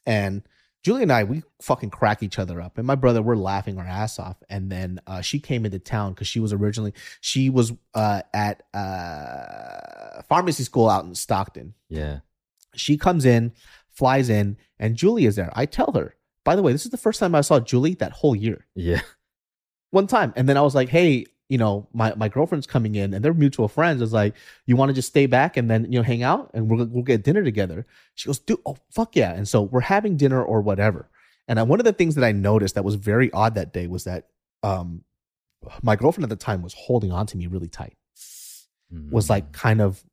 And 0.06 0.44
Julie 0.84 1.04
and 1.04 1.12
I, 1.12 1.24
we 1.26 1.44
fucking 1.62 1.92
crack 1.92 2.24
each 2.24 2.40
other 2.40 2.60
up. 2.60 2.78
And 2.78 2.88
my 2.88 2.96
brother, 2.96 3.22
we're 3.22 3.36
laughing 3.36 3.78
our 3.78 3.86
ass 3.86 4.18
off. 4.18 4.38
And 4.50 4.72
then 4.72 5.00
uh, 5.06 5.22
she 5.22 5.40
came 5.40 5.64
into 5.66 5.78
town 5.80 6.14
because 6.14 6.28
she 6.28 6.40
was 6.40 6.54
originally, 6.54 6.94
she 7.20 7.50
was 7.52 7.72
uh, 7.94 8.22
at 8.34 8.64
uh, 8.74 10.22
pharmacy 10.28 10.64
school 10.64 10.90
out 10.90 11.06
in 11.06 11.14
Stockton 11.16 11.74
Yeah. 11.90 12.20
she 12.74 12.98
comes 12.98 13.26
in 13.26 13.52
flies 14.02 14.30
in, 14.30 14.58
and 14.80 14.96
Julie 14.96 15.28
is 15.28 15.36
there. 15.36 15.52
I 15.54 15.68
tell 15.68 15.92
her, 15.94 16.16
by 16.44 16.56
the 16.56 16.64
way, 16.64 16.72
this 16.72 16.86
is 16.86 16.92
the 16.92 16.98
first 17.06 17.20
time 17.20 17.36
I 17.36 17.42
saw 17.42 17.60
Julie 17.60 17.94
that 17.96 18.14
whole 18.14 18.36
year. 18.36 18.66
Yeah. 18.74 19.02
One 19.92 20.08
time. 20.08 20.34
And 20.36 20.50
then 20.50 20.58
I 20.58 20.62
was 20.62 20.74
like, 20.74 20.90
hey, 20.90 21.28
you 21.50 21.60
know, 21.60 21.88
my, 21.94 22.16
my 22.16 22.28
girlfriend's 22.28 22.66
coming 22.66 22.96
in 22.96 23.14
and 23.14 23.24
they're 23.24 23.36
mutual 23.36 23.68
friends. 23.68 24.02
It's 24.02 24.12
like, 24.12 24.34
you 24.66 24.76
want 24.76 24.90
to 24.90 24.96
just 24.96 25.10
stay 25.10 25.28
back 25.28 25.56
and 25.56 25.70
then, 25.70 25.84
you 25.92 26.00
know, 26.00 26.04
hang 26.04 26.24
out 26.24 26.50
and 26.56 26.68
we'll, 26.68 26.88
we'll 26.88 27.04
get 27.04 27.24
dinner 27.24 27.44
together. 27.44 27.86
She 28.16 28.26
goes, 28.26 28.40
dude, 28.40 28.58
oh, 28.66 28.78
fuck 28.90 29.16
yeah. 29.16 29.34
And 29.34 29.48
so 29.48 29.62
we're 29.62 29.82
having 29.82 30.18
dinner 30.18 30.44
or 30.44 30.62
whatever. 30.62 31.08
And 31.48 31.60
I, 31.60 31.64
one 31.64 31.80
of 31.80 31.86
the 31.86 31.94
things 31.94 32.16
that 32.16 32.24
I 32.24 32.32
noticed 32.32 32.74
that 32.74 32.84
was 32.84 32.96
very 32.96 33.32
odd 33.34 33.54
that 33.54 33.72
day 33.72 33.86
was 33.86 34.06
that 34.06 34.30
um, 34.64 35.04
my 35.84 35.96
girlfriend 35.96 36.24
at 36.24 36.30
the 36.30 36.44
time 36.44 36.64
was 36.64 36.74
holding 36.74 37.12
on 37.12 37.28
to 37.28 37.38
me 37.38 37.46
really 37.46 37.70
tight, 37.70 37.98
was 39.12 39.30
like 39.30 39.52
Mm. 39.52 39.54
kind 39.54 39.82
of 39.82 40.04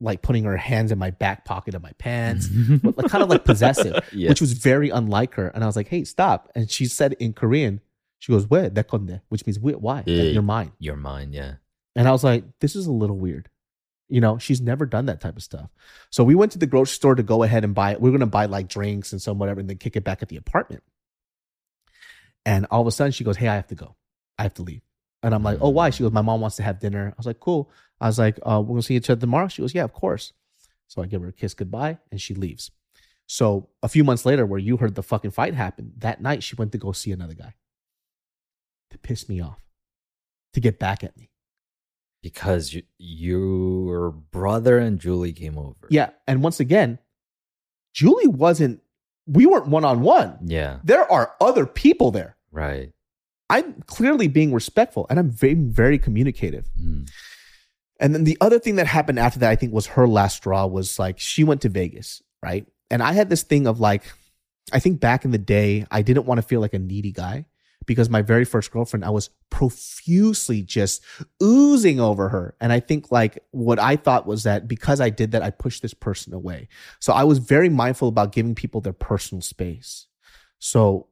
like 0.00 0.22
putting 0.22 0.44
her 0.44 0.56
hands 0.56 0.92
in 0.92 0.98
my 0.98 1.10
back 1.10 1.44
pocket 1.44 1.74
of 1.74 1.82
my 1.82 1.92
pants, 1.98 2.46
but, 2.82 2.96
like, 2.96 3.10
kind 3.10 3.22
of 3.24 3.28
like 3.28 3.44
possessive, 3.44 3.96
Yeah. 4.12 4.28
which 4.28 4.40
was 4.40 4.52
very 4.52 4.90
unlike 4.90 5.34
her. 5.34 5.48
And 5.48 5.64
I 5.64 5.66
was 5.66 5.74
like, 5.76 5.88
hey, 5.88 6.04
stop. 6.04 6.50
And 6.54 6.70
she 6.70 6.86
said 6.86 7.14
in 7.14 7.32
Korean, 7.32 7.80
she 8.20 8.32
goes, 8.32 8.46
where? 8.48 8.68
Dekonde, 8.70 9.20
which 9.28 9.44
means 9.46 9.58
"Wait, 9.60 9.80
why? 9.80 9.98
Like, 9.98 10.06
Yeah. 10.06 10.22
you're 10.22 10.42
mine. 10.42 10.72
Your 10.78 10.96
mind, 10.96 11.34
yeah. 11.34 11.54
And 11.96 12.06
I 12.06 12.12
was 12.12 12.22
like, 12.24 12.44
this 12.60 12.76
is 12.76 12.86
a 12.86 12.92
little 12.92 13.16
weird. 13.16 13.48
You 14.08 14.20
know, 14.20 14.38
she's 14.38 14.60
never 14.60 14.86
done 14.86 15.06
that 15.06 15.20
type 15.20 15.36
of 15.36 15.42
stuff. 15.42 15.68
So 16.10 16.24
we 16.24 16.34
went 16.34 16.52
to 16.52 16.58
the 16.58 16.66
grocery 16.66 16.94
store 16.94 17.14
to 17.14 17.22
go 17.22 17.42
ahead 17.42 17.62
and 17.64 17.74
buy 17.74 17.92
it. 17.92 18.00
We 18.00 18.08
are 18.08 18.12
going 18.12 18.20
to 18.20 18.26
buy 18.26 18.46
like 18.46 18.68
drinks 18.68 19.12
and 19.12 19.20
some 19.20 19.38
whatever 19.38 19.60
and 19.60 19.68
then 19.68 19.76
kick 19.78 19.96
it 19.96 20.04
back 20.04 20.22
at 20.22 20.28
the 20.28 20.36
apartment. 20.36 20.82
And 22.46 22.66
all 22.70 22.80
of 22.80 22.86
a 22.86 22.90
sudden 22.90 23.12
she 23.12 23.24
goes, 23.24 23.36
Hey, 23.36 23.48
I 23.48 23.54
have 23.56 23.66
to 23.68 23.74
go. 23.74 23.96
I 24.38 24.44
have 24.44 24.54
to 24.54 24.62
leave. 24.62 24.82
And 25.22 25.34
I'm 25.34 25.42
like, 25.42 25.58
Oh, 25.60 25.68
why? 25.70 25.90
She 25.90 26.02
goes, 26.02 26.12
My 26.12 26.22
mom 26.22 26.40
wants 26.40 26.56
to 26.56 26.62
have 26.62 26.78
dinner. 26.80 27.08
I 27.08 27.14
was 27.16 27.26
like, 27.26 27.40
Cool. 27.40 27.70
I 28.00 28.06
was 28.06 28.18
like, 28.18 28.38
uh, 28.42 28.60
We're 28.60 28.68
going 28.68 28.80
to 28.80 28.86
see 28.86 28.96
each 28.96 29.10
other 29.10 29.20
tomorrow. 29.20 29.48
She 29.48 29.62
goes, 29.62 29.74
Yeah, 29.74 29.84
of 29.84 29.92
course. 29.92 30.32
So 30.86 31.02
I 31.02 31.06
give 31.06 31.22
her 31.22 31.28
a 31.28 31.32
kiss 31.32 31.54
goodbye 31.54 31.98
and 32.10 32.20
she 32.20 32.34
leaves. 32.34 32.70
So 33.26 33.68
a 33.82 33.88
few 33.88 34.04
months 34.04 34.24
later, 34.24 34.46
where 34.46 34.58
you 34.58 34.78
heard 34.78 34.94
the 34.94 35.02
fucking 35.02 35.32
fight 35.32 35.54
happen, 35.54 35.92
that 35.98 36.22
night 36.22 36.42
she 36.42 36.56
went 36.56 36.72
to 36.72 36.78
go 36.78 36.92
see 36.92 37.12
another 37.12 37.34
guy 37.34 37.54
to 38.90 38.98
piss 38.98 39.28
me 39.28 39.40
off, 39.40 39.62
to 40.54 40.60
get 40.60 40.78
back 40.78 41.04
at 41.04 41.16
me. 41.16 41.30
Because 42.22 42.72
you, 42.72 42.82
your 42.96 44.10
brother 44.10 44.78
and 44.78 44.98
Julie 44.98 45.34
came 45.34 45.58
over. 45.58 45.86
Yeah. 45.90 46.10
And 46.26 46.42
once 46.42 46.58
again, 46.58 46.98
Julie 47.92 48.26
wasn't, 48.26 48.80
we 49.26 49.44
weren't 49.44 49.68
one 49.68 49.84
on 49.84 50.00
one. 50.00 50.38
Yeah. 50.44 50.78
There 50.82 51.10
are 51.12 51.34
other 51.40 51.66
people 51.66 52.10
there. 52.10 52.36
Right. 52.50 52.92
I'm 53.50 53.82
clearly 53.82 54.26
being 54.28 54.52
respectful 54.52 55.06
and 55.10 55.18
I'm 55.18 55.30
very, 55.30 55.54
very 55.54 55.98
communicative. 55.98 56.68
Mm. 56.80 57.10
And 58.00 58.14
then 58.14 58.24
the 58.24 58.38
other 58.40 58.58
thing 58.58 58.76
that 58.76 58.86
happened 58.86 59.18
after 59.18 59.40
that, 59.40 59.50
I 59.50 59.56
think, 59.56 59.72
was 59.72 59.86
her 59.88 60.06
last 60.06 60.36
straw 60.36 60.66
was 60.66 60.98
like 60.98 61.18
she 61.18 61.44
went 61.44 61.62
to 61.62 61.68
Vegas, 61.68 62.22
right? 62.42 62.66
And 62.90 63.02
I 63.02 63.12
had 63.12 63.28
this 63.28 63.42
thing 63.42 63.66
of 63.66 63.80
like, 63.80 64.04
I 64.72 64.78
think 64.78 65.00
back 65.00 65.24
in 65.24 65.30
the 65.30 65.38
day, 65.38 65.86
I 65.90 66.02
didn't 66.02 66.26
want 66.26 66.38
to 66.38 66.46
feel 66.46 66.60
like 66.60 66.74
a 66.74 66.78
needy 66.78 67.12
guy 67.12 67.46
because 67.86 68.10
my 68.10 68.22
very 68.22 68.44
first 68.44 68.70
girlfriend, 68.70 69.04
I 69.04 69.10
was 69.10 69.30
profusely 69.50 70.62
just 70.62 71.02
oozing 71.42 71.98
over 71.98 72.28
her. 72.28 72.54
And 72.60 72.72
I 72.72 72.80
think 72.80 73.10
like 73.10 73.42
what 73.50 73.78
I 73.78 73.96
thought 73.96 74.26
was 74.26 74.44
that 74.44 74.68
because 74.68 75.00
I 75.00 75.10
did 75.10 75.32
that, 75.32 75.42
I 75.42 75.50
pushed 75.50 75.82
this 75.82 75.94
person 75.94 76.34
away. 76.34 76.68
So 77.00 77.12
I 77.12 77.24
was 77.24 77.38
very 77.38 77.68
mindful 77.68 78.08
about 78.08 78.32
giving 78.32 78.54
people 78.54 78.80
their 78.80 78.92
personal 78.92 79.42
space. 79.42 80.06
So 80.58 81.08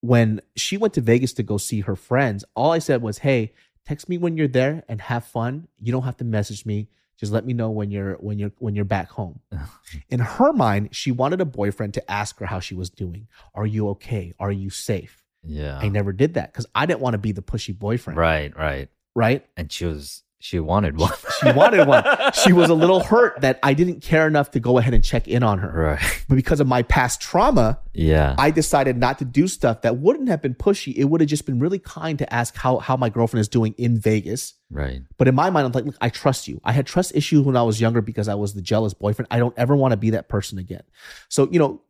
when 0.00 0.40
she 0.56 0.76
went 0.76 0.94
to 0.94 1.00
Vegas 1.00 1.32
to 1.34 1.42
go 1.42 1.58
see 1.58 1.80
her 1.80 1.96
friends, 1.96 2.44
all 2.54 2.72
I 2.72 2.78
said 2.78 3.02
was, 3.02 3.18
"Hey, 3.18 3.52
text 3.86 4.08
me 4.08 4.18
when 4.18 4.36
you're 4.36 4.48
there 4.48 4.84
and 4.88 5.00
have 5.00 5.24
fun. 5.24 5.68
You 5.78 5.92
don't 5.92 6.02
have 6.02 6.16
to 6.18 6.24
message 6.24 6.66
me. 6.66 6.88
Just 7.18 7.32
let 7.32 7.46
me 7.46 7.54
know 7.54 7.70
when 7.70 7.90
you're 7.90 8.14
when 8.14 8.38
you're 8.38 8.52
when 8.58 8.74
you're 8.74 8.84
back 8.84 9.10
home." 9.10 9.40
In 10.10 10.20
her 10.20 10.52
mind, 10.52 10.94
she 10.94 11.10
wanted 11.12 11.40
a 11.40 11.46
boyfriend 11.46 11.94
to 11.94 12.10
ask 12.10 12.38
her 12.40 12.46
how 12.46 12.60
she 12.60 12.74
was 12.74 12.90
doing. 12.90 13.28
Are 13.54 13.66
you 13.66 13.88
okay? 13.90 14.34
Are 14.38 14.52
you 14.52 14.70
safe? 14.70 15.22
Yeah. 15.42 15.78
I 15.78 15.88
never 15.88 16.12
did 16.12 16.34
that 16.34 16.52
because 16.52 16.66
I 16.74 16.86
didn't 16.86 17.00
want 17.00 17.14
to 17.14 17.18
be 17.18 17.32
the 17.32 17.42
pushy 17.42 17.76
boyfriend. 17.76 18.18
Right, 18.18 18.56
right. 18.56 18.88
Right. 19.14 19.46
And 19.56 19.72
she 19.72 19.86
was 19.86 20.22
she 20.46 20.60
wanted 20.60 20.96
one. 20.96 21.12
She 21.40 21.50
wanted 21.52 21.88
one. 21.88 22.04
She 22.34 22.52
was 22.52 22.70
a 22.70 22.74
little 22.74 23.00
hurt 23.00 23.40
that 23.40 23.58
I 23.62 23.74
didn't 23.74 24.00
care 24.00 24.26
enough 24.28 24.52
to 24.52 24.60
go 24.60 24.78
ahead 24.78 24.94
and 24.94 25.02
check 25.02 25.26
in 25.26 25.42
on 25.42 25.58
her. 25.58 25.72
Right. 25.98 26.24
But 26.28 26.36
because 26.36 26.60
of 26.60 26.66
my 26.68 26.82
past 26.82 27.20
trauma, 27.20 27.80
Yeah. 27.92 28.34
I 28.38 28.50
decided 28.52 28.96
not 28.96 29.18
to 29.18 29.24
do 29.24 29.48
stuff 29.48 29.82
that 29.82 29.96
wouldn't 29.98 30.28
have 30.28 30.40
been 30.42 30.54
pushy. 30.54 30.94
It 30.96 31.04
would 31.04 31.20
have 31.20 31.28
just 31.28 31.46
been 31.46 31.58
really 31.58 31.78
kind 31.80 32.18
to 32.20 32.32
ask 32.32 32.54
how 32.54 32.78
how 32.78 32.96
my 32.96 33.08
girlfriend 33.08 33.40
is 33.40 33.48
doing 33.48 33.74
in 33.78 33.98
Vegas. 33.98 34.54
right. 34.70 35.00
But 35.18 35.26
in 35.28 35.34
my 35.34 35.50
mind, 35.50 35.66
I'm 35.66 35.72
like, 35.72 35.84
look, 35.86 35.96
I 36.00 36.08
trust 36.10 36.46
you. 36.46 36.60
I 36.64 36.72
had 36.72 36.86
trust 36.86 37.12
issues 37.14 37.42
when 37.44 37.56
I 37.56 37.62
was 37.62 37.80
younger 37.80 38.00
because 38.00 38.28
I 38.28 38.34
was 38.34 38.54
the 38.54 38.62
jealous 38.62 38.94
boyfriend. 38.94 39.26
I 39.30 39.38
don't 39.38 39.54
ever 39.58 39.74
want 39.74 39.92
to 39.92 39.96
be 39.96 40.10
that 40.10 40.28
person 40.28 40.58
again. 40.58 40.82
So, 41.28 41.48
you 41.50 41.58
know, 41.58 41.80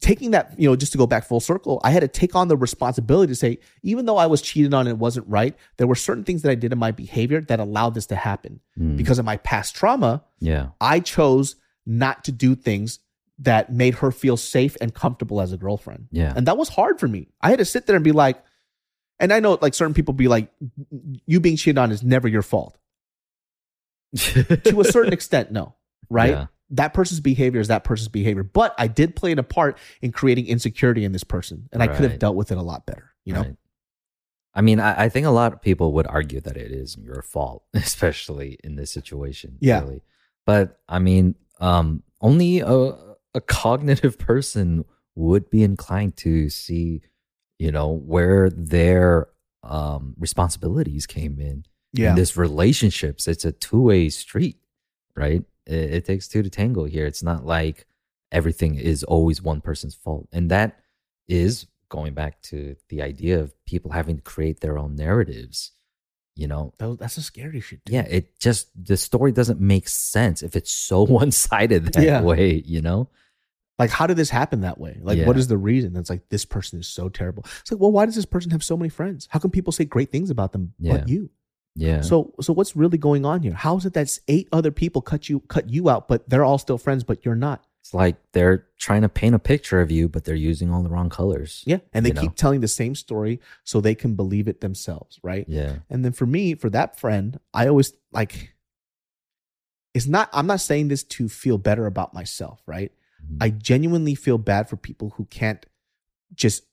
taking 0.00 0.32
that, 0.32 0.54
you 0.58 0.68
know, 0.68 0.76
just 0.76 0.92
to 0.92 0.98
go 0.98 1.06
back 1.06 1.24
full 1.24 1.40
circle, 1.40 1.80
I 1.84 1.90
had 1.90 2.00
to 2.00 2.08
take 2.08 2.34
on 2.34 2.48
the 2.48 2.56
responsibility 2.56 3.30
to 3.30 3.36
say, 3.36 3.58
even 3.82 4.06
though 4.06 4.16
I 4.16 4.26
was 4.26 4.42
cheated 4.42 4.74
on 4.74 4.86
and 4.86 4.90
it 4.90 4.98
wasn't 4.98 5.26
right, 5.28 5.56
there 5.76 5.86
were 5.86 5.94
certain 5.94 6.24
things 6.24 6.42
that 6.42 6.50
I 6.50 6.54
did 6.54 6.72
in 6.72 6.78
my 6.78 6.90
behavior 6.90 7.40
that 7.42 7.60
allowed 7.60 7.94
this 7.94 8.06
to 8.06 8.16
happen. 8.16 8.60
Mm. 8.78 8.96
Because 8.96 9.18
of 9.18 9.24
my 9.24 9.36
past 9.38 9.74
trauma, 9.76 10.24
Yeah. 10.40 10.68
I 10.80 11.00
chose 11.00 11.56
not 11.86 12.24
to 12.24 12.32
do 12.32 12.54
things 12.54 12.98
that 13.38 13.72
made 13.72 13.94
her 13.96 14.10
feel 14.10 14.36
safe 14.36 14.76
and 14.80 14.94
comfortable 14.94 15.40
as 15.40 15.52
a 15.52 15.56
girlfriend. 15.56 16.08
Yeah. 16.10 16.32
And 16.36 16.46
that 16.46 16.56
was 16.56 16.68
hard 16.68 17.00
for 17.00 17.08
me. 17.08 17.28
I 17.40 17.50
had 17.50 17.58
to 17.58 17.64
sit 17.64 17.86
there 17.86 17.96
and 17.96 18.04
be 18.04 18.12
like, 18.12 18.42
and 19.20 19.32
I 19.32 19.40
know 19.40 19.58
like 19.60 19.74
certain 19.74 19.94
people 19.94 20.14
be 20.14 20.28
like, 20.28 20.50
you 21.26 21.40
being 21.40 21.56
cheated 21.56 21.78
on 21.78 21.92
is 21.92 22.02
never 22.02 22.28
your 22.28 22.42
fault. 22.42 22.78
to 24.16 24.80
a 24.80 24.84
certain 24.84 25.12
extent, 25.12 25.50
no. 25.50 25.74
Right? 26.08 26.30
Yeah. 26.30 26.46
That 26.76 26.94
person's 26.94 27.20
behavior 27.20 27.60
is 27.60 27.68
that 27.68 27.84
person's 27.84 28.08
behavior. 28.08 28.42
But 28.42 28.74
I 28.78 28.86
did 28.88 29.16
play 29.16 29.32
a 29.32 29.42
part 29.42 29.78
in 30.02 30.12
creating 30.12 30.46
insecurity 30.46 31.04
in 31.04 31.12
this 31.12 31.24
person. 31.24 31.68
And 31.72 31.82
I 31.82 31.88
could 31.88 32.08
have 32.08 32.18
dealt 32.18 32.36
with 32.36 32.50
it 32.52 32.58
a 32.58 32.62
lot 32.62 32.86
better. 32.86 33.12
You 33.24 33.34
know? 33.34 33.40
Right. 33.40 33.56
I 34.54 34.60
mean, 34.60 34.80
I, 34.80 35.04
I 35.04 35.08
think 35.08 35.26
a 35.26 35.30
lot 35.30 35.52
of 35.52 35.60
people 35.60 35.92
would 35.92 36.06
argue 36.06 36.40
that 36.40 36.56
it 36.56 36.70
is 36.70 36.96
your 36.96 37.22
fault, 37.22 37.64
especially 37.74 38.58
in 38.62 38.76
this 38.76 38.90
situation. 38.90 39.56
Yeah. 39.60 39.80
Really. 39.80 40.02
But 40.46 40.78
I 40.88 40.98
mean, 40.98 41.34
um, 41.60 42.02
only 42.20 42.60
a, 42.60 42.92
a 43.34 43.40
cognitive 43.40 44.18
person 44.30 44.84
would 45.14 45.50
be 45.50 45.62
inclined 45.62 46.16
to 46.18 46.48
see, 46.48 47.02
you 47.58 47.70
know, 47.70 47.90
where 47.90 48.50
their 48.50 49.28
um, 49.62 50.14
responsibilities 50.18 51.06
came 51.06 51.40
in. 51.40 51.64
Yeah. 51.92 52.10
In 52.10 52.16
this 52.16 52.36
relationships, 52.36 53.28
it's 53.28 53.44
a 53.44 53.52
two 53.52 53.80
way 53.80 54.08
street, 54.08 54.56
right? 55.14 55.44
It, 55.66 55.94
it 55.94 56.04
takes 56.04 56.28
two 56.28 56.42
to 56.42 56.50
tango 56.50 56.84
here. 56.84 57.06
It's 57.06 57.22
not 57.22 57.44
like 57.46 57.86
everything 58.32 58.74
is 58.76 59.04
always 59.04 59.40
one 59.42 59.60
person's 59.60 59.94
fault. 59.94 60.28
And 60.32 60.50
that 60.50 60.80
is 61.28 61.66
going 61.88 62.14
back 62.14 62.40
to 62.42 62.76
the 62.88 63.02
idea 63.02 63.38
of 63.40 63.52
people 63.66 63.92
having 63.92 64.16
to 64.16 64.22
create 64.22 64.60
their 64.60 64.78
own 64.78 64.96
narratives. 64.96 65.72
You 66.36 66.48
know, 66.48 66.72
That 66.78 66.98
that's 66.98 67.16
a 67.16 67.22
scary 67.22 67.60
shit. 67.60 67.84
dude. 67.84 67.94
yeah, 67.94 68.06
it 68.10 68.40
just 68.40 68.68
the 68.74 68.96
story 68.96 69.30
doesn't 69.30 69.60
make 69.60 69.86
sense 69.86 70.42
if 70.42 70.56
it's 70.56 70.72
so 70.72 71.02
one 71.20 71.30
sided 71.30 71.92
that 71.92 72.02
Yeah. 72.02 72.22
way, 72.22 72.62
you 72.66 72.80
know? 72.82 73.08
Like, 73.78 73.90
how 73.90 74.06
did 74.08 74.16
this 74.16 74.30
happen 74.30 74.60
that 74.62 74.78
way? 74.78 74.98
Like, 75.00 75.18
Yeah. 75.18 75.26
what 75.26 75.36
is 75.36 75.46
the 75.48 75.56
reason? 75.58 75.96
It's 75.96 76.10
like, 76.10 76.28
this 76.30 76.44
person 76.44 76.78
is 76.80 76.88
so 76.88 77.08
terrible. 77.08 77.44
It's 77.60 77.70
like, 77.70 77.80
well, 77.80 77.92
why 77.92 78.04
does 78.06 78.14
this 78.16 78.24
person 78.26 78.50
have 78.52 78.62
so 78.64 78.76
many 78.76 78.88
friends? 78.88 79.28
How 79.30 79.38
can 79.38 79.50
people 79.50 79.72
say 79.72 79.84
great 79.84 80.10
things 80.10 80.28
about 80.30 80.52
them 80.52 80.74
Yeah. 80.80 80.98
but 80.98 81.08
you? 81.08 81.30
Yeah. 81.76 82.02
So, 82.02 82.34
so 82.40 82.52
what's 82.52 82.76
really 82.76 82.98
going 82.98 83.24
on 83.24 83.42
here? 83.42 83.52
How 83.54 83.76
is 83.76 83.84
it 83.84 83.94
that 83.94 84.18
eight 84.28 84.48
other 84.52 84.70
people 84.70 85.02
cut 85.02 85.28
you 85.28 85.40
cut 85.40 85.68
you 85.68 85.90
out, 85.90 86.08
but 86.08 86.28
they're 86.28 86.44
all 86.44 86.58
still 86.58 86.78
friends, 86.78 87.04
but 87.04 87.24
you're 87.24 87.34
not? 87.34 87.64
it's 87.84 87.92
like 87.92 88.16
they're 88.32 88.66
trying 88.78 89.02
to 89.02 89.10
paint 89.10 89.34
a 89.34 89.38
picture 89.38 89.82
of 89.82 89.90
you, 89.90 90.08
but 90.08 90.24
they're 90.24 90.34
using 90.34 90.72
all 90.72 90.82
the 90.82 90.88
wrong 90.88 91.10
colors. 91.10 91.62
Yeah, 91.66 91.80
and 91.92 92.02
they 92.02 92.08
you 92.08 92.14
know? 92.14 92.22
keep 92.22 92.34
telling 92.34 92.62
the 92.62 92.68
same 92.68 92.94
story 92.94 93.40
so 93.62 93.78
they 93.78 93.94
can 93.94 94.14
believe 94.14 94.48
it 94.48 94.62
themselves, 94.62 95.20
right? 95.22 95.44
Yeah. 95.46 95.76
And 95.90 96.02
then 96.02 96.12
for 96.12 96.24
me, 96.24 96.54
for 96.54 96.70
that 96.70 96.98
friend, 96.98 97.38
I 97.52 97.68
always 97.68 97.92
like. 98.10 98.54
It's 99.92 100.06
not. 100.06 100.30
I'm 100.32 100.46
not 100.46 100.62
saying 100.62 100.88
this 100.88 101.04
to 101.04 101.28
feel 101.28 101.58
better 101.58 101.84
about 101.84 102.14
myself, 102.14 102.62
right? 102.66 102.90
Mhm. 103.22 103.36
I 103.42 103.50
genuinely 103.50 104.14
feel 104.14 104.38
bad 104.38 104.66
for 104.66 104.76
people 104.78 105.10
who 105.16 105.26
can't 105.26 105.66
just 106.34 106.64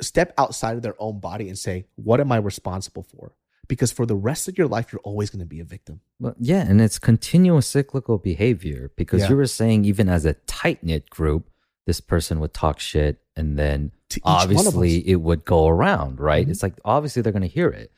step 0.00 0.32
outside 0.38 0.76
of 0.76 0.82
their 0.82 0.94
own 1.00 1.18
body 1.18 1.48
and 1.48 1.58
say, 1.58 1.86
"What 1.96 2.20
am 2.20 2.30
I 2.30 2.36
responsible 2.36 3.02
for?" 3.02 3.32
Because 3.68 3.92
for 3.92 4.06
the 4.06 4.16
rest 4.16 4.48
of 4.48 4.56
your 4.56 4.66
life, 4.66 4.92
you're 4.92 5.00
always 5.04 5.28
going 5.30 5.40
to 5.40 5.46
be 5.46 5.60
a 5.60 5.64
victim. 5.64 6.00
Well, 6.18 6.34
yeah, 6.38 6.62
and 6.66 6.80
it's 6.80 6.98
continuous 6.98 7.66
cyclical 7.66 8.16
behavior 8.18 8.90
because 8.96 9.22
Yeah. 9.22 9.28
you 9.30 9.36
were 9.36 9.46
saying 9.46 9.84
even 9.84 10.08
as 10.08 10.24
a 10.24 10.32
tight 10.46 10.82
knit 10.82 11.10
group, 11.10 11.50
this 11.86 12.00
person 12.00 12.40
would 12.40 12.54
talk 12.54 12.80
shit, 12.80 13.20
and 13.36 13.58
then 13.58 13.92
To 14.10 14.20
each 14.20 14.24
one 14.24 14.34
of 14.36 14.42
obviously 14.42 15.08
it 15.08 15.16
would 15.16 15.44
go 15.44 15.68
around, 15.68 16.18
right? 16.18 16.46
Mhm. 16.46 16.50
It's 16.50 16.62
like 16.62 16.74
obviously 16.84 17.22
they're 17.22 17.32
gonna 17.32 17.46
hear 17.46 17.68
it, 17.68 17.92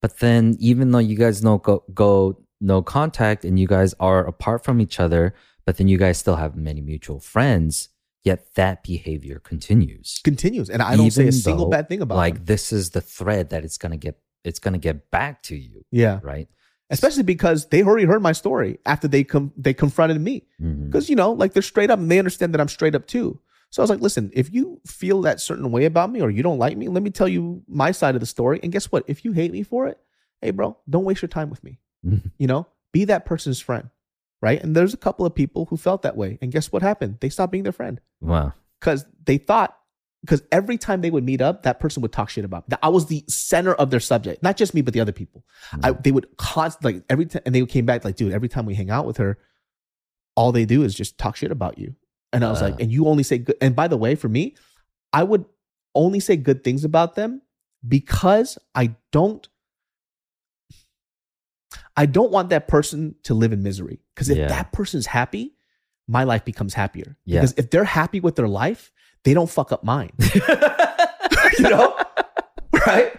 but 0.00 0.18
then 0.20 0.56
even 0.60 0.92
though 0.92 0.98
you 0.98 1.16
guys 1.16 1.42
no 1.42 1.58
go 1.58 1.82
go 1.94 2.40
no 2.60 2.82
contact 2.82 3.44
and 3.44 3.58
you 3.58 3.66
guys 3.68 3.94
are 4.00 4.24
apart 4.26 4.64
from 4.64 4.80
each 4.80 4.98
other, 4.98 5.34
but 5.64 5.76
then 5.76 5.86
you 5.88 5.98
guys 5.98 6.18
still 6.18 6.36
have 6.36 6.56
many 6.56 6.80
mutual 6.80 7.20
friends, 7.20 7.88
yet 8.24 8.54
that 8.54 8.82
behavior 8.82 9.38
continues. 9.40 10.20
Continues, 10.24 10.68
and 10.70 10.82
I 10.82 10.96
don't 10.96 11.10
say 11.12 11.28
a 11.28 11.32
single 11.32 11.66
though, 11.66 11.70
bad 11.70 11.88
thing 11.88 12.00
about 12.02 12.16
like 12.16 12.34
them. 12.36 12.44
this 12.46 12.72
is 12.72 12.90
the 12.90 13.00
thread 13.00 13.50
that 13.50 13.64
it's 13.64 13.78
gonna 13.78 13.96
get 13.96 14.18
it's 14.48 14.58
gonna 14.58 14.78
get 14.78 15.10
back 15.10 15.42
to 15.42 15.56
you 15.56 15.84
Yeah, 15.90 16.20
right? 16.22 16.48
especially 16.90 17.22
because 17.22 17.66
they 17.68 17.82
already 17.82 18.06
heard 18.06 18.22
my 18.22 18.32
story 18.32 18.78
after 18.86 19.06
they 19.08 19.22
come 19.24 19.52
they 19.56 19.74
confronted 19.74 20.20
me. 20.20 20.44
Because 20.58 21.08
you 21.10 21.16
know 21.16 21.32
like 21.32 21.52
they're 21.52 21.62
straight 21.62 21.90
up 21.90 21.98
and 21.98 22.10
they 22.10 22.18
understand 22.18 22.52
that 22.54 22.60
i'm 22.60 22.68
straight 22.68 22.94
up 22.94 23.06
too. 23.06 23.38
So 23.70 23.80
i 23.80 23.84
was 23.84 23.90
like 23.90 24.00
listen 24.00 24.30
if 24.32 24.52
you 24.52 24.80
feel 24.86 25.20
that 25.22 25.40
certain 25.40 25.70
way 25.70 25.84
about 25.84 26.10
me 26.10 26.20
or 26.22 26.30
you 26.30 26.42
don't 26.42 26.58
like 26.58 26.76
me 26.78 26.88
let 26.88 27.02
me 27.02 27.10
tell 27.10 27.28
you 27.28 27.62
my 27.68 27.90
side 27.92 28.14
of 28.16 28.20
the 28.20 28.26
story. 28.26 28.58
And 28.62 28.72
guess 28.72 28.90
what? 28.92 29.04
If 29.06 29.24
you 29.24 29.32
hate 29.32 29.52
me 29.52 29.62
for 29.62 29.86
it 29.86 29.98
hey 30.40 30.50
bro 30.50 30.76
don't 30.88 31.04
waste 31.04 31.20
your 31.22 31.28
time 31.38 31.50
with 31.50 31.62
me. 31.62 31.78
Mhm. 32.06 32.30
you 32.38 32.46
know? 32.46 32.66
Be 32.92 33.04
that 33.04 33.26
person's 33.26 33.60
friend 33.60 33.90
right? 34.40 34.62
And 34.62 34.74
there's 34.76 34.94
a 34.94 35.02
couple 35.06 35.26
of 35.26 35.34
people 35.34 35.66
who 35.66 35.76
felt 35.76 36.02
that 36.02 36.16
way. 36.16 36.38
And 36.40 36.52
guess 36.52 36.70
what 36.70 36.80
happened? 36.80 37.16
They 37.20 37.28
stopped 37.28 37.50
being 37.50 37.64
their 37.64 37.72
friend. 37.80 38.00
Wow. 38.20 38.54
because 38.80 39.04
they 39.24 39.36
thought 39.36 39.76
because 40.22 40.42
every 40.50 40.76
time 40.78 41.00
they 41.00 41.10
would 41.10 41.24
meet 41.24 41.40
up, 41.40 41.62
that 41.62 41.78
person 41.80 42.00
would 42.02 42.12
talk 42.12 42.28
shit 42.28 42.44
about 42.44 42.68
me. 42.68 42.76
I 42.82 42.88
was 42.88 43.06
the 43.06 43.24
center 43.28 43.72
of 43.74 43.90
their 43.90 44.00
subject, 44.00 44.42
not 44.42 44.56
just 44.56 44.74
me, 44.74 44.80
but 44.82 44.92
the 44.94 45.00
other 45.00 45.12
people. 45.12 45.44
I, 45.82 45.92
they 45.92 46.10
would 46.12 46.36
constantly 46.36 46.94
like 46.94 47.04
every 47.08 47.26
time, 47.26 47.42
and 47.46 47.54
they 47.54 47.64
came 47.66 47.86
back 47.86 48.04
like, 48.04 48.16
dude, 48.16 48.32
every 48.32 48.48
time 48.48 48.66
we 48.66 48.74
hang 48.74 48.90
out 48.90 49.06
with 49.06 49.18
her, 49.18 49.38
all 50.34 50.50
they 50.52 50.64
do 50.64 50.82
is 50.82 50.94
just 50.94 51.18
talk 51.18 51.36
shit 51.36 51.50
about 51.52 51.78
you. 51.78 51.94
And 52.32 52.44
I 52.44 52.50
was 52.50 52.60
Uh. 52.60 52.66
like, 52.70 52.80
and 52.80 52.90
you 52.90 53.06
only 53.06 53.22
say 53.22 53.38
good. 53.38 53.56
And 53.60 53.74
by 53.76 53.88
the 53.88 53.96
way, 53.96 54.14
for 54.16 54.28
me, 54.28 54.56
I 55.12 55.22
would 55.22 55.44
only 55.94 56.20
say 56.20 56.36
good 56.36 56.62
things 56.64 56.84
about 56.84 57.14
them 57.14 57.42
because 57.86 58.58
I 58.74 58.96
don't. 59.12 59.48
I 61.96 62.06
don't 62.06 62.30
want 62.30 62.50
that 62.50 62.68
person 62.68 63.16
to 63.24 63.34
live 63.34 63.52
in 63.52 63.62
misery. 63.62 64.00
Because 64.14 64.28
if 64.28 64.38
Yeah. 64.38 64.48
that 64.48 64.72
person's 64.72 65.06
happy, 65.06 65.54
my 66.06 66.24
life 66.24 66.44
becomes 66.44 66.74
happier. 66.74 67.16
Yeah. 67.24 67.40
Because 67.40 67.54
if 67.56 67.70
they're 67.70 67.84
happy 67.84 68.20
with 68.20 68.36
their 68.36 68.48
life, 68.48 68.92
they 69.24 69.34
don't 69.34 69.50
fuck 69.50 69.72
up 69.72 69.82
mine. 69.84 70.10
you 71.58 71.68
know? 71.68 71.96
right? 72.86 73.12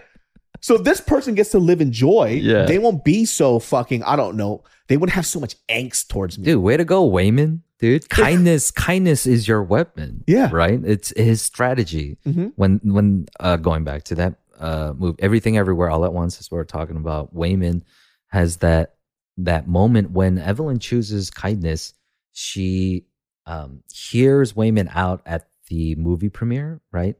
So 0.60 0.74
if 0.74 0.84
this 0.84 1.00
person 1.00 1.34
gets 1.34 1.50
to 1.50 1.58
live 1.58 1.80
in 1.80 1.90
joy, 1.92 2.38
Yeah. 2.42 2.64
they 2.66 2.78
won't 2.78 3.04
be 3.04 3.24
so 3.24 3.58
fucking, 3.58 4.02
I 4.04 4.16
don't 4.16 4.36
know, 4.36 4.62
they 4.88 4.96
wouldn't 4.96 5.14
have 5.14 5.26
so 5.26 5.40
much 5.40 5.56
angst 5.68 6.08
towards 6.08 6.38
me. 6.38 6.44
Dude, 6.44 6.62
way 6.62 6.76
to 6.76 6.84
go, 6.84 7.08
Waymond. 7.08 7.60
Dude, 7.78 8.10
kindness, 8.10 8.70
kindness 8.70 9.26
is 9.26 9.48
your 9.48 9.62
weapon. 9.62 10.22
Yeah. 10.26 10.50
Right? 10.52 10.78
It's 10.84 11.14
his 11.16 11.40
strategy. 11.40 12.18
Mhm. 12.26 12.52
When 12.56 12.78
when 12.84 13.26
uh 13.40 13.56
going 13.56 13.84
back 13.84 14.02
to 14.04 14.14
that 14.16 14.34
uh 14.58 14.92
move, 14.98 15.16
everything 15.18 15.56
everywhere 15.56 15.88
all 15.88 16.04
at 16.04 16.12
once 16.12 16.38
is 16.40 16.50
what 16.50 16.58
we're 16.58 16.64
talking 16.64 16.96
about. 16.98 17.34
Waymond 17.34 17.82
has 18.26 18.58
that 18.58 18.96
that 19.38 19.66
moment 19.66 20.10
when 20.10 20.36
Evelyn 20.38 20.78
chooses 20.78 21.30
kindness, 21.30 21.94
she 22.32 23.06
um 23.46 23.82
hears 23.90 24.52
Waymond 24.52 24.90
out 24.94 25.22
at 25.24 25.48
the 25.70 25.94
movie 25.94 26.28
premiere, 26.28 26.82
right? 26.92 27.16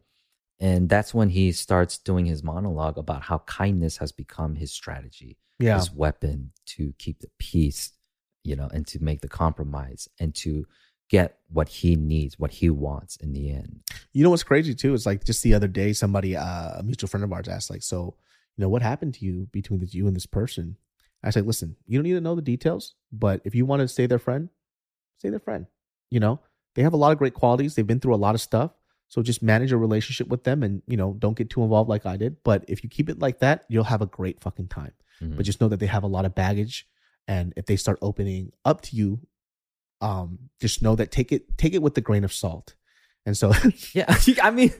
And 0.60 0.90
that's 0.90 1.14
when 1.14 1.30
he 1.30 1.52
starts 1.52 1.96
doing 1.96 2.26
his 2.26 2.42
monologue 2.42 2.98
about 2.98 3.22
how 3.22 3.38
kindness 3.46 3.96
has 3.96 4.12
become 4.12 4.56
his 4.56 4.70
strategy 4.72 5.38
Yeah. 5.58 5.76
his 5.78 5.90
weapon 5.92 6.52
to 6.66 6.92
keep 6.98 7.20
the 7.20 7.30
peace, 7.38 7.92
you 8.44 8.56
know, 8.56 8.68
and 8.74 8.86
to 8.88 9.02
make 9.02 9.20
the 9.22 9.28
compromise 9.28 10.08
and 10.18 10.34
to 10.34 10.66
get 11.08 11.38
what 11.48 11.68
he 11.68 11.96
needs, 11.96 12.38
what 12.38 12.50
he 12.50 12.68
wants 12.70 13.16
in 13.16 13.32
the 13.32 13.50
end. 13.50 13.80
You 14.12 14.22
know 14.22 14.30
what's 14.30 14.42
crazy 14.42 14.74
too? 14.74 14.94
It's 14.94 15.06
like 15.06 15.24
just 15.24 15.42
the 15.42 15.54
other 15.54 15.68
day, 15.68 15.92
somebody, 15.92 16.36
uh, 16.36 16.78
a 16.78 16.82
mutual 16.82 17.08
friend 17.08 17.24
of 17.24 17.32
ours 17.32 17.48
asked, 17.48 17.70
like, 17.70 17.82
so, 17.82 18.16
you 18.56 18.62
know, 18.62 18.68
what 18.68 18.82
happened 18.82 19.14
to 19.14 19.24
you 19.24 19.48
between 19.52 19.80
the, 19.80 19.86
you 19.86 20.06
and 20.06 20.14
this 20.14 20.26
person? 20.26 20.76
I 21.22 21.30
said, 21.30 21.46
listen, 21.46 21.76
you 21.86 21.98
don't 21.98 22.04
need 22.04 22.14
to 22.14 22.20
know 22.20 22.34
the 22.34 22.42
details, 22.42 22.94
but 23.12 23.40
if 23.44 23.54
you 23.54 23.66
want 23.66 23.80
to 23.80 23.88
stay 23.88 24.06
their 24.06 24.18
friend, 24.18 24.48
stay 25.18 25.30
their 25.30 25.40
friend. 25.40 25.66
You 26.10 26.20
know, 26.20 26.40
they 26.74 26.82
have 26.82 26.92
a 26.92 26.96
lot 26.96 27.12
of 27.12 27.18
great 27.18 27.34
qualities. 27.34 27.74
They've 27.74 27.86
been 27.86 28.00
through 28.00 28.14
a 28.14 28.16
lot 28.16 28.34
of 28.34 28.40
stuff. 28.40 28.72
So 29.08 29.22
just 29.22 29.42
manage 29.42 29.70
your 29.70 29.80
relationship 29.80 30.28
with 30.28 30.44
them 30.44 30.62
and, 30.62 30.82
you 30.86 30.96
know, 30.96 31.14
don't 31.18 31.36
get 31.36 31.50
too 31.50 31.62
involved 31.64 31.90
like 31.90 32.06
I 32.06 32.16
did. 32.16 32.36
But 32.44 32.64
if 32.68 32.84
you 32.84 32.88
keep 32.90 33.08
it 33.08 33.18
like 33.18 33.40
that, 33.40 33.64
you'll 33.68 33.84
have 33.84 34.02
a 34.02 34.06
great 34.06 34.40
fucking 34.40 34.68
time. 34.68 34.92
Mhm. 35.20 35.36
But 35.36 35.44
just 35.46 35.60
know 35.60 35.68
that 35.68 35.80
they 35.80 35.86
have 35.86 36.04
a 36.04 36.06
lot 36.08 36.24
of 36.24 36.34
baggage. 36.34 36.86
And 37.26 37.52
if 37.56 37.66
they 37.66 37.74
start 37.76 37.98
opening 38.02 38.52
up 38.64 38.82
to 38.82 38.96
you, 38.96 39.20
um, 40.00 40.38
just 40.60 40.80
know 40.82 40.94
that 40.96 41.10
take 41.10 41.32
it, 41.32 41.58
take 41.58 41.74
it 41.74 41.82
with 41.82 41.96
a 41.98 42.00
grain 42.00 42.24
of 42.24 42.32
salt. 42.32 42.74
And 43.26 43.36
so 43.36 43.52
yeah, 43.92 44.14
I 44.42 44.50
mean, 44.50 44.72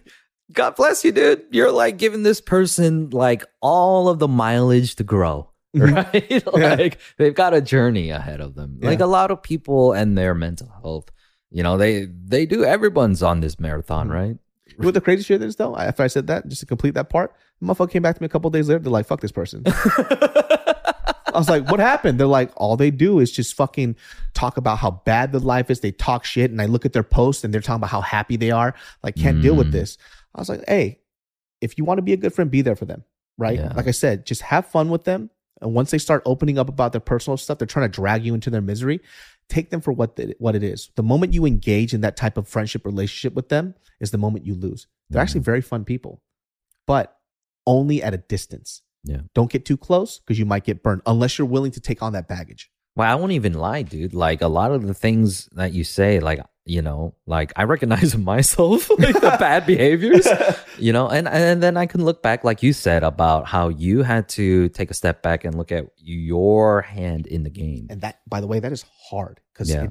God 0.52 0.76
bless 0.76 1.04
you, 1.04 1.12
dude. 1.12 1.42
You're 1.50 1.72
like 1.72 1.98
giving 1.98 2.22
this 2.22 2.40
person 2.40 3.10
like 3.10 3.44
all 3.60 4.08
of 4.08 4.18
the 4.18 4.28
mileage 4.28 4.94
to 4.96 5.04
grow, 5.04 5.50
Mhm. 5.76 5.94
right? 5.94 6.46
like 6.82 6.98
they've 7.18 7.34
got 7.34 7.52
a 7.54 7.60
journey 7.60 8.10
ahead 8.10 8.40
of 8.40 8.54
them. 8.54 8.78
Like 8.80 9.00
a 9.00 9.06
lot 9.06 9.30
of 9.30 9.42
people 9.42 9.92
and 9.92 10.16
their 10.16 10.34
mental 10.34 10.68
health, 10.82 11.10
you 11.50 11.62
know, 11.62 11.76
they 11.76 12.06
they 12.06 12.46
do. 12.46 12.64
Everyone's 12.64 13.22
on 13.22 13.40
this 13.40 13.58
marathon, 13.60 14.08
Mhm. 14.08 14.12
right? 14.12 14.38
You 14.68 14.76
know 14.78 14.86
what 14.88 14.94
the 14.94 15.00
crazy 15.00 15.22
shit 15.24 15.42
is 15.42 15.56
though? 15.56 15.76
After 15.76 16.02
I 16.02 16.06
said 16.06 16.26
that, 16.28 16.46
just 16.48 16.60
to 16.60 16.66
complete 16.66 16.94
that 16.94 17.10
part, 17.10 17.34
the 17.60 17.66
motherfucker 17.66 17.90
came 17.90 18.02
back 18.02 18.16
to 18.16 18.22
me 18.22 18.26
a 18.26 18.28
couple 18.28 18.48
days 18.50 18.68
later. 18.68 18.78
They're 18.78 18.92
like, 18.92 19.06
"Fuck 19.06 19.20
this 19.20 19.32
person." 19.32 19.62
I 19.66 21.38
was 21.38 21.48
like, 21.48 21.70
"What 21.70 21.80
happened?" 21.80 22.18
They're 22.18 22.26
like, 22.26 22.50
"All 22.56 22.76
they 22.76 22.90
do 22.90 23.20
is 23.20 23.30
just 23.30 23.54
fucking 23.54 23.96
talk 24.34 24.56
about 24.56 24.78
how 24.78 25.02
bad 25.04 25.32
the 25.32 25.38
life 25.38 25.70
is. 25.70 25.80
They 25.80 25.92
talk 25.92 26.24
shit, 26.24 26.50
and 26.50 26.60
I 26.60 26.66
look 26.66 26.84
at 26.84 26.92
their 26.92 27.02
posts, 27.04 27.44
and 27.44 27.54
they're 27.54 27.60
talking 27.60 27.76
about 27.80 27.90
how 27.90 28.00
happy 28.00 28.36
they 28.36 28.50
are. 28.50 28.74
Like, 29.02 29.16
can't 29.16 29.40
deal 29.42 29.54
with 29.54 29.68
Mm. 29.68 29.72
this." 29.72 29.98
I 30.34 30.40
was 30.40 30.48
like, 30.48 30.64
"Hey, 30.66 31.00
if 31.60 31.76
you 31.78 31.84
want 31.84 31.98
to 31.98 32.02
be 32.02 32.12
a 32.12 32.16
good 32.16 32.32
friend, 32.34 32.50
be 32.50 32.62
there 32.62 32.76
for 32.76 32.84
them, 32.84 33.04
right? 33.38 33.58
Yeah. 33.58 33.72
Like 33.76 33.86
I 33.86 33.92
said, 33.92 34.26
just 34.26 34.42
have 34.42 34.66
fun 34.66 34.88
with 34.90 35.04
them. 35.04 35.30
And 35.60 35.74
once 35.74 35.90
they 35.90 35.98
start 35.98 36.22
opening 36.24 36.58
up 36.58 36.68
about 36.70 36.92
their 36.92 37.00
personal 37.02 37.36
stuff, 37.36 37.58
they're 37.58 37.66
trying 37.66 37.90
to 37.90 37.94
drag 37.94 38.24
you 38.24 38.32
into 38.34 38.48
their 38.50 38.62
misery. 38.62 39.00
Take 39.50 39.70
them 39.70 39.82
for 39.82 39.92
what 39.92 40.16
the, 40.16 40.34
what 40.38 40.56
it 40.56 40.62
is. 40.62 40.90
The 40.94 41.02
moment 41.02 41.34
you 41.34 41.44
engage 41.44 41.92
in 41.92 42.00
that 42.00 42.16
type 42.16 42.38
of 42.38 42.48
friendship 42.48 42.86
relationship 42.86 43.34
with 43.34 43.50
them 43.50 43.74
is 44.00 44.12
the 44.12 44.18
moment 44.18 44.46
you 44.46 44.54
lose. 44.54 44.86
They're 45.10 45.20
actually 45.20 45.40
mm-hmm. 45.40 45.46
very 45.46 45.60
fun 45.60 45.84
people, 45.84 46.22
but 46.86 47.18
only 47.66 48.02
at 48.02 48.14
a 48.14 48.18
distance. 48.18 48.82
Yeah. 49.04 49.22
Don't 49.34 49.50
get 49.50 49.64
too 49.64 49.76
close 49.76 50.20
because 50.20 50.38
you 50.38 50.46
might 50.46 50.64
get 50.64 50.82
burned 50.82 51.02
unless 51.04 51.36
you're 51.36 51.46
willing 51.46 51.72
to 51.72 51.80
take 51.80 52.02
on 52.02 52.12
that 52.12 52.28
baggage. 52.28 52.70
Well, 52.96 53.10
I 53.10 53.14
won't 53.14 53.32
even 53.32 53.54
lie, 53.54 53.82
dude. 53.82 54.14
Like 54.14 54.40
a 54.40 54.48
lot 54.48 54.72
of 54.72 54.86
the 54.86 54.94
things 54.94 55.46
that 55.52 55.72
you 55.72 55.84
say, 55.84 56.20
like 56.20 56.40
you 56.66 56.82
know, 56.82 57.14
like 57.26 57.52
I 57.56 57.64
recognize 57.64 58.16
myself 58.32 58.88
like 58.98 59.14
the 59.14 59.36
bad 59.40 59.66
behaviors, 59.66 60.26
you 60.78 60.92
know, 60.92 61.08
and 61.08 61.26
and 61.28 61.62
then 61.62 61.76
I 61.76 61.86
can 61.86 62.04
look 62.04 62.22
back, 62.22 62.44
like 62.44 62.62
you 62.62 62.72
said, 62.72 63.02
about 63.02 63.46
how 63.46 63.68
you 63.68 64.02
had 64.02 64.28
to 64.30 64.68
take 64.70 64.90
a 64.90 64.94
step 64.94 65.22
back 65.22 65.44
and 65.44 65.54
look 65.56 65.72
at 65.72 65.86
your 65.96 66.82
hand 66.82 67.26
in 67.26 67.42
the 67.42 67.50
game. 67.50 67.86
And 67.90 68.00
that, 68.02 68.20
by 68.28 68.40
the 68.40 68.46
way, 68.46 68.60
that 68.60 68.72
is 68.72 68.84
hard 69.10 69.40
because 69.52 69.70
Yeah. 69.70 69.88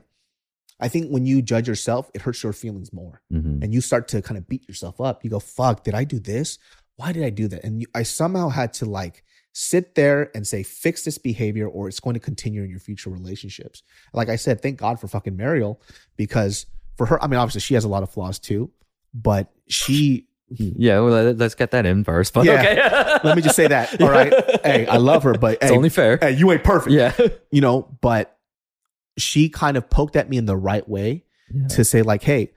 I 0.82 0.88
think 0.88 1.10
when 1.10 1.26
you 1.26 1.42
judge 1.42 1.68
yourself, 1.68 2.10
it 2.14 2.22
hurts 2.22 2.42
your 2.42 2.54
feelings 2.54 2.94
more. 2.94 3.22
Mhm. 3.34 3.62
and 3.64 3.74
you 3.74 3.82
start 3.82 4.08
to 4.10 4.22
kind 4.22 4.38
of 4.38 4.48
beat 4.48 4.66
yourself 4.68 5.02
up. 5.02 5.24
You 5.26 5.30
go, 5.30 5.40
fuck, 5.40 5.84
did 5.84 5.94
I 5.94 6.06
do 6.06 6.20
this? 6.20 6.58
Why 6.96 7.12
did 7.12 7.24
I 7.24 7.30
do 7.32 7.48
that? 7.50 7.66
And 7.66 7.82
you, 7.82 7.88
I 7.94 8.04
somehow 8.04 8.48
had 8.50 8.72
to 8.76 8.86
like 8.86 9.24
sit 9.54 9.96
there 9.96 10.32
and 10.36 10.46
say, 10.48 10.64
fix 10.64 11.04
this 11.04 11.18
behavior 11.18 11.68
or 11.68 11.88
it's 11.88 12.00
going 12.00 12.14
to 12.14 12.20
continue 12.20 12.64
in 12.64 12.70
your 12.70 12.80
future 12.80 13.10
relationships. 13.10 13.84
Like 14.14 14.30
I 14.30 14.36
said, 14.36 14.62
thank 14.62 14.78
God 14.80 15.00
for 15.00 15.08
fucking 15.08 15.36
Mariel 15.36 15.82
because 16.18 16.66
for 16.98 17.06
her, 17.08 17.22
I 17.24 17.28
mean, 17.28 17.40
obviously 17.40 17.62
she 17.62 17.74
has 17.74 17.84
a 17.84 17.88
lot 17.90 18.04
of 18.04 18.10
flaws 18.10 18.40
too, 18.40 18.72
but 19.14 19.52
she, 19.68 20.28
Yeah, 20.52 21.00
well, 21.00 21.10
let- 21.26 21.38
let's 21.38 21.56
get 21.56 21.72
that 21.72 21.86
in 21.86 22.04
first. 22.04 22.34
But 22.36 22.46
Yeah. 22.46 22.54
okay, 22.60 23.20
let 23.28 23.36
me 23.36 23.42
just 23.42 23.56
say 23.56 23.68
that. 23.68 24.02
All 24.02 24.10
right. 24.10 24.34
Hey, 24.66 24.88
I 24.88 24.98
love 24.98 25.24
her, 25.24 25.34
but 25.34 25.60
it's 25.62 25.70
hey, 25.72 25.76
only 25.76 25.90
fair. 25.90 26.18
hey, 26.22 26.32
you 26.32 26.52
ain't 26.52 26.64
perfect. 26.64 26.92
yeah, 26.94 27.14
You 27.52 27.62
know, 27.62 27.98
but 28.02 28.36
she 29.18 29.50
kind 29.50 29.78
of 29.78 29.90
poked 29.90 30.16
at 30.16 30.30
me 30.30 30.38
in 30.38 30.46
the 30.46 30.56
right 30.58 30.88
way 30.88 31.26
Yeah. 31.54 31.68
to 31.70 31.84
say, 31.84 32.02
like, 32.02 32.24
hey, 32.24 32.54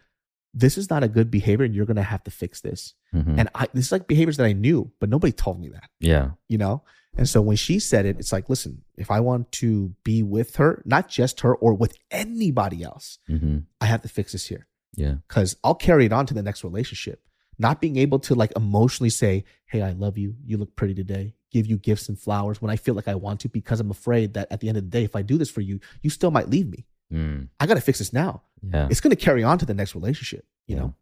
this 0.55 0.77
is 0.77 0.91
not 0.91 1.03
a 1.03 1.09
good 1.09 1.31
behavior 1.31 1.65
and 1.65 1.75
you're 1.75 1.87
going 1.87 1.97
to 1.97 2.03
have 2.03 2.23
to 2.25 2.31
fix 2.31 2.61
this. 2.61 2.95
Mhm. 3.15 3.39
And 3.39 3.49
I, 3.55 3.69
this 3.73 3.87
is 3.87 3.93
like 3.93 4.07
behaviors 4.07 4.37
that 4.37 4.45
I 4.47 4.53
knew, 4.53 4.93
but 5.01 5.09
nobody 5.09 5.33
told 5.33 5.61
me 5.61 5.69
that, 5.71 5.89
yeah, 6.01 6.31
you 6.49 6.59
know? 6.59 6.83
And 7.17 7.29
so 7.29 7.43
when 7.43 7.57
she 7.57 7.79
said 7.79 8.07
it, 8.07 8.19
it's 8.19 8.33
like, 8.33 8.49
listen, 8.49 8.83
if 8.97 9.11
I 9.11 9.21
want 9.21 9.53
to 9.53 9.95
be 10.03 10.23
with 10.23 10.57
her, 10.57 10.83
not 10.87 11.09
just 11.09 11.41
her 11.41 11.55
or 11.55 11.75
with 11.75 11.97
anybody 12.11 12.83
else, 12.83 13.19
hmm 13.27 13.59
I 13.81 13.87
have 13.87 14.03
to 14.03 14.09
fix 14.09 14.33
this 14.33 14.47
here 14.47 14.67
yeah, 14.95 15.17
because 15.29 15.57
I'll 15.65 15.75
carry 15.75 16.07
it 16.07 16.13
on 16.13 16.27
to 16.27 16.35
the 16.35 16.43
next 16.43 16.65
relationship. 16.65 17.23
Not 17.59 17.81
being 17.81 17.97
able 17.97 18.19
to 18.21 18.35
like 18.35 18.53
emotionally 18.57 19.11
say, 19.11 19.45
hey, 19.67 19.83
I 19.83 19.93
love 19.93 20.17
you. 20.19 20.37
You 20.45 20.57
look 20.57 20.75
pretty 20.75 20.95
today. 20.95 21.35
Give 21.51 21.67
you 21.67 21.77
gifts 21.77 22.09
and 22.09 22.19
flowers 22.19 22.63
when 22.63 22.71
I 22.71 22.77
feel 22.77 22.95
like 22.95 23.09
I 23.09 23.15
want 23.15 23.41
to 23.41 23.49
because 23.49 23.79
I'm 23.79 23.91
afraid 23.91 24.35
that 24.35 24.49
at 24.51 24.61
the 24.61 24.69
end 24.69 24.79
of 24.79 24.85
the 24.85 24.91
day, 24.91 25.05
if 25.05 25.15
I 25.15 25.23
do 25.23 25.37
this 25.37 25.51
for 25.51 25.61
you, 25.61 25.81
you 26.03 26.09
still 26.11 26.31
might 26.31 26.49
leave 26.49 26.67
me. 26.69 26.87
Mm, 27.13 27.49
I 27.61 27.67
got 27.67 27.75
to 27.75 27.81
fix 27.83 27.99
this 27.99 28.13
now. 28.13 28.43
Yeah. 28.63 28.89
It's 28.91 29.01
going 29.01 29.15
to 29.15 29.17
carry 29.17 29.43
on 29.43 29.59
to 29.59 29.67
the 29.67 29.75
next 29.75 29.95
relationship, 29.95 30.45
you 30.67 30.77
Yeah. 30.77 30.83
know? 30.83 30.95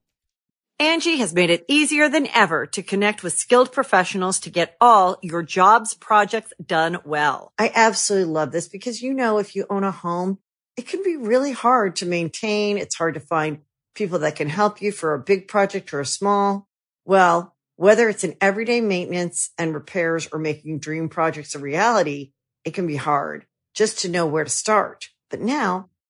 Angi 0.80 1.18
has 1.18 1.34
made 1.34 1.50
it 1.50 1.66
easier 1.68 2.08
than 2.08 2.26
ever 2.28 2.64
to 2.68 2.82
connect 2.82 3.22
with 3.22 3.34
skilled 3.34 3.70
professionals 3.70 4.40
to 4.40 4.50
get 4.50 4.76
all 4.80 5.18
your 5.20 5.42
jobs 5.42 5.92
projects 5.92 6.54
done 6.64 6.98
well. 7.04 7.52
I 7.58 7.70
absolutely 7.74 8.32
love 8.32 8.50
this 8.50 8.66
because, 8.66 9.02
you 9.02 9.12
know, 9.12 9.36
if 9.36 9.54
you 9.54 9.66
own 9.68 9.84
a 9.84 9.90
home, 9.90 10.38
it 10.78 10.88
can 10.88 11.02
be 11.02 11.16
really 11.16 11.52
hard 11.52 11.96
to 11.96 12.06
maintain. 12.06 12.78
It's 12.78 12.96
hard 12.96 13.12
to 13.12 13.20
find 13.20 13.58
people 13.94 14.20
that 14.20 14.36
can 14.36 14.48
help 14.48 14.80
you 14.80 14.90
for 14.90 15.12
a 15.12 15.18
big 15.18 15.48
project 15.48 15.92
or 15.92 16.00
a 16.00 16.06
small. 16.06 16.66
Well, 17.04 17.54
whether 17.76 18.08
it's 18.08 18.24
in 18.24 18.36
everyday 18.40 18.80
maintenance 18.80 19.50
and 19.58 19.74
repairs 19.74 20.28
or 20.32 20.38
making 20.38 20.78
dream 20.78 21.10
projects 21.10 21.54
a 21.54 21.58
reality, 21.58 22.32
it 22.64 22.72
can 22.72 22.86
be 22.86 22.96
hard 22.96 23.44
just 23.74 23.98
to 24.00 24.08
know 24.08 24.26
where 24.26 24.44
to 24.44 24.50
start. 24.50 25.10
But 25.28 25.40
now 25.40 25.90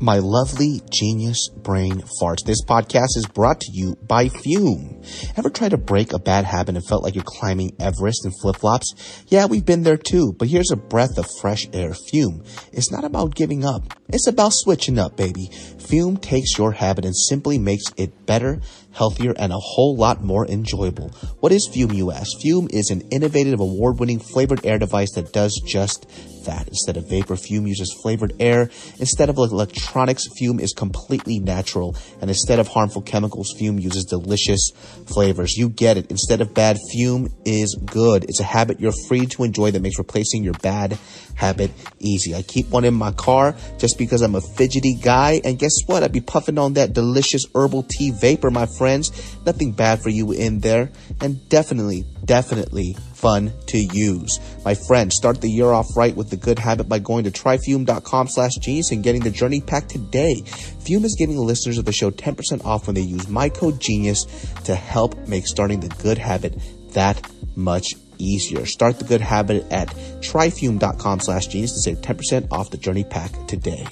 My 0.00 0.18
lovely 0.18 0.82
genius 0.90 1.48
brain 1.48 2.02
farts. 2.20 2.44
This 2.44 2.64
podcast 2.64 3.16
is 3.16 3.26
brought 3.32 3.60
to 3.60 3.72
you 3.72 3.96
by 4.06 4.28
Fume. 4.28 5.00
Ever 5.36 5.48
tried 5.50 5.70
to 5.70 5.78
break 5.78 6.12
a 6.12 6.18
bad 6.18 6.44
habit 6.44 6.74
and 6.74 6.84
felt 6.84 7.04
like 7.04 7.14
you're 7.14 7.24
climbing 7.24 7.76
Everest 7.78 8.26
in 8.26 8.32
flip 8.42 8.56
flops? 8.56 8.92
Yeah, 9.28 9.46
we've 9.46 9.64
been 9.64 9.84
there 9.84 9.96
too, 9.96 10.34
but 10.36 10.48
here's 10.48 10.72
a 10.72 10.76
breath 10.76 11.16
of 11.16 11.26
fresh 11.40 11.68
air. 11.72 11.94
Fume. 11.94 12.42
It's 12.72 12.90
not 12.90 13.04
about 13.04 13.36
giving 13.36 13.64
up. 13.64 13.94
It's 14.08 14.26
about 14.26 14.52
switching 14.52 14.98
up, 14.98 15.16
baby. 15.16 15.48
Fume 15.78 16.16
takes 16.16 16.58
your 16.58 16.72
habit 16.72 17.04
and 17.04 17.16
simply 17.16 17.58
makes 17.58 17.84
it 17.96 18.26
better, 18.26 18.60
healthier, 18.92 19.32
and 19.38 19.52
a 19.52 19.58
whole 19.58 19.96
lot 19.96 20.22
more 20.22 20.46
enjoyable. 20.46 21.10
What 21.38 21.52
is 21.52 21.68
Fume, 21.72 21.92
you 21.92 22.10
ask? 22.10 22.40
Fume 22.42 22.68
is 22.70 22.90
an 22.90 23.02
innovative, 23.12 23.60
award 23.60 24.00
winning 24.00 24.18
flavored 24.18 24.66
air 24.66 24.78
device 24.78 25.12
that 25.14 25.32
does 25.32 25.54
just 25.64 26.10
that. 26.44 26.68
Instead 26.68 26.96
of 26.96 27.08
vapor, 27.08 27.36
Fume 27.36 27.66
uses 27.66 27.94
flavored 28.02 28.34
air. 28.40 28.70
Instead 28.98 29.28
of 29.28 29.38
electronics, 29.38 30.26
Fume 30.38 30.60
is 30.60 30.72
completely 30.72 31.38
natural. 31.38 31.96
And 32.20 32.30
instead 32.30 32.58
of 32.58 32.68
harmful 32.68 33.02
chemicals, 33.02 33.54
Fume 33.58 33.78
uses 33.78 34.04
delicious 34.04 34.70
flavors. 35.06 35.56
You 35.56 35.68
get 35.68 35.96
it. 35.96 36.10
Instead 36.10 36.40
of 36.40 36.54
bad, 36.54 36.78
Fume 36.92 37.28
is 37.44 37.76
good. 37.84 38.24
It's 38.24 38.40
a 38.40 38.44
habit 38.44 38.80
you're 38.80 38.92
free 39.08 39.26
to 39.26 39.44
enjoy 39.44 39.70
that 39.70 39.82
makes 39.82 39.98
replacing 39.98 40.44
your 40.44 40.54
bad 40.54 40.98
habit 41.34 41.70
easy. 41.98 42.34
I 42.34 42.42
keep 42.42 42.68
one 42.68 42.84
in 42.84 42.94
my 42.94 43.12
car 43.12 43.56
just 43.78 43.98
because 43.98 44.22
I'm 44.22 44.34
a 44.34 44.40
fidgety 44.40 44.94
guy. 44.94 45.40
And 45.44 45.58
guess 45.58 45.74
what? 45.86 46.02
I'd 46.02 46.12
be 46.12 46.20
puffing 46.20 46.58
on 46.58 46.74
that 46.74 46.92
delicious 46.92 47.44
herbal 47.54 47.84
tea 47.84 48.10
vapor, 48.10 48.50
my 48.50 48.66
friends. 48.78 49.10
Nothing 49.44 49.72
bad 49.72 50.00
for 50.00 50.10
you 50.10 50.32
in 50.32 50.60
there. 50.60 50.90
And 51.20 51.48
definitely, 51.48 52.04
definitely 52.24 52.96
fun 53.24 53.50
to 53.64 53.78
use. 53.78 54.38
My 54.66 54.74
friends, 54.74 55.16
start 55.16 55.40
the 55.40 55.48
year 55.48 55.72
off 55.72 55.96
right 55.96 56.14
with 56.14 56.28
the 56.28 56.36
good 56.36 56.58
habit 56.58 56.90
by 56.90 56.98
going 56.98 57.24
to 57.24 57.30
tryfume.com 57.30 58.28
slash 58.28 58.56
genius 58.60 58.92
and 58.92 59.02
getting 59.02 59.22
the 59.22 59.30
journey 59.30 59.62
pack 59.62 59.88
today. 59.88 60.42
Fume 60.84 61.06
is 61.06 61.16
giving 61.18 61.38
listeners 61.38 61.78
of 61.78 61.86
the 61.86 61.92
show 61.92 62.10
10% 62.10 62.66
off 62.66 62.86
when 62.86 62.94
they 62.94 63.00
use 63.00 63.26
my 63.26 63.48
code 63.48 63.80
genius 63.80 64.26
to 64.64 64.74
help 64.74 65.16
make 65.26 65.46
starting 65.46 65.80
the 65.80 65.88
good 66.02 66.18
habit 66.18 66.54
that 66.90 67.26
much 67.56 67.94
easier. 68.18 68.66
Start 68.66 68.98
the 68.98 69.06
good 69.06 69.22
habit 69.22 69.64
at 69.72 69.88
tryfume.com 70.20 71.20
slash 71.20 71.46
genius 71.46 71.72
to 71.72 71.80
save 71.80 72.02
10% 72.02 72.52
off 72.52 72.68
the 72.68 72.76
journey 72.76 73.04
pack 73.04 73.32
today. 73.46 73.86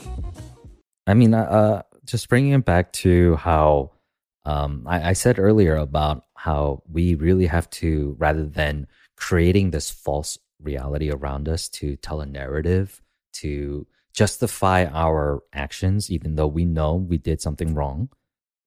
I 1.07 1.15
mean, 1.15 1.33
uh, 1.33 1.83
just 2.05 2.29
bringing 2.29 2.53
it 2.53 2.67
back 2.67 2.93
to 3.05 3.37
how 3.37 3.93
um, 4.45 4.85
I, 4.87 5.11
I 5.11 5.13
said 5.15 5.39
earlier 5.39 5.77
about 5.77 6.25
how 6.35 6.83
we 6.91 7.15
really 7.15 7.47
have 7.47 7.71
to, 7.71 8.15
rather 8.19 8.45
than 8.45 8.89
creating 9.29 9.71
this 9.71 9.89
false 10.07 10.33
reality 10.71 11.09
around 11.11 11.49
us 11.49 11.69
to 11.69 11.97
tell 12.07 12.21
a 12.21 12.27
narrative, 12.27 13.01
to 13.33 13.87
justify 14.21 14.85
our 15.05 15.43
actions, 15.65 16.11
even 16.11 16.35
though 16.37 16.47
we 16.59 16.65
know 16.65 16.91
we 16.97 17.19
did 17.19 17.41
something 17.41 17.71
wrong, 17.75 18.09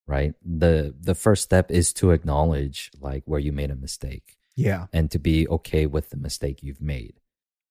right? 0.07 0.33
The 0.61 0.93
the 1.09 1.15
first 1.25 1.41
step 1.43 1.71
is 1.79 1.93
to 1.99 2.11
acknowledge 2.11 2.77
like 3.07 3.23
where 3.25 3.39
you 3.47 3.51
made 3.61 3.71
a 3.71 3.75
mistake 3.87 4.27
Yeah. 4.55 4.83
and 4.97 5.05
to 5.11 5.19
be 5.19 5.37
okay 5.57 5.85
with 5.95 6.05
the 6.11 6.17
mistake 6.27 6.57
you've 6.63 6.81
made 6.97 7.15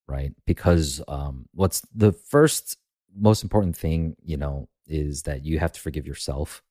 right 0.07 0.33
because 0.45 1.01
um 1.07 1.35
what's 1.59 1.79
the 2.03 2.11
first 2.33 2.77
most 3.29 3.41
important 3.47 3.75
thing 3.83 3.99
you 4.31 4.37
know 4.43 4.69
is 5.03 5.23
that 5.23 5.39
you 5.47 5.57
have 5.63 5.71
to 5.75 5.79
forgive 5.85 6.05
yourself 6.11 6.61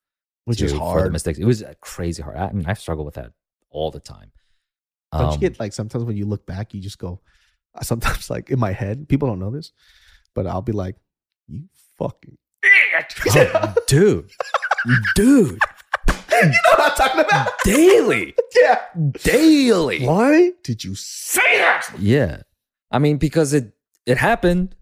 Which 0.49 0.63
is 0.63 0.73
hard. 0.73 0.93
for 0.95 1.03
the 1.07 1.11
mistakes 1.11 1.39
it 1.45 1.49
was 1.53 1.61
crazy 1.81 2.23
hard 2.23 2.37
i 2.37 2.53
mean 2.57 2.67
i 2.73 2.75
struggle 2.85 3.05
with 3.09 3.17
that 3.21 3.31
all 3.77 3.91
the 3.91 4.05
time 4.15 4.31
Don't 5.19 5.29
you 5.29 5.35
Um, 5.35 5.41
get 5.41 5.61
like 5.61 5.73
sometimes 5.73 6.05
when 6.05 6.17
you 6.17 6.27
look 6.27 6.45
back, 6.47 6.75
you 6.75 6.81
just 6.81 6.99
go, 6.99 7.21
sometimes 7.83 8.31
like 8.35 8.51
in 8.51 8.59
my 8.59 8.73
head, 8.73 9.09
people 9.09 9.29
don't 9.29 9.39
know 9.39 9.51
this, 9.51 9.73
but 10.35 10.47
I'll 10.47 10.63
be 10.63 10.73
like, 10.73 10.97
you 11.49 11.65
fucking 11.99 12.37
idiot. 12.63 13.15
oh, 13.55 13.75
dude 13.87 14.31
dude 15.15 15.59
you 16.09 16.49
know 16.49 16.53
what 16.77 16.91
I'm 16.91 16.97
talking 16.97 17.21
about? 17.21 17.49
daily 17.65 18.35
Yeah. 18.61 18.81
daily 19.23 20.05
Why 20.07 20.53
did 20.63 20.85
you 20.85 20.95
say 20.95 21.59
that? 21.59 21.89
Yeah. 21.99 22.43
I 22.91 22.99
mean, 22.99 23.17
because 23.19 23.53
it 23.55 23.73
it 24.07 24.19
happened. 24.19 24.75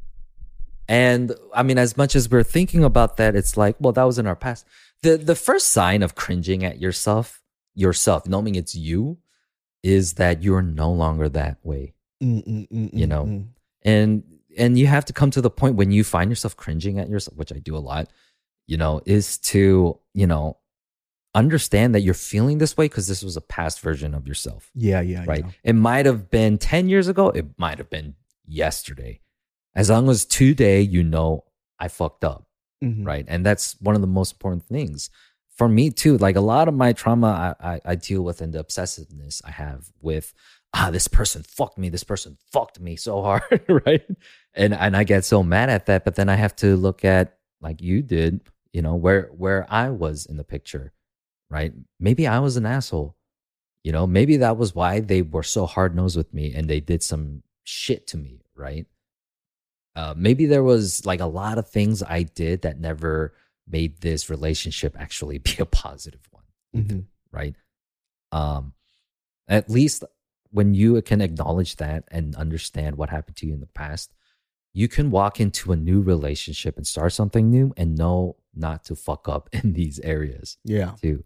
And 0.88 1.32
I 1.54 1.62
mean, 1.62 1.78
as 1.78 1.96
much 1.96 2.16
as 2.16 2.28
we're 2.30 2.42
thinking 2.42 2.82
about 2.84 3.16
that, 3.18 3.36
it's 3.36 3.56
like, 3.56 3.76
well, 3.78 3.92
that 3.92 4.02
was 4.02 4.18
in 4.18 4.26
our 4.26 4.36
past. 4.36 4.66
The 5.02 5.16
the 5.16 5.36
first 5.36 5.68
sign 5.68 6.02
of 6.02 6.14
cringing 6.14 6.64
at 6.64 6.80
yourself, 6.80 7.40
yourself, 7.74 8.26
knowing 8.26 8.54
it's 8.56 8.74
you, 8.74 9.18
is 9.82 10.14
that 10.14 10.42
you're 10.42 10.62
no 10.62 10.92
longer 10.92 11.28
that 11.28 11.58
way. 11.62 11.94
Mm, 12.22 12.66
You 12.92 13.06
know, 13.06 13.44
And 13.84 14.22
and 14.56 14.78
you 14.78 14.86
have 14.86 15.04
to 15.06 15.12
come 15.12 15.30
to 15.30 15.40
the 15.40 15.50
point 15.50 15.76
when 15.76 15.90
you 15.90 16.04
find 16.04 16.30
yourself 16.30 16.56
cringing 16.56 16.98
at 16.98 17.08
yourself, 17.08 17.36
which 17.38 17.52
I 17.52 17.58
do 17.58 17.74
a 17.76 17.78
lot, 17.78 18.12
you 18.66 18.76
know, 18.76 19.00
is 19.06 19.38
to, 19.38 19.98
you 20.14 20.26
know, 20.26 20.58
understand 21.34 21.94
that 21.94 22.00
you're 22.02 22.12
feeling 22.14 22.58
this 22.58 22.76
way 22.76 22.84
because 22.84 23.06
this 23.08 23.22
was 23.22 23.36
a 23.36 23.40
past 23.40 23.80
version 23.80 24.14
of 24.14 24.26
yourself 24.28 24.70
Yeah, 24.74 25.00
yeah, 25.00 25.24
right? 25.26 25.44
yeah. 25.44 25.50
It 25.64 25.72
might 25.72 26.04
have 26.04 26.30
been 26.30 26.58
10 26.58 26.88
years 26.90 27.08
ago. 27.08 27.30
It 27.30 27.46
might 27.58 27.78
have 27.78 27.88
been 27.88 28.14
yesterday. 28.46 29.20
As 29.74 29.88
long 29.88 30.10
as 30.10 30.26
today 30.26 30.82
you 30.82 31.02
know 31.02 31.44
I 31.78 31.88
fucked 31.88 32.22
up, 32.22 32.46
Mhm. 32.84 33.06
right? 33.06 33.24
And 33.26 33.46
that's 33.46 33.80
one 33.80 33.94
of 33.94 34.02
the 34.02 34.06
most 34.06 34.32
important 34.34 34.64
things 34.64 35.08
for 35.56 35.68
me 35.68 35.90
too. 35.90 36.18
Like 36.18 36.36
a 36.36 36.40
lot 36.40 36.68
of 36.68 36.74
my 36.74 36.92
trauma 36.92 37.56
I, 37.60 37.74
I, 37.74 37.80
I 37.84 37.94
deal 37.94 38.22
with 38.22 38.40
and 38.40 38.52
the 38.52 38.62
obsessiveness 38.62 39.42
I 39.44 39.50
have 39.50 39.90
with 40.00 40.32
ah 40.74 40.90
this 40.90 41.08
person 41.08 41.42
fucked 41.42 41.78
me, 41.78 41.88
this 41.88 42.04
person 42.04 42.36
fucked 42.52 42.80
me 42.80 42.96
so 42.96 43.22
hard, 43.22 43.42
right? 43.86 44.04
And 44.54 44.74
and 44.74 44.96
I 44.96 45.04
get 45.04 45.24
so 45.24 45.42
mad 45.42 45.70
at 45.70 45.86
that, 45.86 46.04
but 46.04 46.14
then 46.14 46.28
I 46.28 46.36
have 46.36 46.56
to 46.56 46.76
look 46.76 47.04
at 47.04 47.38
like 47.60 47.80
you 47.80 48.02
did, 48.02 48.40
you 48.72 48.82
know, 48.82 48.94
where 48.94 49.30
where 49.36 49.66
I 49.70 49.90
was 49.90 50.26
in 50.26 50.36
the 50.36 50.44
picture, 50.44 50.92
right? 51.50 51.72
Maybe 52.00 52.26
I 52.26 52.38
was 52.40 52.56
an 52.56 52.66
asshole. 52.66 53.16
You 53.84 53.90
know, 53.90 54.06
maybe 54.06 54.36
that 54.38 54.56
was 54.56 54.74
why 54.76 55.00
they 55.00 55.22
were 55.22 55.42
so 55.42 55.66
hard 55.66 55.96
nosed 55.96 56.16
with 56.16 56.32
me 56.32 56.54
and 56.54 56.68
they 56.70 56.78
did 56.78 57.02
some 57.02 57.42
shit 57.64 58.06
to 58.08 58.16
me, 58.16 58.40
right? 58.54 58.86
Uh, 59.96 60.14
maybe 60.16 60.46
there 60.46 60.62
was 60.62 61.04
like 61.04 61.20
a 61.20 61.26
lot 61.26 61.58
of 61.58 61.68
things 61.68 62.02
I 62.02 62.22
did 62.22 62.62
that 62.62 62.80
never 62.80 63.34
made 63.68 64.00
this 64.00 64.28
relationship 64.30 64.96
actually 64.98 65.38
be 65.48 65.56
a 65.58 65.66
positive 65.66 66.26
one, 66.30 66.44
Mhm. 66.74 67.04
right? 67.30 67.54
Um, 68.30 68.74
at 69.48 69.68
least 69.70 70.04
when 70.50 70.74
you 70.74 71.00
can 71.02 71.20
acknowledge 71.20 71.76
that 71.76 72.04
and 72.10 72.34
understand 72.36 72.96
what 72.96 73.10
happened 73.10 73.36
to 73.36 73.46
you 73.46 73.54
in 73.54 73.60
the 73.60 73.66
past, 73.66 74.12
you 74.74 74.88
can 74.88 75.10
walk 75.10 75.40
into 75.40 75.72
a 75.72 75.76
new 75.76 76.00
relationship 76.00 76.76
and 76.76 76.86
start 76.86 77.12
something 77.12 77.50
new 77.50 77.72
and 77.76 77.96
know 77.96 78.36
not 78.54 78.84
to 78.84 78.96
fuck 78.96 79.28
up 79.28 79.48
in 79.52 79.72
these 79.72 79.98
areas 80.00 80.58
Yeah. 80.64 80.94
too. 81.00 81.24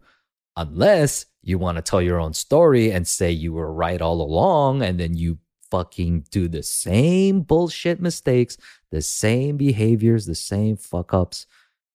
Unless 0.55 1.27
you 1.43 1.57
want 1.59 1.75
to 1.77 1.81
tell 1.81 2.01
your 2.01 2.19
own 2.19 2.33
story 2.33 2.91
and 2.91 3.07
say 3.07 3.31
you 3.31 3.53
were 3.53 3.71
right 3.71 4.01
all 4.01 4.21
along 4.21 4.81
and 4.81 4.99
then 4.99 5.15
you 5.15 5.37
fucking 5.69 6.25
do 6.31 6.47
the 6.47 6.63
same 6.63 7.41
bullshit 7.41 8.01
mistakes, 8.01 8.57
the 8.89 9.01
same 9.01 9.55
behaviors, 9.57 10.25
the 10.25 10.35
same 10.35 10.75
fuck 10.77 11.13
ups. 11.13 11.45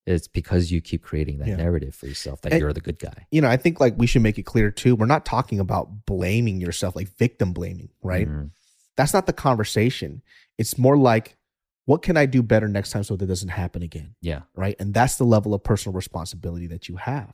It's 0.07 0.26
because 0.26 0.72
you 0.72 0.80
keep 0.80 1.03
creating 1.03 1.38
that 1.38 1.48
Yeah. 1.48 1.57
narrative 1.57 1.94
for 1.94 2.07
yourself 2.07 2.40
that 2.42 2.53
And- 2.53 2.61
you're 2.61 2.72
the 2.72 2.80
good 2.80 2.98
guy. 2.98 3.26
You 3.30 3.40
know, 3.40 3.48
I 3.48 3.57
think 3.57 3.78
like 3.78 3.96
we 3.96 4.07
should 4.07 4.22
make 4.22 4.38
it 4.38 4.42
clear 4.42 4.70
too. 4.70 4.96
We're 4.96 5.07
not 5.07 5.24
talking 5.24 5.61
about 5.61 6.07
blaming 6.07 6.61
yourself, 6.61 6.96
like 6.96 7.09
victim 7.16 7.53
blaming, 7.53 7.90
right? 8.03 8.28
Mhm. 8.28 8.50
That's 8.96 9.12
not 9.14 9.26
the 9.26 9.32
conversation. 9.32 10.22
It's 10.59 10.76
more 10.76 10.96
like, 10.98 11.36
what 11.84 12.03
can 12.03 12.16
I 12.16 12.26
do 12.26 12.42
better 12.42 12.68
next 12.68 12.90
time 12.90 13.05
so 13.05 13.16
that 13.16 13.26
doesn't 13.26 13.48
happen 13.50 13.82
again? 13.82 14.14
Yeah. 14.20 14.42
right? 14.57 14.76
And 14.80 14.92
that's 14.92 15.16
the 15.16 15.24
level 15.24 15.55
of 15.55 15.62
personal 15.62 15.94
responsibility 15.94 16.66
that 16.68 16.88
you 16.88 16.96
have. 16.96 17.32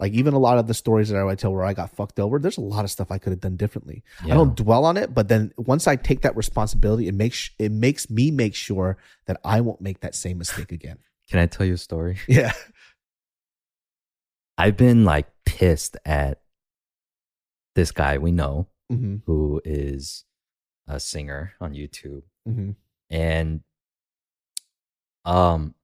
Like 0.00 0.12
even 0.12 0.34
a 0.34 0.38
lot 0.40 0.58
of 0.58 0.66
the 0.66 0.74
stories 0.74 1.08
that 1.10 1.18
I 1.18 1.22
would 1.24 1.38
tell 1.38 1.52
where 1.52 1.62
I 1.64 1.72
got 1.74 1.94
fucked 1.94 2.18
over, 2.18 2.38
there's 2.40 2.56
a 2.58 2.60
lot 2.62 2.84
of 2.84 2.90
stuff 2.90 3.10
I 3.12 3.18
could 3.18 3.30
have 3.30 3.40
done 3.40 3.56
differently. 3.56 4.02
I 4.22 4.28
don't 4.28 4.56
dwell 4.56 4.84
on 4.84 4.96
it, 4.96 5.14
but 5.14 5.28
then 5.28 5.52
once 5.56 5.86
I 5.86 5.94
take 5.96 6.22
that 6.22 6.36
responsibility, 6.36 7.06
it 7.06 7.14
makes 7.14 7.50
it 7.60 7.70
makes 7.70 8.10
me 8.10 8.30
make 8.32 8.54
sure 8.56 8.96
that 9.26 9.40
I 9.44 9.60
won't 9.60 9.80
make 9.80 10.00
that 10.00 10.14
same 10.16 10.38
mistake 10.38 10.72
again. 10.72 10.98
Can 11.30 11.38
I 11.40 11.46
tell 11.46 11.66
you 11.66 11.74
a 11.74 11.78
story? 11.78 12.18
Yeah. 12.28 12.52
I've 14.56 14.76
been 14.76 15.04
like 15.04 15.26
pissed 15.44 15.96
at 16.04 16.40
this 17.74 17.90
guy 17.90 18.18
we 18.18 18.30
know 18.30 18.68
hmm 18.88 19.16
who 19.26 19.60
is 19.64 20.24
a 20.86 21.00
singer 21.00 21.54
on 21.60 21.72
YouTube, 21.74 22.22
Mm-hmm. 22.48 22.72
and 23.10 23.60
um, 25.24 25.74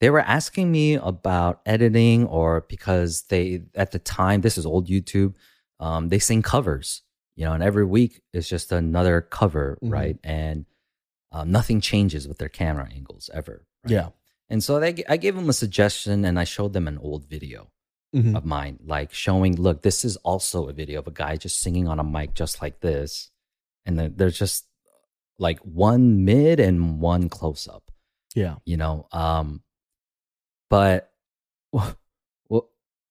they 0.00 0.10
were 0.10 0.20
asking 0.20 0.70
me 0.70 0.94
about 0.94 1.60
editing, 1.66 2.26
or 2.26 2.60
because 2.68 3.22
they 3.22 3.62
at 3.74 3.90
the 3.90 3.98
time 3.98 4.42
this 4.42 4.58
is 4.58 4.66
old 4.66 4.86
YouTube, 4.88 5.34
um, 5.80 6.08
they 6.10 6.18
sing 6.18 6.42
covers, 6.42 7.02
you 7.34 7.44
know, 7.46 7.52
and 7.54 7.62
every 7.62 7.84
week 7.86 8.20
is 8.32 8.48
just 8.48 8.70
another 8.70 9.22
cover, 9.22 9.78
Mhm. 9.82 9.90
right? 9.92 10.18
And 10.22 10.66
um, 11.32 11.50
nothing 11.50 11.80
changes 11.80 12.28
with 12.28 12.38
their 12.38 12.48
camera 12.50 12.88
angles 12.94 13.28
ever. 13.32 13.66
right? 13.84 13.90
Yeah. 13.92 14.08
And 14.50 14.62
so 14.64 14.80
they, 14.80 15.04
I 15.08 15.16
gave 15.18 15.34
them 15.36 15.48
a 15.48 15.52
suggestion, 15.52 16.24
and 16.24 16.38
I 16.38 16.44
showed 16.44 16.72
them 16.72 16.88
an 16.88 16.98
old 16.98 17.26
video 17.26 17.70
Mhm. 18.14 18.34
of 18.36 18.44
mine, 18.46 18.78
like 18.84 19.12
showing, 19.12 19.56
look, 19.56 19.82
this 19.82 20.04
is 20.04 20.16
also 20.18 20.68
a 20.68 20.72
video 20.72 21.00
of 21.00 21.06
a 21.06 21.10
guy 21.12 21.36
just 21.36 21.60
singing 21.60 21.86
on 21.88 21.98
a 22.00 22.04
mic 22.04 22.32
just 22.34 22.62
like 22.62 22.80
this. 22.80 23.30
And 23.84 23.98
then 23.98 24.14
there's 24.16 24.38
just 24.38 24.64
like 25.38 25.60
one 25.60 26.24
mid 26.24 26.58
and 26.60 27.00
one 27.00 27.28
close 27.28 27.68
up, 27.68 27.90
Yeah. 28.34 28.56
you 28.64 28.76
know? 28.78 29.06
Um, 29.12 29.62
but 30.70 31.12
what, 31.70 32.68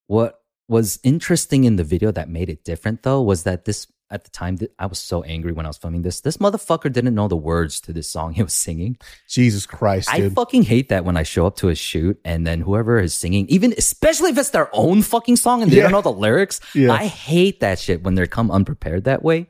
what 0.07 0.41
was 0.67 0.99
interesting 1.03 1.63
in 1.63 1.75
the 1.75 1.83
video 1.83 2.11
that 2.11 2.29
made 2.29 2.49
it 2.49 2.63
different 2.63 3.03
though 3.03 3.21
was 3.21 3.43
that 3.43 3.65
this, 3.65 3.87
at 4.09 4.23
the 4.23 4.29
time, 4.29 4.57
I 4.79 4.85
was 4.85 4.99
so 4.99 5.21
angry 5.23 5.51
when 5.51 5.65
I 5.65 5.69
was 5.69 5.77
filming 5.77 6.01
this. 6.01 6.21
This 6.21 6.37
motherfucker 6.37 6.91
didn't 6.91 7.13
know 7.13 7.27
the 7.27 7.35
words 7.35 7.81
to 7.81 7.93
this 7.93 8.07
song 8.07 8.33
he 8.33 8.41
was 8.43 8.53
singing. 8.53 8.97
Jesus 9.27 9.65
Christ, 9.65 10.09
I 10.11 10.29
fucking 10.29 10.63
hate 10.63 10.89
that 10.89 11.03
when 11.03 11.17
I 11.17 11.23
show 11.23 11.45
up 11.45 11.57
to 11.57 11.69
a 11.69 11.75
shoot 11.75 12.19
and 12.23 12.47
then 12.47 12.61
whoever 12.61 12.99
is 12.99 13.13
singing, 13.13 13.47
even 13.49 13.73
especially 13.77 14.29
if 14.31 14.37
it's 14.37 14.51
their 14.51 14.69
own 14.73 15.01
fucking 15.01 15.35
song 15.35 15.61
and 15.61 15.71
they 15.71 15.77
Yeah. 15.77 15.83
don't 15.83 15.91
know 15.91 16.01
the 16.01 16.11
lyrics, 16.11 16.59
Yeah. 16.73 16.93
I 16.93 17.05
hate 17.07 17.59
that 17.59 17.79
shit 17.79 18.03
when 18.03 18.15
they 18.15 18.25
come 18.27 18.49
unprepared 18.49 19.03
that 19.05 19.23
way. 19.23 19.47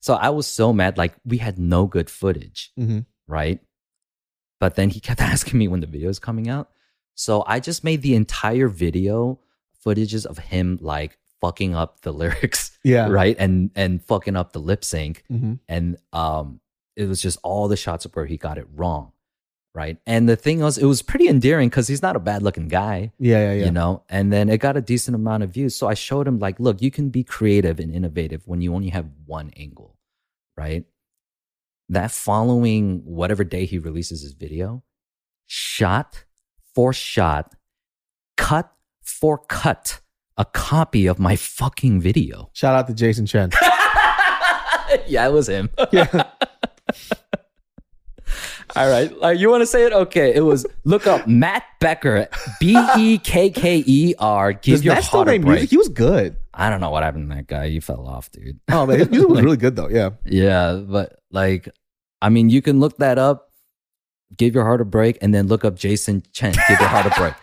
So 0.00 0.14
I 0.14 0.30
was 0.30 0.48
so 0.48 0.72
mad. 0.72 0.98
Like 0.98 1.14
we 1.24 1.38
had 1.38 1.58
no 1.58 1.86
good 1.86 2.10
footage, 2.10 2.72
Mhm. 2.78 3.06
right? 3.28 3.60
But 4.58 4.74
then 4.74 4.90
he 4.90 5.00
kept 5.00 5.20
asking 5.32 5.58
me 5.58 5.68
when 5.68 5.80
the 5.80 5.86
video 5.86 6.08
is 6.08 6.18
coming 6.18 6.48
out. 6.48 6.70
So 7.14 7.44
I 7.46 7.60
just 7.60 7.84
made 7.84 8.02
the 8.02 8.14
entire 8.16 8.68
video 8.68 9.38
footages 9.84 10.24
of 10.26 10.38
him 10.38 10.78
like 10.80 11.18
fucking 11.42 11.74
up 11.74 12.00
the 12.00 12.12
lyrics, 12.20 12.70
Yeah. 12.84 13.08
right, 13.08 13.36
and 13.38 13.70
and 13.74 14.02
fucking 14.02 14.36
up 14.36 14.52
the 14.52 14.60
lip 14.60 14.82
sync 14.84 15.24
Mhm. 15.30 15.58
and 15.68 15.98
um 16.14 16.60
it 16.96 17.06
was 17.06 17.20
just 17.20 17.38
all 17.42 17.68
the 17.68 17.76
shots 17.76 18.04
of 18.06 18.14
where 18.16 18.26
he 18.26 18.36
got 18.38 18.56
it 18.58 18.66
wrong 18.74 19.12
right 19.74 19.96
and 20.06 20.28
the 20.28 20.36
thing 20.36 20.60
was 20.60 20.76
it 20.76 20.84
was 20.84 21.00
pretty 21.00 21.26
endearing 21.28 21.70
because 21.70 21.88
he's 21.88 22.02
not 22.02 22.14
a 22.16 22.20
bad 22.20 22.42
looking 22.42 22.68
guy 22.68 23.10
Yeah, 23.18 23.38
yeah, 23.38 23.52
yeah. 23.54 23.64
you 23.64 23.70
know 23.70 24.02
and 24.10 24.30
then 24.30 24.50
it 24.50 24.58
got 24.58 24.76
a 24.76 24.82
decent 24.82 25.14
amount 25.14 25.42
of 25.42 25.50
views 25.54 25.74
so 25.74 25.88
i 25.88 25.94
showed 25.94 26.28
him 26.28 26.38
like 26.38 26.60
look 26.60 26.82
you 26.82 26.90
can 26.90 27.08
be 27.08 27.24
creative 27.24 27.80
and 27.80 27.90
innovative 27.90 28.46
when 28.46 28.60
you 28.60 28.74
only 28.74 28.90
have 28.90 29.06
one 29.24 29.50
angle 29.56 29.96
right 30.58 30.84
that 31.88 32.10
following 32.10 33.00
whatever 33.06 33.44
day 33.44 33.64
he 33.64 33.78
releases 33.78 34.20
his 34.20 34.34
video 34.34 34.82
shot 35.46 36.24
for 36.74 36.92
shot 36.92 37.54
cut 38.36 38.70
for 39.02 39.38
cut 39.38 40.01
a 40.38 40.44
copy 40.44 41.06
of 41.06 41.18
my 41.18 41.36
fucking 41.36 42.00
video 42.00 42.50
Shout 42.54 42.74
out 42.74 42.86
to 42.88 42.94
Jason 42.94 43.26
Chen. 43.26 43.50
yeah, 45.06 45.26
it 45.26 45.32
was 45.32 45.48
him. 45.48 45.70
Yeah. 45.92 46.06
All 48.74 48.88
right. 48.88 49.14
Like 49.18 49.38
you 49.38 49.50
want 49.50 49.60
to 49.60 49.66
say 49.66 49.84
it? 49.84 49.92
Okay. 49.92 50.34
It 50.34 50.40
was 50.40 50.64
look 50.84 51.06
up 51.06 51.26
Matt 51.26 51.64
Bekker, 51.80 52.26
B 52.58 52.74
E 52.96 53.18
K 53.18 53.50
K 53.50 53.84
E 53.86 54.14
R. 54.18 54.54
Give 54.54 54.76
Does 54.76 54.84
your 54.84 54.94
Matt 54.94 55.04
still 55.04 55.18
heart 55.18 55.28
a 55.28 55.32
make 55.32 55.42
break. 55.42 55.52
music? 55.56 55.70
He 55.70 55.76
was 55.76 55.88
good. 55.90 56.36
I 56.54 56.70
don't 56.70 56.80
know 56.80 56.88
what 56.90 57.02
happened 57.02 57.28
to 57.28 57.36
that 57.36 57.46
guy. 57.46 57.64
You 57.66 57.82
fell 57.82 58.06
off, 58.06 58.30
dude. 58.30 58.58
Oh 58.70 58.86
man, 58.86 58.98
his 59.00 59.10
music 59.10 59.28
was 59.28 59.42
really 59.42 59.58
good 59.58 59.76
though. 59.76 59.88
Yeah. 59.88 60.10
Yeah, 60.24 60.80
but 60.86 61.18
like, 61.30 61.68
I 62.22 62.30
mean, 62.30 62.48
you 62.48 62.62
can 62.62 62.80
look 62.80 62.96
that 62.96 63.18
up. 63.18 63.50
Give 64.34 64.54
your 64.54 64.64
heart 64.64 64.80
a 64.80 64.86
break, 64.86 65.18
and 65.20 65.34
then 65.34 65.48
look 65.48 65.66
up 65.66 65.76
Jason 65.76 66.22
Chen. 66.32 66.54
Give 66.68 66.80
your 66.80 66.88
heart 66.88 67.04
a 67.04 67.10
break. 67.20 67.34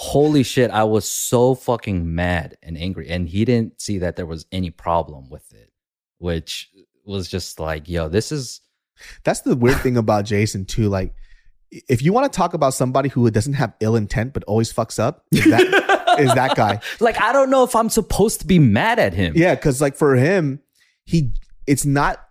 Holy 0.00 0.44
shit! 0.44 0.70
I 0.70 0.84
was 0.84 1.10
so 1.10 1.56
fucking 1.56 2.14
mad 2.14 2.56
and 2.62 2.78
angry, 2.78 3.08
and 3.08 3.28
he 3.28 3.44
didn't 3.44 3.80
see 3.80 3.98
that 3.98 4.14
there 4.14 4.26
was 4.26 4.46
any 4.52 4.70
problem 4.70 5.28
with 5.28 5.52
it, 5.52 5.72
which 6.18 6.70
was 7.04 7.28
just 7.28 7.58
like, 7.58 7.88
yo, 7.88 8.08
this 8.08 8.30
is 8.30 8.60
That's 9.24 9.40
the 9.40 9.56
weird 9.56 9.78
thing 9.80 9.96
about 9.96 10.24
Jason 10.24 10.66
too. 10.66 10.88
Like, 10.88 11.14
if 11.70 12.00
you 12.00 12.12
want 12.12 12.32
to 12.32 12.36
talk 12.36 12.54
about 12.54 12.74
somebody 12.74 13.08
who 13.08 13.28
doesn't 13.30 13.54
have 13.54 13.74
ill 13.80 13.96
intent 13.96 14.34
but 14.34 14.44
always 14.44 14.72
fucks 14.72 15.00
up, 15.00 15.24
is 15.32 15.44
that, 15.44 16.16
is 16.20 16.32
that 16.34 16.54
guy? 16.54 16.80
like 17.00 17.20
I 17.20 17.32
don't 17.32 17.50
know 17.50 17.64
if 17.64 17.74
I'm 17.74 17.88
supposed 17.90 18.40
to 18.40 18.46
be 18.46 18.58
mad 18.58 18.98
at 18.98 19.14
him. 19.14 19.32
Yeah, 19.36 19.54
because 19.54 19.80
like 19.80 19.96
for 19.96 20.14
him, 20.14 20.60
he 21.04 21.32
it's 21.66 21.84
not. 21.84 22.24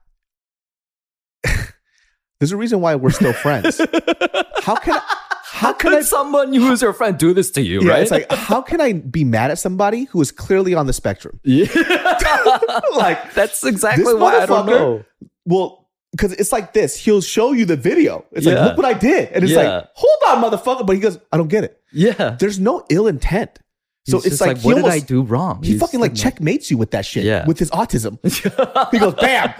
There's 2.39 2.51
a 2.51 2.57
reason 2.57 2.81
why 2.81 2.95
we're 2.95 3.09
still 3.09 3.33
friends. 3.33 3.77
How 4.61 4.75
can 4.75 4.93
I, 4.93 5.16
how 5.57 5.73
Could 5.73 5.93
I? 5.93 6.01
someone 6.01 6.53
who's 6.53 6.81
your 6.81 6.93
friend 6.93 7.17
do 7.17 7.33
this 7.33 7.51
to 7.51 7.61
you, 7.61 7.81
Yeah, 7.81 7.91
right? 7.91 8.01
it's 8.03 8.11
like 8.11 8.31
how 8.31 8.61
can 8.61 8.79
I 8.81 8.93
be 8.93 9.23
mad 9.23 9.51
at 9.51 9.59
somebody 9.59 10.05
who 10.05 10.21
is 10.21 10.31
clearly 10.31 10.73
on 10.73 10.85
the 10.87 10.93
spectrum? 10.93 11.39
like 12.95 13.33
that's 13.33 13.63
exactly 13.63 14.13
why 14.13 14.39
I 14.41 14.45
don't 14.45 14.65
know. 14.65 15.03
Well, 15.45 15.87
because 16.11 16.33
it's 16.33 16.51
like 16.51 16.73
this. 16.73 16.95
He'll 16.97 17.21
show 17.21 17.51
you 17.51 17.65
the 17.65 17.75
video. 17.75 18.25
It's 18.31 18.45
Yeah. 18.45 18.53
like, 18.55 18.63
look 18.69 18.77
what 18.77 18.85
I 18.85 18.93
did. 18.97 19.29
And 19.33 19.43
it's 19.43 19.53
Yeah. 19.53 19.61
like, 19.77 19.87
hold 19.93 20.43
on, 20.43 20.51
motherfucker. 20.51 20.85
But 20.85 20.95
he 20.95 21.01
goes, 21.01 21.19
I 21.31 21.37
don't 21.37 21.47
get 21.49 21.63
it. 21.63 21.79
Yeah. 21.93 22.35
There's 22.39 22.59
no 22.59 22.85
ill 22.89 23.07
intent. 23.07 23.59
So 24.07 24.17
He's 24.19 24.33
it's 24.33 24.41
like, 24.41 24.57
like, 24.57 24.65
what 24.65 24.75
did 24.75 24.85
I 24.85 24.99
do 24.99 25.21
wrong? 25.21 25.61
He 25.63 25.71
He's 25.73 25.81
fucking 25.81 25.99
like 25.99 26.15
checkmates 26.15 26.71
you 26.71 26.77
with 26.77 26.91
that 26.91 27.05
shit. 27.05 27.25
Yeah. 27.25 27.45
With 27.45 27.59
his 27.59 27.69
autism. 27.71 28.17
he 28.91 28.99
goes, 28.99 29.13
bam, 29.15 29.53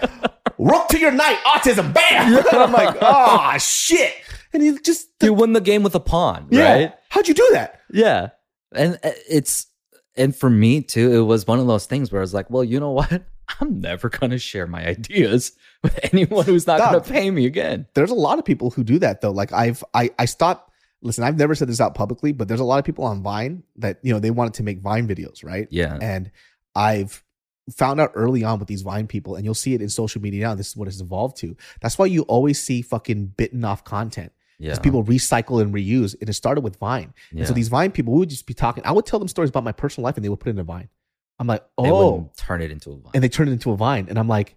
rook 0.58 0.88
to 0.88 0.98
your 0.98 1.12
knight, 1.12 1.36
autism, 1.44 1.92
bam. 1.92 2.34
And 2.34 2.46
I'm 2.52 2.72
like, 2.72 2.96
oh 3.02 3.56
shit. 3.58 4.14
And 4.52 4.62
he 4.62 4.78
just 4.78 5.08
You 5.22 5.34
win 5.34 5.52
the 5.52 5.60
game 5.60 5.82
with 5.82 5.94
a 5.94 6.00
pawn, 6.00 6.48
yeah. 6.50 6.72
right? 6.72 6.94
How'd 7.10 7.28
you 7.28 7.34
do 7.34 7.48
that? 7.52 7.80
Yeah. 7.90 8.30
And 8.72 8.98
uh, 9.02 9.10
it's 9.28 9.66
and 10.16 10.34
for 10.34 10.50
me 10.50 10.82
too, 10.82 11.12
it 11.12 11.22
was 11.22 11.46
one 11.46 11.58
of 11.60 11.66
those 11.66 11.86
things 11.86 12.10
where 12.10 12.20
I 12.20 12.22
was 12.22 12.34
like, 12.34 12.50
well, 12.50 12.64
you 12.64 12.80
know 12.80 12.90
what? 12.90 13.24
I'm 13.60 13.80
never 13.80 14.08
gonna 14.08 14.38
share 14.38 14.66
my 14.66 14.86
ideas 14.86 15.52
with 15.82 15.98
anyone 16.12 16.44
who's 16.44 16.66
not 16.66 16.78
Dog. 16.78 16.92
gonna 16.92 17.04
pay 17.04 17.30
me 17.30 17.46
again. 17.46 17.86
There's 17.94 18.10
a 18.10 18.14
lot 18.14 18.38
of 18.38 18.44
people 18.44 18.70
who 18.70 18.84
do 18.84 18.98
that 18.98 19.20
though. 19.20 19.30
Like 19.30 19.52
I've 19.52 19.82
I 19.94 20.10
I 20.18 20.24
stopped 20.26 20.68
listen, 21.02 21.24
I've 21.24 21.38
never 21.38 21.54
said 21.54 21.68
this 21.68 21.80
out 21.80 21.94
publicly, 21.94 22.32
but 22.32 22.48
there's 22.48 22.60
a 22.60 22.64
lot 22.64 22.78
of 22.78 22.84
people 22.84 23.04
on 23.04 23.22
Vine 23.22 23.62
that, 23.76 23.98
you 24.02 24.12
know, 24.12 24.18
they 24.18 24.30
wanted 24.30 24.54
to 24.54 24.62
make 24.62 24.80
Vine 24.80 25.06
videos, 25.06 25.44
right? 25.44 25.68
Yeah. 25.70 25.98
And 26.00 26.30
I've 26.74 27.22
found 27.70 28.00
out 28.00 28.12
early 28.14 28.44
on 28.44 28.58
with 28.58 28.68
these 28.68 28.82
Vine 28.82 29.06
people, 29.06 29.36
and 29.36 29.44
you'll 29.44 29.54
see 29.54 29.74
it 29.74 29.82
in 29.82 29.88
social 29.88 30.20
media 30.20 30.48
now. 30.48 30.54
This 30.54 30.68
is 30.68 30.76
what 30.76 30.88
it's 30.88 31.00
evolved 31.00 31.36
to. 31.38 31.56
That's 31.80 31.98
why 31.98 32.06
you 32.06 32.22
always 32.22 32.62
see 32.62 32.82
fucking 32.82 33.26
bitten 33.36 33.64
off 33.64 33.84
content. 33.84 34.32
Yeah. 34.58 34.70
Because 34.70 34.78
people 34.80 35.04
recycle 35.04 35.62
and 35.62 35.72
reuse. 35.72 36.16
And 36.20 36.28
it 36.28 36.32
started 36.32 36.62
with 36.62 36.76
Vine. 36.76 37.14
And 37.30 37.46
so 37.46 37.54
these 37.54 37.68
Vine 37.68 37.92
people 37.92 38.12
we 38.12 38.20
would 38.20 38.30
just 38.30 38.46
be 38.46 38.54
talking. 38.54 38.84
I 38.84 38.92
would 38.92 39.06
tell 39.06 39.18
them 39.18 39.28
stories 39.28 39.50
about 39.50 39.64
my 39.64 39.72
personal 39.72 40.04
life 40.04 40.16
and 40.16 40.24
they 40.24 40.28
would 40.28 40.40
put 40.40 40.48
it 40.48 40.52
in 40.52 40.58
a 40.58 40.64
Vine. 40.64 40.88
I'm 41.38 41.46
like, 41.46 41.64
oh. 41.78 42.30
turn 42.36 42.62
it 42.62 42.70
into 42.72 42.90
a 42.90 42.96
vine. 42.96 43.12
And 43.14 43.22
they 43.22 43.28
turn 43.28 43.46
it 43.48 43.52
into 43.52 43.70
a 43.70 43.76
Vine. 43.76 44.06
And 44.08 44.18
I'm 44.18 44.26
like, 44.26 44.56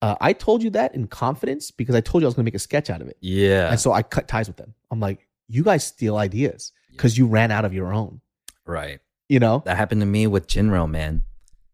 uh, 0.00 0.14
I 0.20 0.32
told 0.32 0.62
you 0.62 0.70
that 0.70 0.94
in 0.94 1.06
confidence 1.06 1.70
because 1.70 1.94
I 1.94 2.00
told 2.00 2.22
you 2.22 2.26
I 2.26 2.28
was 2.28 2.34
going 2.34 2.44
to 2.44 2.46
make 2.46 2.54
a 2.54 2.58
sketch 2.58 2.90
out 2.90 3.00
of 3.00 3.08
it. 3.08 3.16
yeah. 3.20 3.70
And 3.70 3.80
so 3.80 3.92
I 3.92 4.02
cut 4.02 4.28
ties 4.28 4.46
with 4.46 4.56
them. 4.56 4.74
I'm 4.90 5.00
like, 5.00 5.26
you 5.48 5.62
guys 5.62 5.84
steal 5.84 6.16
ideas 6.16 6.72
because 6.90 7.16
you 7.16 7.26
ran 7.26 7.50
out 7.50 7.64
of 7.64 7.72
your 7.72 7.92
own. 7.92 8.20
right. 8.64 9.00
You 9.28 9.40
know? 9.40 9.62
That 9.64 9.76
happened 9.76 10.02
to 10.02 10.06
me 10.06 10.28
with 10.28 10.46
Jinro, 10.46 10.88
man. 10.88 11.24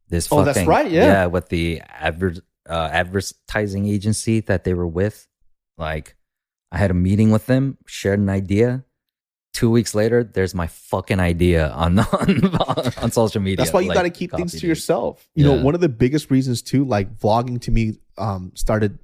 This 0.08 0.28
Oh, 0.32 0.42
that's 0.42 0.66
right, 0.66 0.90
yeah. 0.90 1.04
Yeah, 1.04 1.26
with 1.26 1.50
the 1.50 1.82
adver- 1.86 2.42
uh, 2.66 2.88
advertising 2.90 3.86
agency 3.86 4.40
that 4.40 4.64
they 4.64 4.72
were 4.72 4.86
with. 4.86 5.28
Like, 5.76 6.16
I 6.72 6.78
had 6.78 6.90
a 6.90 6.94
meeting 6.94 7.30
with 7.30 7.46
them, 7.46 7.76
shared 7.86 8.18
an 8.18 8.30
idea. 8.30 8.84
Two 9.52 9.70
weeks 9.70 9.94
later, 9.94 10.24
there's 10.24 10.54
my 10.54 10.66
fucking 10.66 11.20
idea 11.20 11.68
on 11.68 11.98
on, 12.00 12.44
on 13.02 13.10
social 13.12 13.42
media. 13.42 13.58
That's 13.58 13.72
why 13.72 13.80
you 13.82 13.88
Like, 13.88 13.96
got 13.96 14.02
to 14.04 14.10
keep 14.10 14.32
things 14.32 14.58
to 14.58 14.66
yourself. 14.66 15.28
You 15.34 15.44
know, 15.44 15.62
one 15.62 15.74
of 15.74 15.82
the 15.82 15.90
biggest 15.90 16.30
reasons 16.30 16.62
too, 16.62 16.86
like 16.86 17.14
vlogging 17.18 17.60
to 17.60 17.70
me, 17.70 17.98
um, 18.16 18.52
started. 18.54 18.98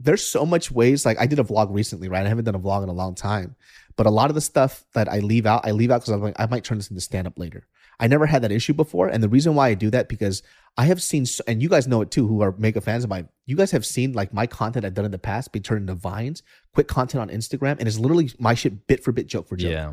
There's 0.00 0.24
so 0.24 0.46
much 0.46 0.70
ways. 0.70 1.04
Like 1.04 1.20
I 1.20 1.26
did 1.26 1.38
a 1.38 1.44
vlog 1.44 1.68
recently, 1.70 2.08
right? 2.08 2.24
I 2.24 2.28
haven't 2.28 2.46
done 2.46 2.54
a 2.54 2.58
vlog 2.58 2.82
in 2.82 2.88
a 2.88 2.94
long 2.94 3.14
time, 3.14 3.54
but 3.96 4.06
a 4.06 4.10
lot 4.10 4.30
of 4.30 4.34
the 4.34 4.40
stuff 4.40 4.84
that 4.94 5.08
I 5.08 5.18
leave 5.18 5.44
out, 5.44 5.66
I 5.66 5.72
leave 5.72 5.90
out 5.90 6.00
because 6.00 6.14
I'm 6.14 6.22
like, 6.22 6.34
I 6.38 6.46
might 6.46 6.64
turn 6.64 6.78
this 6.78 6.90
into 6.90 7.02
stand 7.02 7.26
up 7.26 7.38
later. 7.38 7.66
I 8.00 8.06
never 8.08 8.26
had 8.26 8.42
that 8.42 8.52
issue 8.52 8.74
before, 8.74 9.08
and 9.08 9.22
the 9.22 9.28
reason 9.28 9.54
why 9.54 9.68
I 9.68 9.74
do 9.74 9.90
that 9.90 10.08
because 10.08 10.42
I 10.76 10.86
have 10.86 11.02
seen, 11.02 11.24
and 11.46 11.62
you 11.62 11.68
guys 11.68 11.86
know 11.86 12.00
it 12.00 12.10
too, 12.10 12.26
who 12.26 12.42
are 12.42 12.54
mega 12.58 12.80
fans 12.80 13.04
of 13.04 13.10
mine. 13.10 13.28
You 13.46 13.56
guys 13.56 13.70
have 13.70 13.86
seen 13.86 14.12
like 14.12 14.34
my 14.34 14.46
content 14.46 14.84
I've 14.84 14.94
done 14.94 15.04
in 15.04 15.12
the 15.12 15.18
past 15.18 15.52
be 15.52 15.60
turned 15.60 15.82
into 15.82 15.94
vines, 15.94 16.42
quick 16.72 16.88
content 16.88 17.20
on 17.20 17.28
Instagram, 17.36 17.78
and 17.78 17.86
it's 17.86 17.98
literally 17.98 18.30
my 18.38 18.54
shit 18.54 18.86
bit 18.86 19.04
for 19.04 19.12
bit, 19.12 19.26
joke 19.26 19.48
for 19.48 19.56
joke. 19.56 19.70
Yeah. 19.70 19.92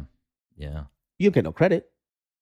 Yeah. 0.57 0.83
You 1.19 1.29
don't 1.29 1.35
get 1.35 1.43
no 1.43 1.51
credit, 1.51 1.91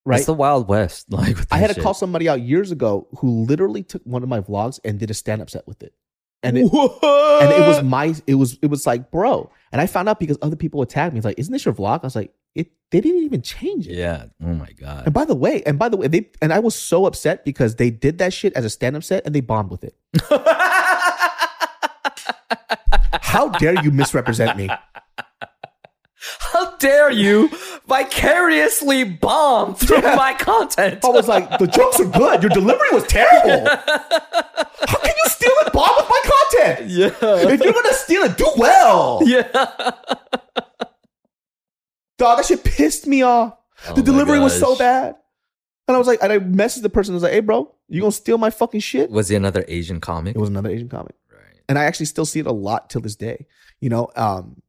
right? 0.05 0.18
It's 0.18 0.26
the 0.26 0.34
Wild 0.34 0.68
West. 0.70 1.07
Like, 1.12 1.36
with 1.36 1.47
I 1.51 1.57
had 1.57 1.74
to 1.76 1.82
call 1.82 1.93
somebody 1.93 2.30
out 2.30 2.41
years 2.41 2.72
ago 2.72 3.07
who 3.18 3.43
literally 3.43 3.84
took 3.84 4.03
one 4.03 4.24
of 4.24 4.30
my 4.30 4.39
vlogs 4.39 4.80
and 4.86 4.99
did 4.99 5.12
a 5.12 5.14
stand 5.14 5.41
up 5.41 5.49
set 5.49 5.68
with 5.68 5.84
it. 5.84 5.93
And 6.41 6.57
it, 6.57 6.62
and 6.62 7.51
it 7.51 7.68
was 7.68 7.84
my 7.84 8.16
it 8.26 8.36
was 8.36 8.57
it 8.62 8.68
was 8.68 8.88
like, 8.88 9.12
bro. 9.12 9.51
And 9.74 9.82
I 9.82 9.88
found 9.88 10.07
out 10.07 10.22
because 10.22 10.38
other 10.41 10.55
people 10.55 10.78
would 10.80 10.89
tag 10.89 11.12
me. 11.12 11.20
It's 11.20 11.26
like, 11.26 11.38
isn't 11.38 11.51
this 11.51 11.66
your 11.66 11.74
vlog? 11.74 11.99
I 12.03 12.07
was 12.07 12.16
like, 12.16 12.34
it 12.55 12.71
they 12.91 13.01
didn't 13.01 13.23
even 13.23 13.41
change 13.41 13.87
it. 13.87 13.95
Yeah. 13.95 14.25
Oh 14.43 14.53
my 14.53 14.71
God. 14.71 15.05
And 15.05 15.13
by 15.13 15.25
the 15.25 15.35
way, 15.35 15.61
and 15.65 15.77
by 15.77 15.89
the 15.89 15.97
way, 15.97 16.07
they 16.07 16.29
and 16.41 16.51
I 16.53 16.59
was 16.59 16.75
so 16.75 17.05
upset 17.05 17.45
because 17.45 17.75
they 17.75 17.89
did 17.89 18.17
that 18.19 18.33
shit 18.33 18.53
as 18.53 18.65
a 18.65 18.69
stand-up 18.69 19.03
set 19.03 19.25
and 19.25 19.33
they 19.33 19.41
bombed 19.41 19.71
with 19.71 19.83
it. 19.83 19.95
How 23.21 23.49
dare 23.49 23.81
you 23.83 23.91
misrepresent 23.91 24.57
me? 24.57 24.69
How 26.39 26.75
dare 26.77 27.11
you 27.11 27.49
vicariously 27.87 29.03
bomb 29.03 29.75
through 29.75 30.01
my 30.01 30.33
content? 30.33 31.05
I 31.05 31.09
was 31.09 31.27
like, 31.27 31.59
the 31.59 31.67
jokes 31.67 31.99
are 31.99 32.05
good. 32.05 32.43
Your 32.43 32.49
delivery 32.49 32.89
was 32.91 33.05
terrible. 33.05 33.67
How 33.69 34.97
can 34.97 35.13
you 35.15 35.29
steal 35.29 35.51
and 35.63 35.71
bomb 35.71 35.95
with 35.95 36.09
my 36.09 36.21
content? 36.51 36.89
Yeah. 36.89 37.11
If 37.21 37.61
you're 37.61 37.73
gonna 37.73 37.93
steal 37.93 38.23
it, 38.23 38.37
do 38.37 38.51
well. 38.57 39.21
Yeah. 39.25 39.91
Dog, 42.20 42.38
that 42.38 42.45
shit 42.45 42.63
pissed 42.63 43.07
me 43.07 43.24
off. 43.24 43.55
Oh 43.88 43.93
the 43.95 44.01
delivery 44.03 44.39
was 44.39 44.57
so 44.59 44.76
bad. 44.76 45.15
And 45.88 45.95
I 45.95 45.97
was 45.97 46.05
like, 46.05 46.20
and 46.22 46.32
I 46.32 46.38
messaged 46.38 46.84
the 46.84 46.89
person. 46.89 47.13
I 47.13 47.15
was 47.15 47.24
like, 47.24 47.32
hey, 47.32 47.39
bro, 47.39 47.74
you 47.88 48.01
gonna 48.01 48.11
steal 48.11 48.38
my 48.38 48.51
fucking 48.51 48.82
shit? 48.82 49.09
Was 49.09 49.30
he 49.30 49.36
another 49.36 49.65
Asian 49.67 49.99
comic? 49.99 50.36
It 50.36 50.39
was 50.39 50.49
another 50.49 50.70
Asian 50.70 50.88
comic. 50.89 51.15
right. 51.32 51.61
and 51.67 51.80
I 51.80 51.86
actually 51.86 52.05
still 52.05 52.26
see 52.26 52.39
it 52.39 52.45
a 52.45 52.51
lot 52.51 52.89
till 52.91 53.01
this 53.01 53.15
day. 53.15 53.47
You 53.80 53.89
know, 53.89 54.09
um, 54.15 54.61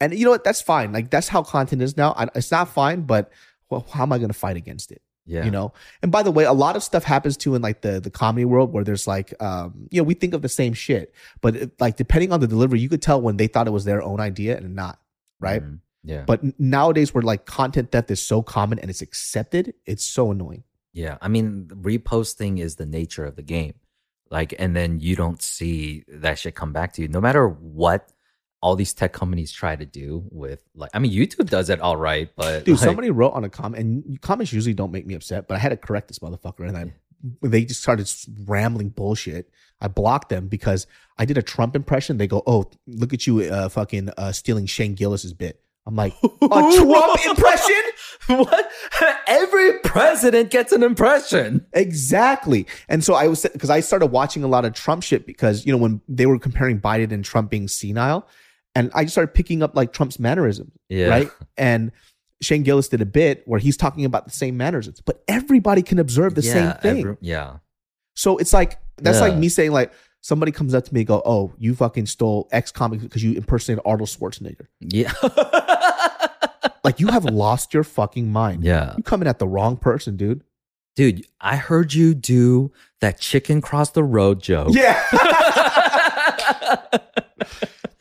and 0.00 0.12
you 0.18 0.24
know 0.24 0.30
what? 0.32 0.42
That's 0.42 0.60
fine. 0.60 0.92
Like 0.92 1.10
that's 1.10 1.28
how 1.28 1.42
content 1.44 1.82
is 1.82 1.96
now. 1.96 2.12
I, 2.16 2.28
it's 2.34 2.50
not 2.50 2.68
fine, 2.70 3.02
but 3.02 3.30
well, 3.70 3.86
how 3.92 4.02
am 4.02 4.12
I 4.12 4.18
to 4.18 4.32
fight 4.32 4.56
against 4.56 4.90
it? 4.90 5.02
Yeah. 5.26 5.44
You 5.44 5.50
know. 5.50 5.72
And 6.02 6.10
by 6.10 6.22
the 6.22 6.30
way, 6.32 6.44
a 6.44 6.52
lot 6.52 6.74
of 6.74 6.82
stuff 6.82 7.04
happens 7.04 7.36
too 7.36 7.54
in 7.54 7.62
like 7.62 7.82
the 7.82 8.00
the 8.00 8.10
comedy 8.10 8.44
world 8.44 8.72
where 8.72 8.82
there's 8.82 9.06
like, 9.06 9.32
um, 9.42 9.88
you 9.90 10.00
know, 10.00 10.04
we 10.04 10.14
think 10.14 10.34
of 10.34 10.42
the 10.42 10.48
same 10.48 10.72
shit, 10.72 11.14
but 11.40 11.54
it, 11.54 11.80
like 11.80 11.96
depending 11.96 12.32
on 12.32 12.40
the 12.40 12.46
delivery, 12.48 12.80
you 12.80 12.88
could 12.88 13.02
tell 13.02 13.20
when 13.20 13.36
they 13.36 13.46
thought 13.46 13.66
it 13.68 13.72
was 13.72 13.84
their 13.84 14.02
own 14.02 14.20
idea 14.20 14.56
and 14.56 14.74
not, 14.74 14.98
right? 15.38 15.62
Mhm. 15.62 15.78
Yeah. 16.04 16.24
But 16.26 16.60
nowadays, 16.60 17.14
where 17.14 17.22
like 17.22 17.46
content 17.46 17.90
theft 17.90 18.10
is 18.10 18.22
so 18.22 18.42
common 18.42 18.78
and 18.78 18.90
it's 18.90 19.02
accepted, 19.02 19.74
it's 19.86 20.04
so 20.04 20.30
annoying. 20.30 20.64
Yeah, 20.92 21.18
I 21.20 21.28
mean, 21.28 21.68
reposting 21.74 22.60
is 22.60 22.76
the 22.76 22.86
nature 22.86 23.24
of 23.24 23.34
the 23.34 23.42
game. 23.42 23.74
Like, 24.30 24.54
and 24.58 24.76
then 24.76 25.00
you 25.00 25.16
don't 25.16 25.42
see 25.42 26.04
that 26.08 26.38
shit 26.38 26.54
come 26.54 26.72
back 26.72 26.92
to 26.94 27.02
you. 27.02 27.08
No 27.08 27.20
matter 27.20 27.48
what 27.48 28.10
all 28.62 28.76
these 28.76 28.94
tech 28.94 29.12
companies 29.12 29.52
try 29.52 29.76
to 29.76 29.84
do 29.84 30.24
with, 30.30 30.62
like, 30.74 30.90
I 30.94 30.98
mean, 30.98 31.12
YouTube 31.12 31.50
does 31.50 31.68
it 31.68 31.80
all 31.80 31.96
right, 31.96 32.30
but 32.36 32.64
Dude, 32.64 32.76
like, 32.76 32.84
somebody 32.84 33.10
wrote 33.10 33.32
on 33.32 33.44
a 33.44 33.50
comment, 33.50 33.82
and 33.82 34.20
comments 34.20 34.52
usually 34.52 34.72
don't 34.72 34.92
make 34.92 35.04
me 35.04 35.14
upset, 35.14 35.48
but 35.48 35.56
I 35.56 35.58
had 35.58 35.70
to 35.70 35.76
correct 35.76 36.08
this 36.08 36.20
motherfucker, 36.20 36.66
and 36.66 36.76
I 36.76 36.94
they 37.42 37.64
just 37.64 37.80
started 37.80 38.12
rambling 38.46 38.90
bullshit. 38.90 39.50
I 39.80 39.88
blocked 39.88 40.28
them 40.28 40.48
because 40.48 40.86
I 41.18 41.24
did 41.24 41.38
a 41.38 41.42
Trump 41.42 41.74
impression. 41.74 42.18
They 42.18 42.26
go, 42.26 42.42
"Oh, 42.46 42.70
look 42.86 43.12
at 43.14 43.26
you, 43.26 43.40
uh, 43.40 43.68
fucking 43.68 44.10
uh, 44.16 44.32
stealing 44.32 44.66
Shane 44.66 44.94
Gillis's 44.94 45.32
bit." 45.32 45.60
I'm 45.86 45.96
like, 45.96 46.14
a 46.22 46.28
Trump 46.48 47.26
impression? 47.26 47.82
what? 48.28 48.70
Every 49.26 49.78
president 49.80 50.50
gets 50.50 50.72
an 50.72 50.82
impression. 50.82 51.66
Exactly. 51.74 52.66
And 52.88 53.04
so 53.04 53.14
I 53.14 53.28
was 53.28 53.44
because 53.52 53.68
I 53.70 53.80
started 53.80 54.06
watching 54.06 54.42
a 54.44 54.48
lot 54.48 54.64
of 54.64 54.72
Trump 54.72 55.02
shit 55.02 55.26
because 55.26 55.66
you 55.66 55.72
know 55.72 55.78
when 55.78 56.00
they 56.08 56.26
were 56.26 56.38
comparing 56.38 56.80
Biden 56.80 57.12
and 57.12 57.24
Trump 57.24 57.50
being 57.50 57.68
senile, 57.68 58.26
and 58.74 58.90
I 58.94 59.04
just 59.04 59.14
started 59.14 59.34
picking 59.34 59.62
up 59.62 59.76
like 59.76 59.92
Trump's 59.92 60.18
mannerisms, 60.18 60.72
Yeah. 60.88 61.08
right? 61.08 61.30
And 61.58 61.92
Shane 62.40 62.62
Gillis 62.62 62.88
did 62.88 63.00
a 63.02 63.06
bit 63.06 63.42
where 63.46 63.60
he's 63.60 63.76
talking 63.76 64.04
about 64.06 64.24
the 64.24 64.32
same 64.32 64.56
mannerisms, 64.56 65.00
but 65.00 65.22
everybody 65.28 65.82
can 65.82 65.98
observe 65.98 66.34
the 66.34 66.42
yeah, 66.42 66.52
same 66.52 66.72
thing. 66.80 66.98
every- 67.00 67.16
yeah. 67.20 67.58
So 68.16 68.38
it's 68.38 68.52
like 68.52 68.78
that's 68.98 69.20
like 69.20 69.36
me 69.36 69.48
saying 69.50 69.72
like 69.72 69.92
somebody 70.24 70.50
comes 70.50 70.72
up 70.72 70.84
to 70.86 70.94
me 70.94 71.00
and 71.00 71.06
go, 71.06 71.20
"Oh, 71.24 71.52
you 71.58 71.74
fucking 71.74 72.06
stole 72.06 72.48
X 72.50 72.72
comic 72.72 73.00
because 73.00 73.22
you 73.22 73.34
impersonated 73.34 73.82
Arnold 73.84 74.08
Schwarzenegger." 74.08 74.66
Yeah. 74.80 75.12
Like 76.84 77.00
you 77.00 77.08
have 77.08 77.24
lost 77.24 77.72
your 77.72 77.82
fucking 77.82 78.30
mind. 78.30 78.62
yeah. 78.62 78.94
You 78.96 79.02
coming 79.02 79.26
at 79.26 79.38
the 79.38 79.48
wrong 79.48 79.78
person, 79.78 80.18
dude. 80.18 80.44
Dude, 80.96 81.26
I 81.40 81.56
heard 81.56 81.94
you 81.94 82.14
do 82.14 82.72
that 83.00 83.18
chicken 83.18 83.62
cross 83.62 83.90
the 83.90 84.04
road 84.04 84.42
joke. 84.42 84.68
Yeah. 84.70 85.02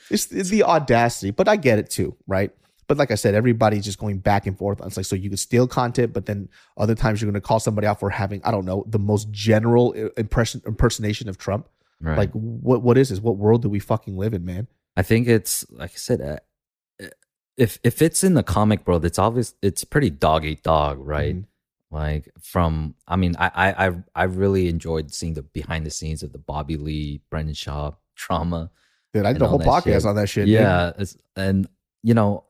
it's, 0.09 0.29
it's 0.31 0.49
the 0.49 0.63
audacity, 0.63 1.31
but 1.31 1.47
I 1.47 1.55
get 1.55 1.79
it 1.79 1.89
too, 1.89 2.15
right? 2.27 2.51
But 2.87 2.97
like 2.97 3.09
I 3.09 3.15
said, 3.15 3.35
everybody's 3.35 3.85
just 3.85 3.99
going 3.99 4.17
back 4.19 4.47
and 4.47 4.57
forth. 4.57 4.81
It's 4.85 4.97
like 4.97 5.05
so 5.05 5.15
you 5.15 5.29
can 5.29 5.37
steal 5.37 5.65
content, 5.65 6.11
but 6.11 6.25
then 6.25 6.49
other 6.75 6.93
times 6.93 7.21
you're 7.21 7.31
going 7.31 7.41
to 7.41 7.47
call 7.47 7.61
somebody 7.61 7.87
out 7.87 8.01
for 8.01 8.09
having 8.09 8.41
I 8.43 8.51
don't 8.51 8.65
know 8.65 8.83
the 8.87 8.99
most 8.99 9.31
general 9.31 9.93
impression 10.17 10.61
impersonation 10.67 11.29
of 11.29 11.37
Trump. 11.37 11.69
Right. 12.03 12.17
Like 12.17 12.31
what 12.33 12.81
what 12.81 12.97
is 12.97 13.09
this? 13.09 13.21
What 13.21 13.37
world 13.37 13.61
do 13.61 13.69
we 13.69 13.79
fucking 13.79 14.17
live 14.17 14.33
in, 14.33 14.43
man? 14.43 14.67
I 14.97 15.03
think 15.03 15.27
it's 15.27 15.65
like 15.71 15.91
I 15.91 15.95
said, 15.95 16.21
uh, 16.21 17.07
if 17.55 17.79
if 17.83 18.01
it's 18.01 18.25
in 18.25 18.33
the 18.33 18.43
comic 18.43 18.85
world, 18.85 19.05
it's 19.05 19.17
obvious. 19.17 19.55
It's 19.61 19.85
pretty 19.85 20.09
dog 20.09 20.43
eat 20.43 20.63
dog, 20.63 20.99
right? 20.99 21.37
Mhm. 21.37 21.45
Like 21.91 22.29
from, 22.41 22.95
I 23.07 23.15
mean, 23.15 23.35
I 23.39 23.51
I 23.55 23.87
I 23.87 23.91
I 24.15 24.23
really 24.23 24.67
enjoyed 24.67 25.13
seeing 25.13 25.35
the 25.35 25.43
behind 25.43 25.85
the 25.85 25.91
scenes 25.91 26.23
of 26.23 26.33
the 26.33 26.39
Bobby 26.39 26.75
Lee, 26.75 27.21
Brendan 27.29 27.55
Schaub 27.55 27.95
trauma. 28.15 28.69
Dude, 29.13 29.25
I 29.25 29.31
did 29.31 29.41
a 29.41 29.47
whole 29.47 29.59
podcast 29.59 29.83
shit. 29.83 30.05
on 30.05 30.15
that 30.15 30.27
shit. 30.27 30.47
Yeah, 30.47 30.91
it's, 30.97 31.15
and 31.37 31.69
you 32.01 32.13
know, 32.13 32.43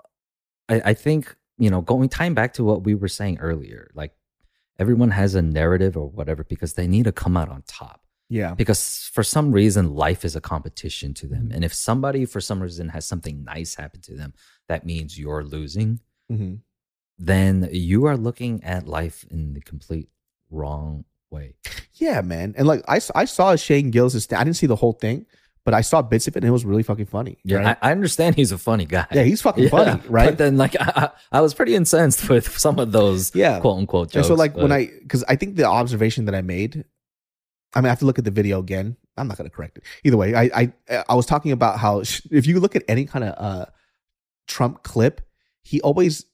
I 0.68 0.82
I 0.86 0.94
think 0.96 1.36
you 1.60 1.70
know 1.70 1.82
going 1.82 2.10
time 2.10 2.34
back 2.34 2.54
to 2.54 2.64
what 2.64 2.86
we 2.86 2.96
were 2.96 3.08
saying 3.08 3.38
earlier, 3.40 3.92
like 3.94 4.16
everyone 4.80 5.12
has 5.12 5.36
a 5.36 5.44
narrative 5.44 5.96
or 5.96 6.10
whatever 6.10 6.44
because 6.44 6.74
they 6.74 6.88
need 6.88 7.04
to 7.04 7.12
come 7.12 7.38
out 7.38 7.50
on 7.50 7.62
top 7.68 8.03
yeah, 8.40 8.54
because 8.62 8.82
for 9.16 9.24
some 9.36 9.48
reason 9.60 9.84
life 10.06 10.22
is 10.28 10.36
a 10.36 10.42
competition 10.54 11.10
to 11.20 11.26
them 11.34 11.46
and 11.54 11.62
if 11.68 11.74
somebody 11.90 12.22
for 12.34 12.42
some 12.50 12.60
reason 12.66 12.86
has 12.96 13.04
something 13.12 13.38
nice 13.54 13.72
happen 13.82 14.02
to 14.10 14.14
them 14.22 14.32
that 14.70 14.82
means 14.92 15.10
you're 15.22 15.44
losing 15.56 15.90
Mhm. 16.32 16.54
then 17.20 17.70
you 17.72 18.06
are 18.10 18.18
looking 18.18 18.64
at 18.64 18.88
life 18.88 19.26
in 19.30 19.54
the 19.56 19.62
complete 19.62 20.10
wrong 20.50 21.06
way 21.30 21.56
yeah, 21.96 22.22
man. 22.22 22.54
And 22.58 22.66
like 22.68 22.82
I, 22.88 23.00
I 23.16 23.26
saw 23.26 23.56
Shane 23.56 23.92
Gillis' 23.92 24.28
I 24.34 24.44
didn't 24.44 24.58
see 24.58 24.66
the 24.68 24.76
whole 24.76 24.94
thing, 24.94 25.26
but 25.64 25.74
I 25.76 25.82
saw 25.82 26.02
bits 26.02 26.28
of 26.28 26.36
it 26.36 26.40
and 26.44 26.48
it 26.50 26.52
was 26.60 26.66
really 26.66 26.82
fucking 26.84 27.06
funny. 27.06 27.38
yeah 27.44 27.58
right? 27.58 27.78
I, 27.82 27.90
I 27.90 27.92
understand 27.92 28.36
he's 28.36 28.52
a 28.52 28.58
funny 28.58 28.86
guy 28.86 29.06
yeah, 29.14 29.24
he's 29.24 29.42
fucking 29.42 29.64
Yeah, 29.70 29.70
funny, 29.78 30.02
right? 30.10 30.26
but 30.30 30.38
then 30.38 30.58
like 30.58 30.76
I, 30.80 31.10
I 31.32 31.42
was 31.42 31.54
pretty 31.54 31.76
incensed 31.76 32.28
with 32.34 32.48
some 32.58 32.80
of 32.80 32.92
those 32.92 33.34
Yeah. 33.36 33.60
quote 33.60 33.78
unquote 33.78 34.08
And 34.08 34.24
jokes 34.24 34.28
so 34.28 34.34
like 34.44 34.58
when 34.58 34.72
I 34.72 34.82
because 35.04 35.24
I 35.26 35.36
think 35.36 35.56
the 35.56 35.66
observation 35.66 36.26
that 36.26 36.36
I 36.36 36.42
made, 36.42 36.84
I 37.74 37.80
mean 37.82 37.86
I 37.88 37.90
have 37.90 38.00
to 38.00 38.06
look 38.06 38.20
at 38.20 38.26
the 38.26 38.32
video 38.32 38.60
again. 38.60 38.96
I'm 39.18 39.28
not 39.28 39.38
gonna 39.38 39.50
correct 39.50 39.78
it. 39.78 39.84
Either 40.04 40.18
way, 40.18 40.34
I 40.36 40.72
I 40.90 41.04
I 41.10 41.16
was 41.16 41.26
talking 41.26 41.52
about 41.52 41.80
how 41.80 42.00
if 42.00 42.46
you 42.48 42.60
look 42.60 42.76
at 42.76 42.84
any 42.88 43.06
kind 43.06 43.26
of 43.26 43.34
uh 43.38 43.66
Trump 44.48 44.84
clip, 44.84 45.22
he 45.64 45.82
always 45.82 46.26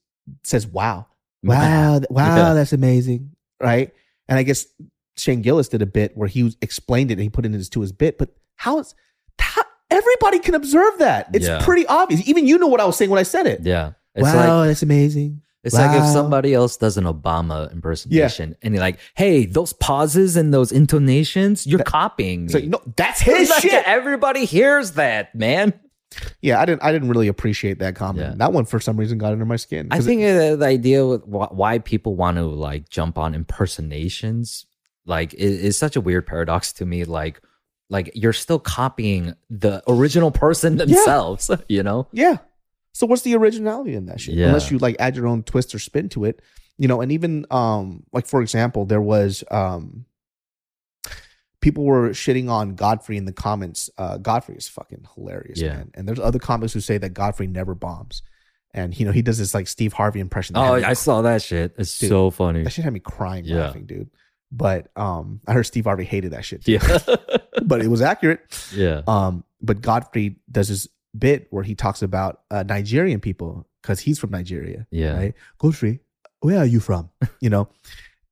says 0.44 0.66
wow. 0.66 1.06
Wow, 1.42 2.00
wow, 2.10 2.36
Yeah. 2.36 2.54
that's 2.54 2.72
amazing. 2.72 3.32
Right? 3.62 3.92
And 4.28 4.38
I 4.38 4.42
guess 4.42 4.66
Shane 5.16 5.42
Gillis 5.42 5.68
did 5.68 5.82
a 5.82 5.86
bit 5.86 6.16
where 6.16 6.28
he 6.28 6.54
explained 6.62 7.10
it 7.10 7.14
and 7.14 7.22
he 7.22 7.28
put 7.30 7.44
it 7.46 7.54
into 7.54 7.80
his 7.80 7.92
bit, 7.92 8.18
but 8.18 8.30
how 8.56 8.78
is 8.78 8.94
how, 9.38 9.62
everybody 9.90 10.38
can 10.38 10.54
observe 10.54 10.98
that. 10.98 11.28
It's 11.34 11.46
Yeah. 11.46 11.64
pretty 11.64 11.86
obvious. 11.86 12.26
Even 12.28 12.46
you 12.46 12.58
know 12.58 12.66
what 12.66 12.80
I 12.80 12.84
was 12.84 12.96
saying 12.96 13.10
when 13.10 13.18
I 13.20 13.24
said 13.24 13.46
it. 13.46 13.60
yeah 13.62 13.92
it's 14.14 14.24
wow, 14.24 14.58
like 14.58 14.68
that's 14.68 14.82
amazing. 14.82 15.40
It's 15.62 15.74
like 15.74 16.00
if 16.00 16.06
somebody 16.06 16.54
else 16.54 16.78
does 16.78 16.96
an 16.96 17.04
Obama 17.04 17.70
impersonation 17.70 18.56
and 18.62 18.72
you're 18.74 18.80
like, 18.80 18.98
hey, 19.14 19.44
those 19.44 19.74
pauses 19.74 20.36
and 20.36 20.54
those 20.54 20.72
intonations, 20.72 21.66
you're 21.66 21.84
copying 21.84 22.46
It's 22.46 22.54
me. 22.54 22.60
like, 22.62 22.70
no, 22.70 22.80
that's 22.96 23.20
his 23.30 23.50
Like, 23.50 23.60
shit. 23.62 23.84
Everybody 23.86 24.46
hears 24.46 24.92
that, 24.92 25.34
man. 25.34 25.74
Yeah, 26.40 26.60
I 26.60 26.64
didn't. 26.64 26.82
I 26.82 26.90
didn't 26.92 27.08
really 27.08 27.28
appreciate 27.28 27.78
that 27.80 27.94
comment. 27.94 28.30
Yeah. 28.30 28.34
That 28.38 28.52
one, 28.52 28.64
for 28.64 28.80
some 28.80 28.96
reason, 28.96 29.18
got 29.18 29.32
under 29.32 29.44
my 29.44 29.54
skin. 29.56 29.88
I 29.92 30.00
think 30.00 30.22
uh, 30.22 30.56
the 30.56 30.66
idea 30.66 31.06
with 31.06 31.22
why 31.26 31.78
people 31.78 32.16
want 32.16 32.36
to 32.38 32.46
like 32.46 32.88
jump 32.88 33.16
on 33.16 33.32
impersonations, 33.34 34.66
like, 35.06 35.34
is, 35.34 35.60
is 35.60 35.76
such 35.78 35.94
a 35.94 36.00
weird 36.00 36.26
paradox 36.26 36.72
to 36.74 36.86
me. 36.86 37.04
Like, 37.04 37.40
like 37.90 38.10
you're 38.14 38.32
still 38.32 38.58
copying 38.58 39.34
the 39.50 39.82
original 39.86 40.30
person 40.32 40.78
themselves, 40.78 41.50
you 41.68 41.82
know? 41.82 42.08
yeah. 42.12 42.38
So 43.00 43.06
what's 43.06 43.22
the 43.22 43.34
originality 43.34 43.94
in 43.94 44.04
that 44.06 44.20
shit? 44.20 44.34
Yeah. 44.34 44.48
Unless 44.48 44.70
you 44.70 44.76
like 44.76 44.94
add 44.98 45.16
your 45.16 45.26
own 45.26 45.42
twist 45.42 45.74
or 45.74 45.78
spin 45.78 46.10
to 46.10 46.26
it, 46.26 46.42
you 46.76 46.86
know. 46.86 47.00
And 47.00 47.10
even 47.12 47.46
um, 47.50 48.02
like 48.12 48.26
for 48.26 48.42
example, 48.42 48.84
there 48.84 49.00
was 49.00 49.42
um, 49.50 50.04
people 51.62 51.84
were 51.84 52.10
shitting 52.10 52.50
on 52.50 52.74
Godfrey 52.74 53.16
in 53.16 53.24
the 53.24 53.32
comments. 53.32 53.88
Uh, 53.96 54.18
Godfrey 54.18 54.56
is 54.56 54.68
fucking 54.68 55.06
hilarious, 55.14 55.58
Yeah. 55.60 55.68
man. 55.76 55.90
And 55.94 56.06
there's 56.06 56.20
other 56.20 56.38
comics 56.38 56.74
who 56.74 56.80
say 56.80 56.98
that 56.98 57.14
Godfrey 57.14 57.46
never 57.46 57.74
bombs, 57.74 58.22
and 58.74 58.98
you 58.98 59.06
know 59.06 59.12
he 59.12 59.22
does 59.22 59.38
this 59.38 59.54
like 59.54 59.66
Steve 59.66 59.94
Harvey 59.94 60.20
impression. 60.20 60.58
Oh, 60.58 60.74
I 60.74 60.92
saw 60.92 61.22
that 61.22 61.40
shit. 61.40 61.74
It's 61.78 61.98
Dude, 61.98 62.10
so 62.10 62.30
funny. 62.30 62.64
That 62.64 62.70
shit 62.70 62.84
had 62.84 62.92
me 62.92 63.00
crying 63.00 63.46
Yeah. 63.46 63.60
laughing, 63.62 63.86
dude. 63.86 64.10
But 64.52 64.90
um, 64.94 65.40
I 65.46 65.54
heard 65.54 65.62
Steve 65.64 65.84
Harvey 65.84 66.04
hated 66.04 66.32
that 66.32 66.44
shit. 66.44 66.64
too. 66.66 66.72
Yeah. 66.72 66.98
but 67.64 67.80
it 67.82 67.88
was 67.88 68.02
accurate. 68.02 68.40
yeah. 68.74 69.02
Um, 69.06 69.44
but 69.62 69.80
Godfrey 69.80 70.36
does 70.50 70.68
this 70.68 70.86
bit 71.18 71.46
where 71.50 71.64
he 71.64 71.74
talks 71.74 72.02
about 72.02 72.42
uh, 72.50 72.62
Nigerian 72.62 73.20
people 73.20 73.66
because 73.82 74.00
he's 74.00 74.18
from 74.18 74.30
Nigeria. 74.30 74.86
Yeah. 74.90 75.16
Right? 75.16 75.34
Godfrey, 75.58 76.00
where 76.40 76.58
are 76.58 76.66
you 76.66 76.80
from? 76.80 77.10
you 77.40 77.50
know, 77.50 77.68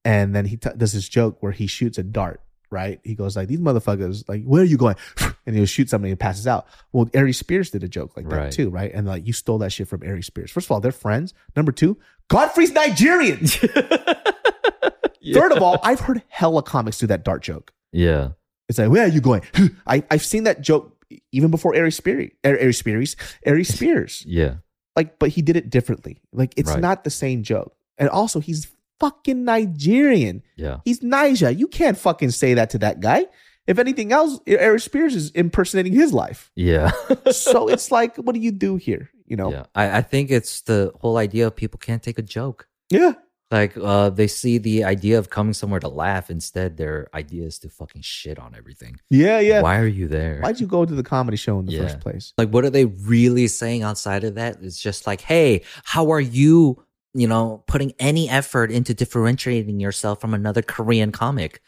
and 0.05 0.35
then 0.35 0.45
he 0.47 0.57
t- 0.57 0.71
does 0.77 0.93
this 0.93 1.09
joke 1.09 1.39
where 1.41 1.53
he 1.53 1.67
shoots 1.67 1.99
a 1.99 2.03
dart. 2.03 2.41
Right? 2.71 3.01
He 3.03 3.15
goes 3.15 3.35
like, 3.35 3.49
"These 3.49 3.61
motherfuckers, 3.61 4.29
like, 4.29 4.45
where 4.45 4.61
are 4.61 4.65
you 4.67 4.77
going?" 4.77 4.97
And 5.47 5.57
he'll 5.57 5.65
shoot 5.65 5.89
somebody 5.89 6.11
and 6.11 6.21
passes 6.21 6.47
out. 6.47 6.67
Well, 6.93 7.09
Ari 7.15 7.33
Spears 7.33 7.71
did 7.71 7.83
a 7.83 7.89
joke 7.89 8.15
like 8.19 8.29
that 8.29 8.37
Right. 8.37 8.53
too, 8.53 8.69
right? 8.69 8.93
And 8.93 9.07
like, 9.07 9.27
you 9.27 9.33
stole 9.33 9.57
that 9.61 9.73
shit 9.73 9.89
from 9.89 10.03
Ari 10.07 10.21
Spears. 10.23 10.51
First 10.51 10.67
of 10.67 10.73
all, 10.73 10.81
they're 10.81 10.93
friends. 10.93 11.33
Number 11.57 11.73
two, 11.73 11.97
Godfrey's 12.29 12.73
Nigerian. 12.73 13.47
Third 15.33 15.53
of 15.53 15.63
all, 15.63 15.79
I've 15.83 16.01
heard 16.01 16.23
hella 16.29 16.63
comics 16.63 16.99
do 16.99 17.07
that 17.09 17.25
dart 17.25 17.43
joke. 17.43 17.73
yeah. 17.93 18.31
It's 18.69 18.79
like, 18.79 18.91
where 18.91 19.05
are 19.05 19.09
you 19.09 19.23
going? 19.23 19.41
I, 19.87 20.05
I've 20.11 20.23
seen 20.23 20.45
that 20.45 20.61
joke 20.61 20.98
even 21.33 21.51
before 21.51 21.75
Ari 21.77 21.93
Spears, 21.93 22.31
Ari 22.45 22.73
Spears, 22.73 23.17
Ari 23.47 23.65
Spears. 23.75 24.25
Yeah. 24.27 24.57
Like, 24.97 25.19
but 25.19 25.31
he 25.31 25.43
did 25.43 25.57
it 25.57 25.71
differently. 25.71 26.21
Like, 26.33 26.55
it's 26.57 26.71
Right. 26.71 26.81
not 26.81 27.05
the 27.05 27.11
same 27.11 27.43
joke. 27.43 27.75
And 27.99 28.09
also, 28.09 28.41
he's 28.41 28.67
fucking 29.01 29.45
Nigerian. 29.45 30.43
Yeah. 30.57 30.79
He's 30.85 31.03
Niger. 31.03 31.51
You 31.51 31.69
can't 31.69 31.97
fucking 31.97 32.31
say 32.31 32.55
that 32.55 32.71
to 32.71 32.79
that 32.79 33.01
guy. 33.01 33.27
If 33.67 33.79
anything 33.79 34.13
else, 34.13 34.41
Ari 34.49 34.81
Spears 34.81 35.15
is 35.15 35.31
impersonating 35.33 35.93
his 35.93 36.13
life. 36.13 36.51
Yeah. 36.57 36.91
so 37.31 37.69
it's 37.73 37.91
like, 37.91 38.17
what 38.17 38.35
do 38.35 38.41
you 38.41 38.51
do 38.51 38.77
here? 38.77 39.11
You 39.27 39.37
know? 39.37 39.51
Yeah. 39.53 39.65
I, 39.75 39.99
I 39.99 40.03
think 40.03 40.31
it's 40.31 40.63
the 40.63 40.93
whole 41.01 41.17
idea 41.19 41.47
of 41.47 41.55
people 41.55 41.79
can't 41.79 42.03
take 42.03 42.19
a 42.19 42.23
joke. 42.23 42.67
Yeah. 42.91 43.13
Like 43.51 43.77
uh 43.79 44.11
they 44.11 44.27
see 44.27 44.59
the 44.59 44.85
idea 44.85 45.19
of 45.19 45.31
coming 45.31 45.55
somewhere 45.55 45.81
to 45.81 45.89
laugh. 45.89 46.29
Instead, 46.31 46.77
their 46.77 47.09
idea 47.15 47.47
is 47.47 47.59
to 47.61 47.71
fucking 47.71 48.03
shit 48.03 48.39
on 48.39 48.55
everything. 48.55 49.01
Yeah. 49.09 49.41
Yeah. 49.41 49.63
Why 49.63 49.79
are 49.79 49.87
you 49.87 50.07
there? 50.07 50.41
Why'd 50.43 50.61
you 50.61 50.67
go 50.67 50.85
to 50.85 50.95
the 50.95 51.03
comedy 51.03 51.39
show 51.39 51.59
in 51.59 51.65
the 51.67 51.73
Yeah. 51.73 51.83
first 51.85 52.01
place? 52.01 52.35
Like 52.37 52.51
what 52.51 52.65
are 52.65 52.71
they 52.71 52.85
really 52.85 53.47
saying 53.49 53.83
outside 53.83 54.25
of 54.25 54.35
that? 54.35 54.59
It's 54.63 54.81
just 54.81 55.07
like, 55.07 55.23
hey, 55.23 55.63
how 55.85 56.11
are 56.13 56.21
you, 56.21 56.85
you 57.15 57.27
know, 57.27 57.65
putting 57.67 57.95
any 57.99 58.29
effort 58.29 58.71
into 58.71 58.93
differentiating 58.93 59.81
yourself 59.81 60.21
from 60.21 60.35
another 60.35 60.61
Korean 60.61 61.11
comic? 61.11 61.63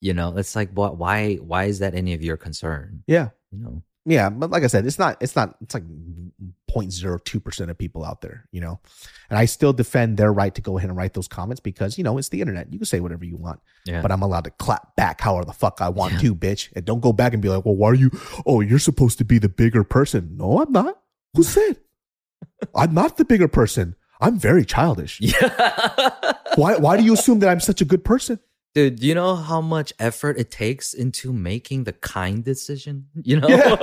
You 0.00 0.14
know, 0.14 0.36
it's 0.38 0.56
like 0.56 0.70
what 0.72 0.96
why 0.96 1.34
why 1.36 1.64
is 1.64 1.80
that 1.80 1.94
any 1.94 2.14
of 2.14 2.22
your 2.22 2.38
concern? 2.38 3.04
Yeah. 3.06 3.28
You 3.50 3.58
know. 3.58 3.82
Yeah, 4.04 4.30
but 4.30 4.50
like 4.50 4.64
I 4.64 4.66
said, 4.66 4.84
it's 4.86 4.98
not. 4.98 5.16
It's 5.20 5.36
not. 5.36 5.56
It's 5.60 5.74
like 5.74 5.84
0.02 6.74 7.42
percent 7.44 7.70
of 7.70 7.78
people 7.78 8.04
out 8.04 8.20
there, 8.20 8.48
you 8.50 8.60
know. 8.60 8.80
And 9.30 9.38
I 9.38 9.44
still 9.44 9.72
defend 9.72 10.16
their 10.16 10.32
right 10.32 10.54
to 10.54 10.60
go 10.60 10.76
ahead 10.78 10.90
and 10.90 10.96
write 10.96 11.14
those 11.14 11.28
comments 11.28 11.60
because 11.60 11.98
you 11.98 12.04
know 12.04 12.18
it's 12.18 12.28
the 12.28 12.40
internet. 12.40 12.72
You 12.72 12.78
can 12.78 12.86
say 12.86 13.00
whatever 13.00 13.24
you 13.24 13.36
want, 13.36 13.60
Yeah. 13.86 14.02
but 14.02 14.10
I'm 14.10 14.22
allowed 14.22 14.44
to 14.44 14.50
clap 14.50 14.96
back 14.96 15.20
however 15.20 15.44
the 15.44 15.52
fuck 15.52 15.80
I 15.80 15.88
want 15.88 16.18
to, 16.20 16.34
bitch. 16.34 16.68
And 16.74 16.84
don't 16.84 17.00
go 17.00 17.12
back 17.12 17.32
and 17.32 17.40
be 17.42 17.48
like, 17.48 17.64
well, 17.64 17.76
why 17.76 17.90
are 17.90 17.94
you? 17.94 18.10
Oh, 18.46 18.60
you're 18.60 18.78
supposed 18.78 19.18
to 19.18 19.24
be 19.24 19.38
the 19.38 19.48
bigger 19.48 19.84
person. 19.84 20.36
No, 20.36 20.60
I'm 20.60 20.72
not. 20.72 20.98
Who 21.36 21.42
said? 21.42 21.76
I'm 22.74 22.94
not 22.94 23.16
the 23.18 23.24
bigger 23.24 23.48
person. 23.48 23.94
I'm 24.20 24.38
very 24.38 24.64
childish. 24.64 25.20
Yeah. 25.20 26.32
Why? 26.56 26.76
Why 26.76 26.96
do 26.96 27.02
you 27.04 27.14
assume 27.14 27.38
that 27.40 27.48
I'm 27.48 27.60
such 27.60 27.80
a 27.80 27.84
good 27.84 28.04
person? 28.04 28.38
Dude, 28.74 28.96
do 29.00 29.06
you 29.06 29.14
know 29.14 29.36
how 29.36 29.60
much 29.60 29.92
effort 29.98 30.38
it 30.38 30.50
takes 30.50 30.94
into 30.94 31.32
making 31.32 31.84
the 31.84 31.92
kind 31.92 32.42
decision? 32.44 33.06
You 33.22 33.40
know, 33.40 33.48
Yeah. 33.48 33.76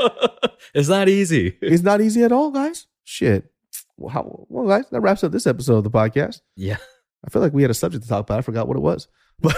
it's 0.74 0.90
not 0.90 1.08
easy. 1.10 1.58
It's 1.62 1.84
not 1.84 2.02
easy 2.02 2.24
at 2.24 2.32
all, 2.32 2.52
guys. 2.52 2.88
Shit. 3.04 3.52
Well, 3.98 4.10
how, 4.10 4.46
well, 4.50 4.68
guys, 4.68 4.90
that 4.92 5.02
wraps 5.02 5.24
up 5.24 5.32
this 5.32 5.46
episode 5.48 5.78
of 5.78 5.84
the 5.84 5.92
podcast. 5.92 6.42
Yeah. 6.56 6.78
I 7.26 7.30
feel 7.30 7.42
like 7.42 7.54
we 7.54 7.62
had 7.62 7.70
a 7.72 7.74
subject 7.76 8.04
to 8.04 8.10
talk 8.10 8.22
about. 8.22 8.40
I 8.40 8.42
forgot 8.42 8.68
what 8.68 8.78
it 8.78 8.82
was. 8.82 9.08
But 9.42 9.56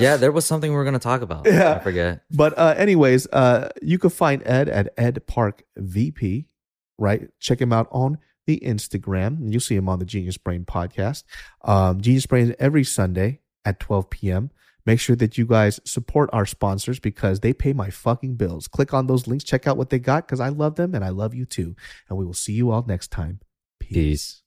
Yeah, 0.00 0.16
there 0.16 0.32
was 0.32 0.46
something 0.46 0.70
we 0.70 0.76
were 0.76 0.84
going 0.84 0.94
to 0.94 0.98
talk 1.00 1.20
about. 1.20 1.46
Yeah. 1.46 1.74
I 1.74 1.78
forget. 1.80 2.22
but 2.30 2.56
uh, 2.58 2.74
anyways, 2.76 3.26
uh, 3.32 3.68
you 3.82 3.98
can 3.98 4.08
find 4.10 4.42
Ed 4.46 4.68
at 4.68 4.94
Ed 4.96 5.26
Park 5.26 5.62
VP, 5.76 6.46
right? 6.96 7.28
Check 7.38 7.60
him 7.60 7.72
out 7.72 7.88
on 7.90 8.18
the 8.46 8.60
Instagram. 8.64 9.50
You'll 9.52 9.60
see 9.60 9.76
him 9.76 9.88
on 9.90 9.98
the 9.98 10.04
Genius 10.06 10.38
Brain 10.38 10.64
podcast. 10.64 11.24
Um, 11.62 12.00
Genius 12.00 12.24
Brain 12.26 12.54
every 12.58 12.84
Sunday 12.84 13.40
at 13.64 13.78
12 13.80 14.08
p.m. 14.10 14.50
Make 14.90 14.98
sure 14.98 15.14
that 15.14 15.38
you 15.38 15.46
guys 15.46 15.78
support 15.84 16.30
our 16.32 16.44
sponsors 16.44 16.98
because 16.98 17.38
they 17.38 17.52
pay 17.52 17.72
my 17.72 17.90
fucking 17.90 18.34
bills. 18.34 18.66
Click 18.66 18.92
on 18.92 19.06
those 19.06 19.28
links, 19.28 19.44
check 19.44 19.68
out 19.68 19.76
what 19.76 19.90
they 19.90 20.00
got 20.00 20.26
because 20.26 20.40
I 20.40 20.48
love 20.48 20.74
them 20.74 20.96
and 20.96 21.04
I 21.04 21.10
love 21.10 21.32
you 21.32 21.46
too. 21.46 21.76
And 22.08 22.18
we 22.18 22.24
will 22.24 22.34
see 22.34 22.54
you 22.54 22.72
all 22.72 22.84
next 22.84 23.12
time. 23.12 23.38
Peace. 23.78 24.42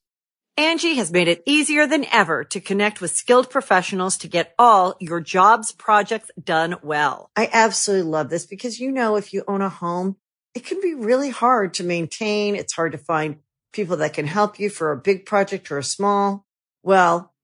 Angi 0.60 0.98
has 0.98 1.14
made 1.14 1.30
it 1.30 1.44
easier 1.46 1.88
than 1.88 2.04
ever 2.12 2.44
to 2.44 2.60
connect 2.60 3.00
with 3.00 3.16
skilled 3.16 3.50
professionals 3.50 4.18
to 4.18 4.28
get 4.28 4.54
all 4.60 4.98
your 5.00 5.22
jobs 5.22 5.72
projects 5.72 6.30
done 6.44 6.76
well. 6.84 7.32
I 7.38 7.50
absolutely 7.54 8.12
love 8.12 8.30
this 8.30 8.46
because, 8.46 8.82
you 8.82 8.92
know, 8.92 9.16
if 9.16 9.32
you 9.32 9.46
own 9.48 9.62
a 9.62 9.70
home, 9.70 10.18
it 10.54 10.66
can 10.66 10.82
be 10.82 10.94
really 10.94 11.30
hard 11.30 11.76
to 11.76 11.86
maintain. 11.86 12.58
It's 12.58 12.74
hard 12.74 12.92
to 12.92 12.98
find 12.98 13.38
people 13.72 13.96
that 13.96 14.12
can 14.12 14.28
help 14.28 14.60
you 14.60 14.70
for 14.70 14.92
a 14.92 14.98
big 14.98 15.26
project 15.26 15.72
or 15.72 15.78
a 15.78 15.84
small. 15.86 16.46
Well, 16.84 17.33